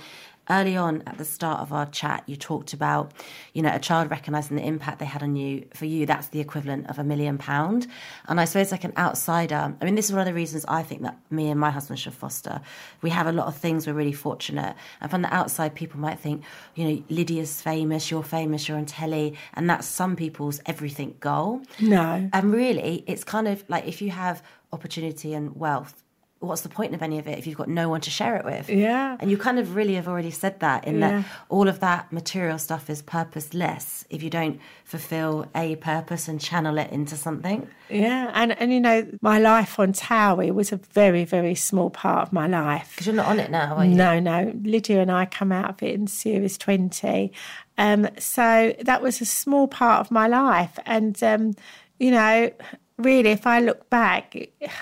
early 0.50 0.76
on 0.76 1.02
at 1.06 1.18
the 1.18 1.24
start 1.24 1.60
of 1.60 1.72
our 1.72 1.86
chat. 1.86 2.22
You 2.26 2.36
talked 2.36 2.72
about, 2.72 3.12
you 3.52 3.62
know, 3.62 3.74
a 3.74 3.78
child 3.78 4.10
recognizing 4.10 4.56
the 4.56 4.64
impact 4.64 4.98
they 4.98 5.04
had 5.04 5.22
on 5.22 5.36
you. 5.36 5.66
For 5.74 5.84
you, 5.84 6.06
that's 6.06 6.28
the 6.28 6.40
equivalent 6.40 6.88
of 6.88 6.98
a 6.98 7.04
million 7.04 7.38
pound. 7.38 7.86
And 8.28 8.40
I 8.40 8.44
suppose, 8.44 8.72
like 8.72 8.84
an 8.84 8.92
outsider, 8.96 9.74
I 9.80 9.84
mean, 9.84 9.94
this 9.94 10.06
is 10.06 10.12
one 10.12 10.20
of 10.20 10.26
the 10.26 10.34
reasons 10.34 10.64
I 10.68 10.82
think 10.82 11.02
that 11.02 11.18
me 11.30 11.50
and 11.50 11.60
my 11.60 11.70
husband 11.70 11.98
should 11.98 12.14
foster. 12.14 12.60
We 13.02 13.10
have 13.10 13.26
a 13.26 13.32
lot 13.32 13.46
of 13.46 13.56
things 13.56 13.86
we're 13.86 13.92
really 13.92 14.12
fortunate. 14.12 14.74
And 15.00 15.10
from 15.10 15.22
the 15.22 15.34
outside, 15.34 15.74
people 15.74 16.00
might 16.00 16.18
think, 16.18 16.44
you 16.74 16.88
know, 16.88 17.02
Lydia's 17.08 17.60
famous, 17.60 18.10
you're 18.10 18.22
famous, 18.22 18.68
you're 18.68 18.78
on 18.78 18.86
telly. 18.86 19.36
And 19.54 19.68
that's 19.68 19.86
some 19.86 20.16
people's 20.16 20.60
everything 20.66 21.16
goal. 21.20 21.62
No. 21.80 22.28
And 22.32 22.52
really, 22.52 23.04
it's 23.06 23.24
kind 23.24 23.48
of 23.48 23.64
like 23.68 23.86
if 23.86 24.02
you 24.02 24.10
have 24.10 24.42
opportunity 24.72 25.34
and 25.34 25.56
wealth, 25.56 26.02
what's 26.40 26.62
the 26.62 26.68
point 26.68 26.94
of 26.94 27.02
any 27.02 27.18
of 27.18 27.26
it 27.26 27.36
if 27.36 27.46
you've 27.48 27.56
got 27.56 27.68
no 27.68 27.88
one 27.88 28.00
to 28.02 28.10
share 28.10 28.36
it 28.36 28.44
with? 28.44 28.70
Yeah. 28.70 29.16
And 29.18 29.28
you 29.30 29.36
kind 29.36 29.58
of 29.58 29.74
really 29.74 29.94
have 29.94 30.06
already 30.06 30.30
said 30.30 30.60
that 30.60 30.84
in 30.86 30.98
Yeah. 31.00 31.10
that 31.10 31.24
all 31.48 31.66
of 31.68 31.80
that 31.80 32.12
material 32.12 32.58
stuff 32.58 32.88
is 32.88 33.02
purposeless 33.02 34.04
if 34.08 34.22
you 34.22 34.30
don't 34.30 34.60
fulfill 34.84 35.46
a 35.54 35.76
purpose 35.76 36.28
and 36.28 36.40
channel 36.40 36.78
it 36.78 36.90
into 36.92 37.16
something. 37.16 37.66
Yeah. 37.90 38.30
And, 38.34 38.52
and 38.60 38.72
you 38.72 38.80
know, 38.80 39.06
my 39.20 39.38
life 39.38 39.78
on 39.80 39.92
Towie 39.92 40.52
was 40.54 40.70
a 40.72 40.76
very, 40.76 41.24
very 41.24 41.54
small 41.56 41.90
part 41.90 42.28
of 42.28 42.32
my 42.32 42.46
life. 42.46 42.92
Because 42.94 43.06
you're 43.08 43.16
not 43.16 43.26
on 43.26 43.40
it 43.40 43.50
now, 43.50 43.74
are 43.76 43.84
you? 43.84 43.94
No, 43.94 44.20
no. 44.20 44.52
Lydia 44.62 45.00
and 45.02 45.10
I 45.10 45.26
come 45.26 45.50
out 45.50 45.70
of 45.70 45.82
it 45.82 45.94
in 45.94 46.06
series 46.06 46.56
20. 46.56 47.32
Um, 47.78 48.08
so 48.18 48.74
that 48.84 49.02
was 49.02 49.20
a 49.20 49.24
small 49.24 49.66
part 49.68 50.00
of 50.00 50.10
my 50.10 50.28
life. 50.28 50.78
And, 50.86 51.20
um, 51.22 51.54
you 51.98 52.10
know, 52.12 52.50
really, 52.98 53.30
if 53.30 53.46
I 53.46 53.60
look 53.60 53.88
back, 53.90 54.36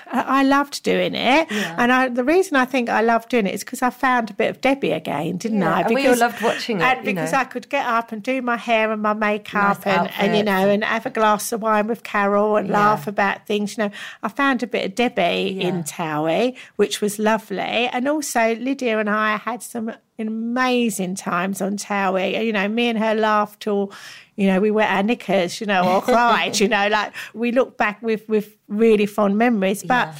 I 0.07 0.43
loved 0.43 0.83
doing 0.83 1.13
it. 1.13 1.51
And 1.51 1.91
I, 1.91 2.09
the 2.09 2.23
reason 2.23 2.55
I 2.55 2.65
think 2.65 2.89
I 2.89 3.01
loved 3.01 3.29
doing 3.29 3.45
it 3.45 3.53
is 3.53 3.63
because 3.63 3.81
I 3.81 3.91
found 3.91 4.31
a 4.31 4.33
bit 4.33 4.49
of 4.49 4.59
Debbie 4.59 4.91
again, 4.91 5.37
didn't 5.37 5.59
Yeah, 5.59 5.75
I? 5.75 5.81
and 5.81 5.93
we 5.95 6.07
all 6.07 6.17
loved 6.17 6.41
watching 6.41 6.79
it, 6.79 6.83
And 6.83 7.05
because 7.05 7.31
know. 7.31 7.37
I 7.37 7.43
could 7.43 7.69
get 7.69 7.85
up 7.85 8.11
and 8.11 8.23
do 8.23 8.41
my 8.41 8.57
hair 8.57 8.91
and 8.91 9.01
my 9.01 9.13
makeup 9.13 9.85
Nice 9.85 9.97
and, 9.97 10.11
and, 10.17 10.35
you 10.37 10.43
know, 10.43 10.69
and 10.69 10.83
have 10.83 11.05
a 11.05 11.11
glass 11.11 11.51
of 11.51 11.61
wine 11.61 11.87
with 11.87 12.03
Carol 12.03 12.55
and 12.57 12.69
laugh 12.69 13.07
about 13.07 13.45
things. 13.45 13.77
You 13.77 13.85
know, 13.85 13.91
I 14.23 14.29
found 14.29 14.63
a 14.63 14.67
bit 14.67 14.85
of 14.85 14.95
Debbie 14.95 15.61
in 15.61 15.83
Towie, 15.83 16.57
which 16.75 17.01
was 17.01 17.19
lovely. 17.19 17.59
And 17.59 18.07
also, 18.07 18.55
Lydia 18.55 18.97
and 18.99 19.09
I 19.09 19.37
had 19.37 19.61
some 19.61 19.93
amazing 20.19 21.13
times 21.13 21.61
on 21.61 21.77
Towie. 21.77 22.43
You 22.43 22.51
know, 22.51 22.67
me 22.67 22.89
and 22.89 22.97
her 22.97 23.13
laughed 23.13 23.61
till, 23.61 23.91
you 24.37 24.47
know, 24.47 24.61
we 24.61 24.71
wet 24.71 24.89
our 24.89 25.03
knickers, 25.03 25.59
you 25.59 25.67
know, 25.67 25.95
or 25.95 26.01
cried, 26.01 26.59
you 26.59 26.67
know, 26.67 26.87
like 26.87 27.11
we 27.33 27.51
look 27.51 27.75
back 27.75 28.01
with, 28.01 28.29
with 28.29 28.55
really 28.67 29.07
fond 29.07 29.37
memories. 29.37 29.83
But 29.83 30.15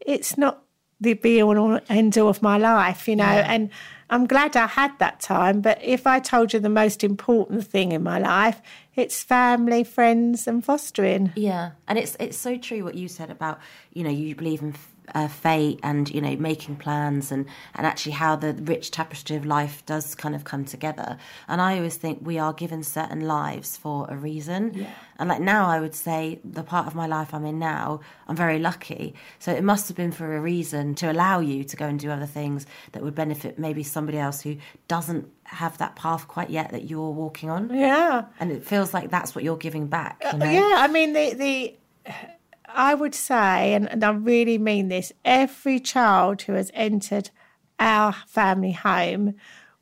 it's 0.00 0.38
not 0.38 0.62
the 1.00 1.14
be 1.14 1.42
all 1.42 1.58
and 1.58 1.82
end 1.88 2.16
all 2.16 2.28
of 2.28 2.40
my 2.42 2.56
life, 2.56 3.08
you 3.08 3.16
know. 3.16 3.24
And 3.24 3.70
I'm 4.08 4.26
glad 4.26 4.56
I 4.56 4.68
had 4.68 4.96
that 5.00 5.18
time. 5.20 5.60
But 5.60 5.82
if 5.82 6.06
I 6.06 6.20
told 6.20 6.52
you 6.52 6.60
the 6.60 6.68
most 6.68 7.02
important 7.02 7.66
thing 7.66 7.90
in 7.90 8.04
my 8.04 8.20
life, 8.20 8.62
it's 8.94 9.22
family, 9.22 9.82
friends, 9.82 10.46
and 10.46 10.64
fostering. 10.64 11.32
Yeah, 11.34 11.72
and 11.88 11.98
it's 11.98 12.16
it's 12.20 12.36
so 12.36 12.56
true 12.56 12.84
what 12.84 12.94
you 12.94 13.08
said 13.08 13.30
about 13.30 13.58
you 13.92 14.04
know 14.04 14.10
you 14.10 14.36
believe 14.36 14.62
in 14.62 14.74
uh, 15.14 15.28
fate 15.28 15.80
and 15.82 16.10
you 16.10 16.20
know 16.20 16.36
making 16.36 16.76
plans 16.76 17.30
and 17.30 17.46
and 17.74 17.86
actually 17.86 18.12
how 18.12 18.36
the 18.36 18.54
rich 18.54 18.90
tapestry 18.90 19.36
of 19.36 19.44
life 19.44 19.84
does 19.86 20.14
kind 20.14 20.34
of 20.34 20.44
come 20.44 20.64
together. 20.64 21.18
And 21.48 21.60
I 21.60 21.76
always 21.76 21.96
think 21.96 22.20
we 22.22 22.38
are 22.38 22.52
given 22.52 22.82
certain 22.82 23.20
lives 23.20 23.76
for 23.76 24.06
a 24.08 24.16
reason. 24.16 24.86
And 25.18 25.28
like 25.28 25.40
now, 25.40 25.68
I 25.68 25.80
would 25.80 25.94
say 25.94 26.40
the 26.44 26.62
part 26.62 26.86
of 26.86 26.94
my 26.94 27.06
life 27.06 27.32
I'm 27.32 27.44
in 27.44 27.58
now, 27.58 28.00
I'm 28.26 28.36
very 28.36 28.58
lucky. 28.58 29.14
So 29.38 29.52
it 29.52 29.62
must 29.62 29.88
have 29.88 29.96
been 29.96 30.10
for 30.10 30.36
a 30.36 30.40
reason 30.40 30.94
to 30.96 31.10
allow 31.10 31.40
you 31.40 31.64
to 31.64 31.76
go 31.76 31.86
and 31.86 31.98
do 31.98 32.10
other 32.10 32.26
things 32.26 32.66
that 32.92 33.02
would 33.02 33.14
benefit 33.14 33.58
maybe 33.58 33.82
somebody 33.82 34.18
else 34.18 34.40
who 34.40 34.56
doesn't 34.88 35.28
have 35.44 35.78
that 35.78 35.94
path 35.94 36.26
quite 36.26 36.50
yet 36.50 36.70
that 36.72 36.90
you're 36.90 37.10
walking 37.10 37.50
on. 37.50 37.72
Yeah. 37.72 38.24
And 38.40 38.50
it 38.50 38.64
feels 38.64 38.92
like 38.92 39.10
that's 39.10 39.34
what 39.34 39.44
you're 39.44 39.56
giving 39.56 39.86
back. 39.86 40.22
You 40.32 40.38
know? 40.38 40.50
Yeah, 40.50 40.74
I 40.78 40.88
mean 40.88 41.12
the 41.12 41.34
the 41.34 41.76
I 42.74 42.94
would 42.94 43.14
say, 43.14 43.74
and, 43.74 43.88
and 43.90 44.04
I 44.04 44.10
really 44.10 44.58
mean 44.58 44.88
this, 44.88 45.12
every 45.24 45.80
child 45.80 46.42
who 46.42 46.52
has 46.54 46.70
entered 46.74 47.30
our 47.78 48.12
family 48.26 48.72
home, 48.72 49.34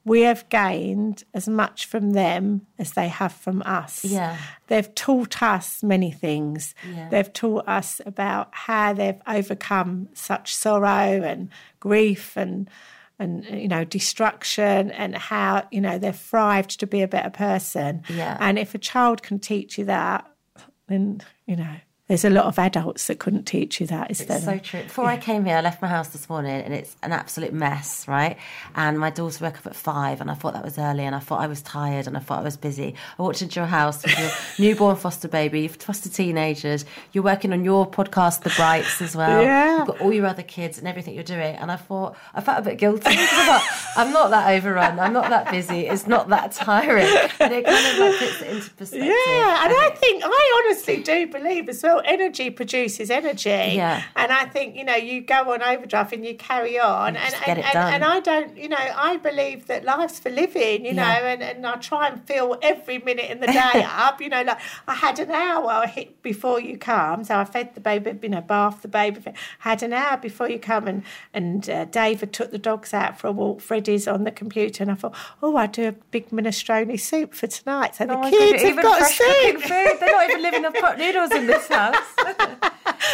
we 0.05 0.23
have 0.23 0.49
gained 0.49 1.25
as 1.33 1.49
much 1.49 1.87
from 1.87 2.11
them 2.11 2.67
as 2.79 2.93
they 2.93 3.09
have 3.09 3.33
from 3.33 3.63
us. 3.65 4.05
Yeah. 4.05 4.37
They've 4.67 4.93
taught 4.95 5.43
us 5.43 5.83
many 5.83 6.11
things. 6.11 6.75
Yeah. 6.93 7.09
They've 7.09 7.33
taught 7.33 7.69
us 7.69 8.01
about 8.05 8.49
how 8.53 8.95
they've 8.95 9.21
overcome 9.27 10.09
such 10.15 10.55
sorrow 10.55 11.23
and 11.23 11.51
grief 11.81 12.37
and 12.37 12.69
and 13.19 13.45
you 13.45 13.69
know 13.69 13.85
destruction 13.85 14.91
and 14.91 15.15
how 15.15 15.69
you 15.71 15.81
know 15.81 15.99
they've 15.99 16.17
thrived 16.17 16.81
to 16.81 16.87
be 16.87 17.03
a 17.03 17.09
better 17.09 17.31
person. 17.31 18.03
Yeah. 18.09 18.37
And 18.41 18.59
if 18.59 18.75
a 18.75 18.79
child 18.79 19.23
can 19.23 19.39
teach 19.39 19.79
you 19.79 19.85
that, 19.85 20.29
then 20.89 21.21
you 21.47 21.55
know 21.55 21.77
there's 22.13 22.27
a 22.27 22.31
lot 22.31 22.45
of 22.45 22.59
adults 22.59 23.07
that 23.07 23.19
couldn't 23.19 23.45
teach 23.45 23.81
you 23.81 23.87
that, 23.87 24.11
is 24.11 24.27
there? 24.27 24.37
It's 24.37 24.45
so 24.45 24.59
true. 24.59 24.83
Before 24.83 25.07
I 25.07 25.17
came 25.17 25.47
here, 25.47 25.57
I 25.57 25.63
left 25.63 25.81
my 25.81 25.89
house 25.89 26.09
this 26.09 26.29
morning 26.29 26.61
and 26.61 26.75
it's 26.75 26.95
an 27.03 27.11
absolute 27.11 27.55
mess, 27.55 28.07
right? 28.07 28.37
And 28.75 28.99
my 28.99 29.09
daughter 29.09 29.43
woke 29.43 29.57
up 29.57 29.67
at 29.67 29.75
five 29.75 30.21
and 30.21 30.31
I 30.31 30.35
thought 30.35 30.53
that 30.53 30.63
was 30.63 30.77
early 30.77 31.05
and 31.05 31.15
I 31.15 31.21
thought 31.21 31.41
I 31.41 31.47
was 31.47 31.63
tired 31.63 32.07
and 32.07 32.15
I 32.15 32.21
thought 32.21 32.41
I 32.41 32.43
was 32.43 32.59
busy. 32.59 32.95
I 33.19 33.23
walked 33.23 33.41
into 33.41 33.59
your 33.59 33.67
house 33.67 34.03
with 34.03 34.19
your 34.19 34.31
newborn 34.59 34.97
foster 34.97 35.27
baby, 35.27 35.63
you've 35.63 35.77
foster 35.77 36.11
teenagers, 36.11 36.85
you're 37.13 37.25
working 37.25 37.51
on 37.55 37.65
your 37.65 37.91
podcast, 37.91 38.43
The 38.43 38.53
Brights, 38.59 39.01
as 39.01 39.17
well. 39.17 39.43
Yeah. 39.43 39.79
You've 39.79 39.87
got 39.87 40.01
all 40.03 40.13
your 40.13 40.27
other 40.27 40.43
kids 40.43 40.77
and 40.77 40.87
everything 40.87 41.15
you're 41.15 41.25
doing. 41.25 41.57
And 41.57 41.73
I 41.73 41.77
thought, 41.77 42.15
I 42.35 42.43
felt 42.43 42.59
a 42.59 42.63
bit 42.63 42.77
guilty. 42.77 43.09
because 43.09 43.33
I 43.33 43.47
thought, 43.59 43.93
I'm 43.97 44.13
not 44.13 44.29
that 44.33 44.51
overrun, 44.51 45.01
I'm 45.01 45.15
not 45.15 45.31
that 45.31 45.51
busy, 45.51 45.87
it's 45.87 46.07
not 46.07 46.29
that 46.29 46.53
tiring. 46.53 47.07
And 47.41 47.55
it 47.55 47.65
kind 47.65 47.87
of 47.87 47.99
like 47.99 48.19
puts 48.19 48.43
it 48.43 48.49
into 48.51 48.71
perspective. 48.73 49.07
Yeah, 49.07 49.65
and 49.65 49.75
I 49.75 49.97
think 49.97 50.23
I 50.27 50.63
honestly 50.67 51.03
do 51.03 51.27
believe 51.29 51.71
as 51.71 51.83
well. 51.83 52.02
Energy 52.05 52.51
produces 52.51 53.11
energy. 53.11 53.49
Yeah. 53.51 54.03
and 54.17 54.33
I 54.33 54.45
think 54.47 54.77
you 54.77 54.85
know 54.85 54.97
you 54.97 55.21
go 55.21 55.53
on 55.53 55.63
overdrive 55.63 56.13
and 56.13 56.25
you 56.25 56.35
carry 56.37 56.79
on, 56.79 57.17
and 57.17 57.31
just 57.31 57.49
and, 57.49 57.59
and, 57.59 57.73
done. 57.73 57.95
and 57.95 58.05
I 58.05 58.21
don't, 58.21 58.57
you 58.57 58.69
know, 58.69 58.77
I 58.79 59.17
believe 59.17 59.67
that 59.67 59.85
life's 59.85 60.19
for 60.19 60.31
living. 60.31 60.85
You 60.85 60.95
know, 60.95 61.03
and, 61.03 61.43
and 61.43 61.67
I 61.67 61.77
try 61.77 62.09
and 62.09 62.27
fill 62.27 62.59
every 62.63 62.99
minute 62.99 63.31
in 63.31 63.41
the 63.41 63.47
day 63.47 63.85
up. 63.87 64.21
You 64.21 64.29
know, 64.29 64.43
like 64.43 64.59
I 64.89 64.95
had 64.95 65.19
an 65.19 65.31
hour 65.31 65.87
hit 65.87 66.23
before 66.23 66.61
you 66.61 66.77
come, 66.79 67.25
so 67.25 67.37
I 67.39 67.45
fed 67.45 67.75
the 67.75 67.81
baby, 67.81 68.19
you 68.23 68.29
know, 68.29 68.41
bathed 68.41 68.83
the 68.83 68.89
baby. 68.89 69.23
Had 69.61 69.83
an 69.83 69.93
hour 69.93 70.17
before 70.17 70.49
you 70.49 70.59
come, 70.59 70.87
and 70.89 71.03
and 71.33 71.69
uh, 71.69 71.85
David 71.87 72.33
took 72.33 72.51
the 72.51 72.59
dogs 72.59 72.93
out 72.95 73.19
for 73.19 73.29
a 73.29 73.33
walk. 73.33 73.61
Freddie's 73.61 74.07
on 74.09 74.25
the 74.25 74.31
computer, 74.31 74.83
and 74.83 74.91
I 74.91 74.95
thought, 74.95 75.15
oh, 75.43 75.57
I'll 75.57 75.69
do 75.69 75.89
a 75.89 75.93
big 75.93 76.31
minestrone 76.31 76.99
soup 76.99 77.35
for 77.35 77.47
tonight. 77.47 77.95
So 77.97 78.07
the 78.07 78.15
Oh 78.15 78.21
my 78.21 78.31
kids 78.31 78.63
have 78.63 78.83
got 78.83 79.07
soup. 79.09 79.61
food. 79.61 79.71
They're 80.01 80.11
not 80.11 80.31
even 80.31 80.43
living 80.43 80.65
off 80.65 80.75
pot 80.81 80.99
noodles 80.99 81.31
in 81.33 81.47
this 81.47 81.67
house. 81.69 81.92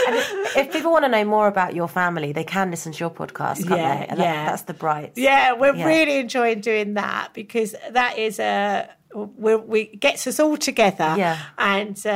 if, 0.08 0.56
if 0.56 0.72
people 0.72 0.90
want 0.90 1.04
to 1.04 1.08
know 1.08 1.24
more 1.24 1.46
about 1.48 1.74
your 1.74 1.88
family, 1.88 2.32
they 2.32 2.44
can 2.44 2.70
listen 2.70 2.92
to 2.92 2.98
your 2.98 3.10
podcast, 3.10 3.66
can't 3.66 3.70
Yeah, 3.80 3.98
they? 4.00 4.06
And 4.06 4.20
that- 4.20 4.24
yeah. 4.24 4.44
that's 4.46 4.62
the 4.62 4.74
bright. 4.74 5.12
Yeah, 5.16 5.52
we're 5.52 5.74
Yeah. 5.74 5.86
really 5.86 6.18
enjoying 6.18 6.60
doing 6.60 6.94
that 6.94 7.30
because 7.34 7.74
that 7.90 8.18
is 8.18 8.38
a. 8.38 8.88
we 9.14 9.56
we 9.56 9.86
gets 9.96 10.26
us 10.26 10.38
all 10.38 10.56
together, 10.58 11.14
Yeah. 11.16 11.38
and 11.56 11.96
uh, 12.06 12.10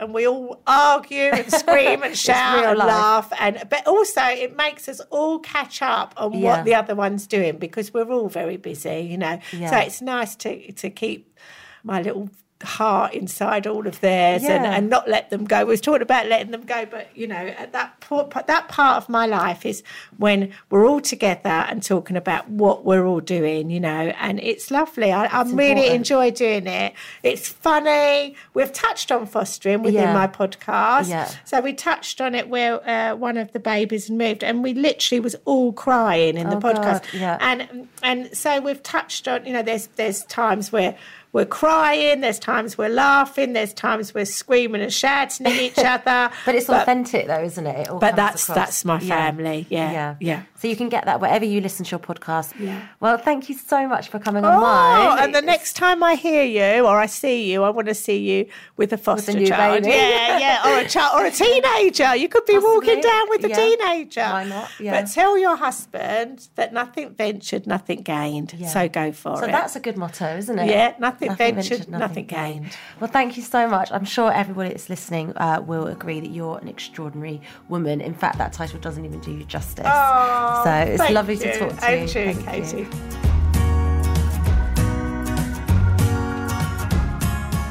and 0.00 0.12
we 0.12 0.26
all 0.28 0.60
argue 0.66 1.30
and 1.32 1.50
scream 1.50 2.02
and 2.02 2.16
shout 2.28 2.64
and 2.66 2.78
life. 2.78 2.86
laugh, 2.88 3.32
and 3.40 3.62
but 3.70 3.86
also 3.86 4.20
it 4.22 4.54
makes 4.56 4.88
us 4.88 5.00
all 5.10 5.38
catch 5.38 5.80
up 5.80 6.12
on 6.18 6.32
Yeah. 6.34 6.40
what 6.58 6.64
the 6.66 6.74
other 6.74 6.94
one's 6.94 7.26
doing 7.26 7.56
because 7.58 7.94
we're 7.94 8.10
all 8.12 8.28
very 8.28 8.58
busy, 8.58 9.00
you 9.10 9.16
know. 9.16 9.38
So 9.52 9.76
it's 9.78 10.02
nice 10.02 10.36
to 10.36 10.70
to 10.72 10.90
keep 10.90 11.34
my 11.82 12.02
little 12.02 12.28
heart 12.62 13.14
inside 13.14 13.66
all 13.66 13.86
of 13.86 14.00
theirs 14.00 14.42
and, 14.42 14.64
Yeah. 14.64 14.72
and 14.74 14.90
not 14.90 15.08
let 15.08 15.30
them 15.30 15.44
go. 15.44 15.60
We 15.60 15.70
was 15.70 15.80
talking 15.80 16.02
about 16.02 16.26
letting 16.26 16.50
them 16.50 16.62
go, 16.64 16.86
but 16.86 17.08
you 17.14 17.26
know, 17.28 17.36
at 17.36 17.72
that 17.72 18.00
po- 18.00 18.28
that 18.46 18.68
part 18.68 18.96
of 18.96 19.08
my 19.08 19.26
life 19.26 19.64
is 19.64 19.82
when 20.16 20.52
we're 20.70 20.84
all 20.86 21.00
together 21.00 21.48
and 21.68 21.82
talking 21.82 22.16
about 22.16 22.48
what 22.48 22.84
we're 22.84 23.06
all 23.06 23.20
doing, 23.20 23.70
you 23.70 23.78
know, 23.78 23.88
and 24.20 24.40
it's 24.40 24.70
lovely. 24.70 25.12
I, 25.12 25.26
I 25.26 25.42
really 25.42 25.70
important. 25.70 25.94
enjoy 25.94 26.30
doing 26.32 26.66
it. 26.66 26.94
It's 27.22 27.48
funny. 27.48 28.34
We've 28.54 28.72
touched 28.72 29.12
on 29.12 29.26
fostering 29.26 29.82
within 29.82 30.02
Yeah. 30.02 30.14
my 30.14 30.26
podcast, 30.26 31.08
Yeah. 31.08 31.30
so 31.44 31.60
we 31.60 31.72
touched 31.74 32.20
on 32.20 32.34
it 32.34 32.48
where 32.48 32.86
uh, 32.88 33.14
one 33.14 33.36
of 33.36 33.52
the 33.52 33.60
babies 33.60 34.10
moved, 34.10 34.42
and 34.42 34.62
we 34.64 34.74
literally 34.74 35.20
was 35.20 35.36
all 35.44 35.72
crying 35.72 36.36
in 36.36 36.50
the 36.50 36.56
Oh, 36.56 36.60
podcast, 36.60 37.02
God, 37.02 37.14
yeah. 37.14 37.38
and 37.40 37.88
and 38.02 38.36
so 38.36 38.60
we've 38.60 38.82
touched 38.82 39.28
on, 39.28 39.46
you 39.46 39.52
know, 39.52 39.62
there's 39.62 39.86
there's 39.96 40.24
times 40.24 40.72
where 40.72 40.96
we're 41.32 41.44
crying, 41.44 42.20
there's 42.20 42.38
times 42.38 42.78
we're 42.78 42.88
laughing, 42.88 43.52
there's 43.52 43.72
times 43.74 44.14
we're 44.14 44.24
screaming 44.24 44.80
and 44.82 44.92
shouting 44.92 45.46
at 45.46 45.52
each 45.54 45.78
other. 45.94 46.30
But 46.46 46.54
it's 46.54 46.68
authentic, 46.68 47.26
though, 47.26 47.42
isn't 47.42 47.66
it? 47.66 47.86
it 47.86 47.88
but 48.00 48.16
that's- 48.16 48.44
across. 48.44 48.56
that's 48.56 48.84
my 48.84 48.98
family. 48.98 49.66
Yeah, 49.70 50.16
yeah. 50.20 50.42
So 50.60 50.66
you 50.66 50.74
can 50.74 50.88
get 50.88 51.04
that 51.04 51.20
wherever 51.20 51.44
you 51.44 51.60
listen 51.60 51.84
to 51.84 51.90
your 51.92 52.00
podcast. 52.00 52.58
Yeah. 52.58 52.80
Well, 52.98 53.16
thank 53.16 53.48
you 53.48 53.56
so 53.56 53.86
much 53.86 54.08
for 54.08 54.18
coming 54.18 54.44
on 54.44 54.56
Oh, 54.56 54.60
mine. 54.60 55.18
and 55.24 55.34
the 55.34 55.42
next 55.42 55.74
time 55.74 56.02
I 56.02 56.16
hear 56.16 56.42
you 56.42 56.84
or 56.84 56.98
I 56.98 57.06
see 57.06 57.52
you, 57.52 57.62
I 57.62 57.70
want 57.70 57.86
to 57.86 57.94
see 57.94 58.18
you 58.18 58.46
with 58.76 58.92
a 58.92 58.98
foster 58.98 59.32
new 59.34 59.46
child. 59.46 59.84
baby. 59.84 59.94
Yeah, 59.94 60.38
yeah, 60.38 60.68
or 60.68 60.84
a 60.84 60.88
child 60.94 61.20
or 61.20 61.26
a 61.26 61.30
teenager. 61.30 62.16
You 62.16 62.28
could 62.28 62.44
be 62.46 62.58
walking 62.58 63.00
down 63.00 63.28
with 63.28 63.44
a 63.44 63.50
yeah. 63.50 63.56
teenager. 63.56 64.20
Why 64.22 64.44
not? 64.44 64.68
Yeah. 64.80 65.00
But 65.00 65.12
tell 65.12 65.38
your 65.38 65.56
husband 65.56 66.48
that 66.56 66.72
nothing 66.72 67.10
ventured, 67.14 67.66
nothing 67.68 68.02
gained. 68.02 68.54
So 68.68 68.88
go 68.88 69.12
for 69.12 69.36
So 69.36 69.42
it. 69.44 69.46
So 69.46 69.52
that's 69.52 69.76
a 69.76 69.80
good 69.80 69.96
motto, 69.96 70.36
isn't 70.38 70.58
it? 70.58 70.66
Yeah, 70.70 70.94
nothing 70.98 71.17
ventured, 71.18 71.88
nothing 71.88 72.26
gained. 72.26 72.76
Well, 73.00 73.10
thank 73.10 73.36
you 73.36 73.42
so 73.42 73.68
much. 73.68 73.90
I'm 73.92 74.04
sure 74.04 74.32
everybody 74.32 74.70
that's 74.70 74.88
listening 74.88 75.32
uh, 75.36 75.62
will 75.66 75.86
agree 75.86 76.20
that 76.20 76.30
you're 76.30 76.58
an 76.58 76.68
extraordinary 76.68 77.40
woman. 77.68 78.00
In 78.00 78.14
fact, 78.14 78.38
that 78.38 78.52
title 78.52 78.78
doesn't 78.80 79.04
even 79.04 79.20
do 79.20 79.32
you 79.32 79.44
justice. 79.44 79.86
Oh, 79.88 80.62
so 80.64 80.70
it's 80.70 80.98
thank 81.02 81.14
lovely 81.14 81.34
you. 81.34 81.40
to 81.40 81.58
talk 81.58 81.76
to 81.78 81.84
And 81.84 82.14
you. 82.14 82.20
you, 82.20 82.34
Thank 82.34 82.46
Katie. 82.46 82.78
you. 82.78 82.88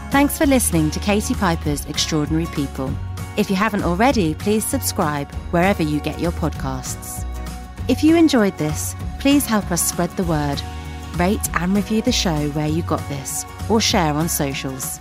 Thanks 0.10 0.38
for 0.38 0.46
listening 0.48 0.90
to 0.92 1.00
Katie 1.00 1.36
Piper's 1.36 1.86
Extraordinary 1.86 2.48
People. 2.48 2.92
If 3.38 3.50
you 3.52 3.56
haven't 3.56 3.84
already, 3.84 4.34
please 4.34 4.66
subscribe 4.66 5.32
wherever 5.52 5.84
you 5.84 6.00
get 6.00 6.20
your 6.20 6.32
podcasts. 6.32 7.24
If 7.88 8.04
you 8.04 8.16
enjoyed 8.16 8.58
this, 8.58 8.96
please 9.20 9.46
help 9.46 9.72
us 9.72 9.82
spread 9.88 10.10
the 10.12 10.24
word. 10.24 10.60
Rate 11.18 11.50
and 11.56 11.74
review 11.76 12.04
the 12.04 12.12
show 12.12 12.50
where 12.50 12.68
you 12.68 12.84
got 12.84 13.02
this, 13.10 13.44
or 13.70 13.82
share 13.82 14.14
on 14.14 14.30
socials. 14.30 15.00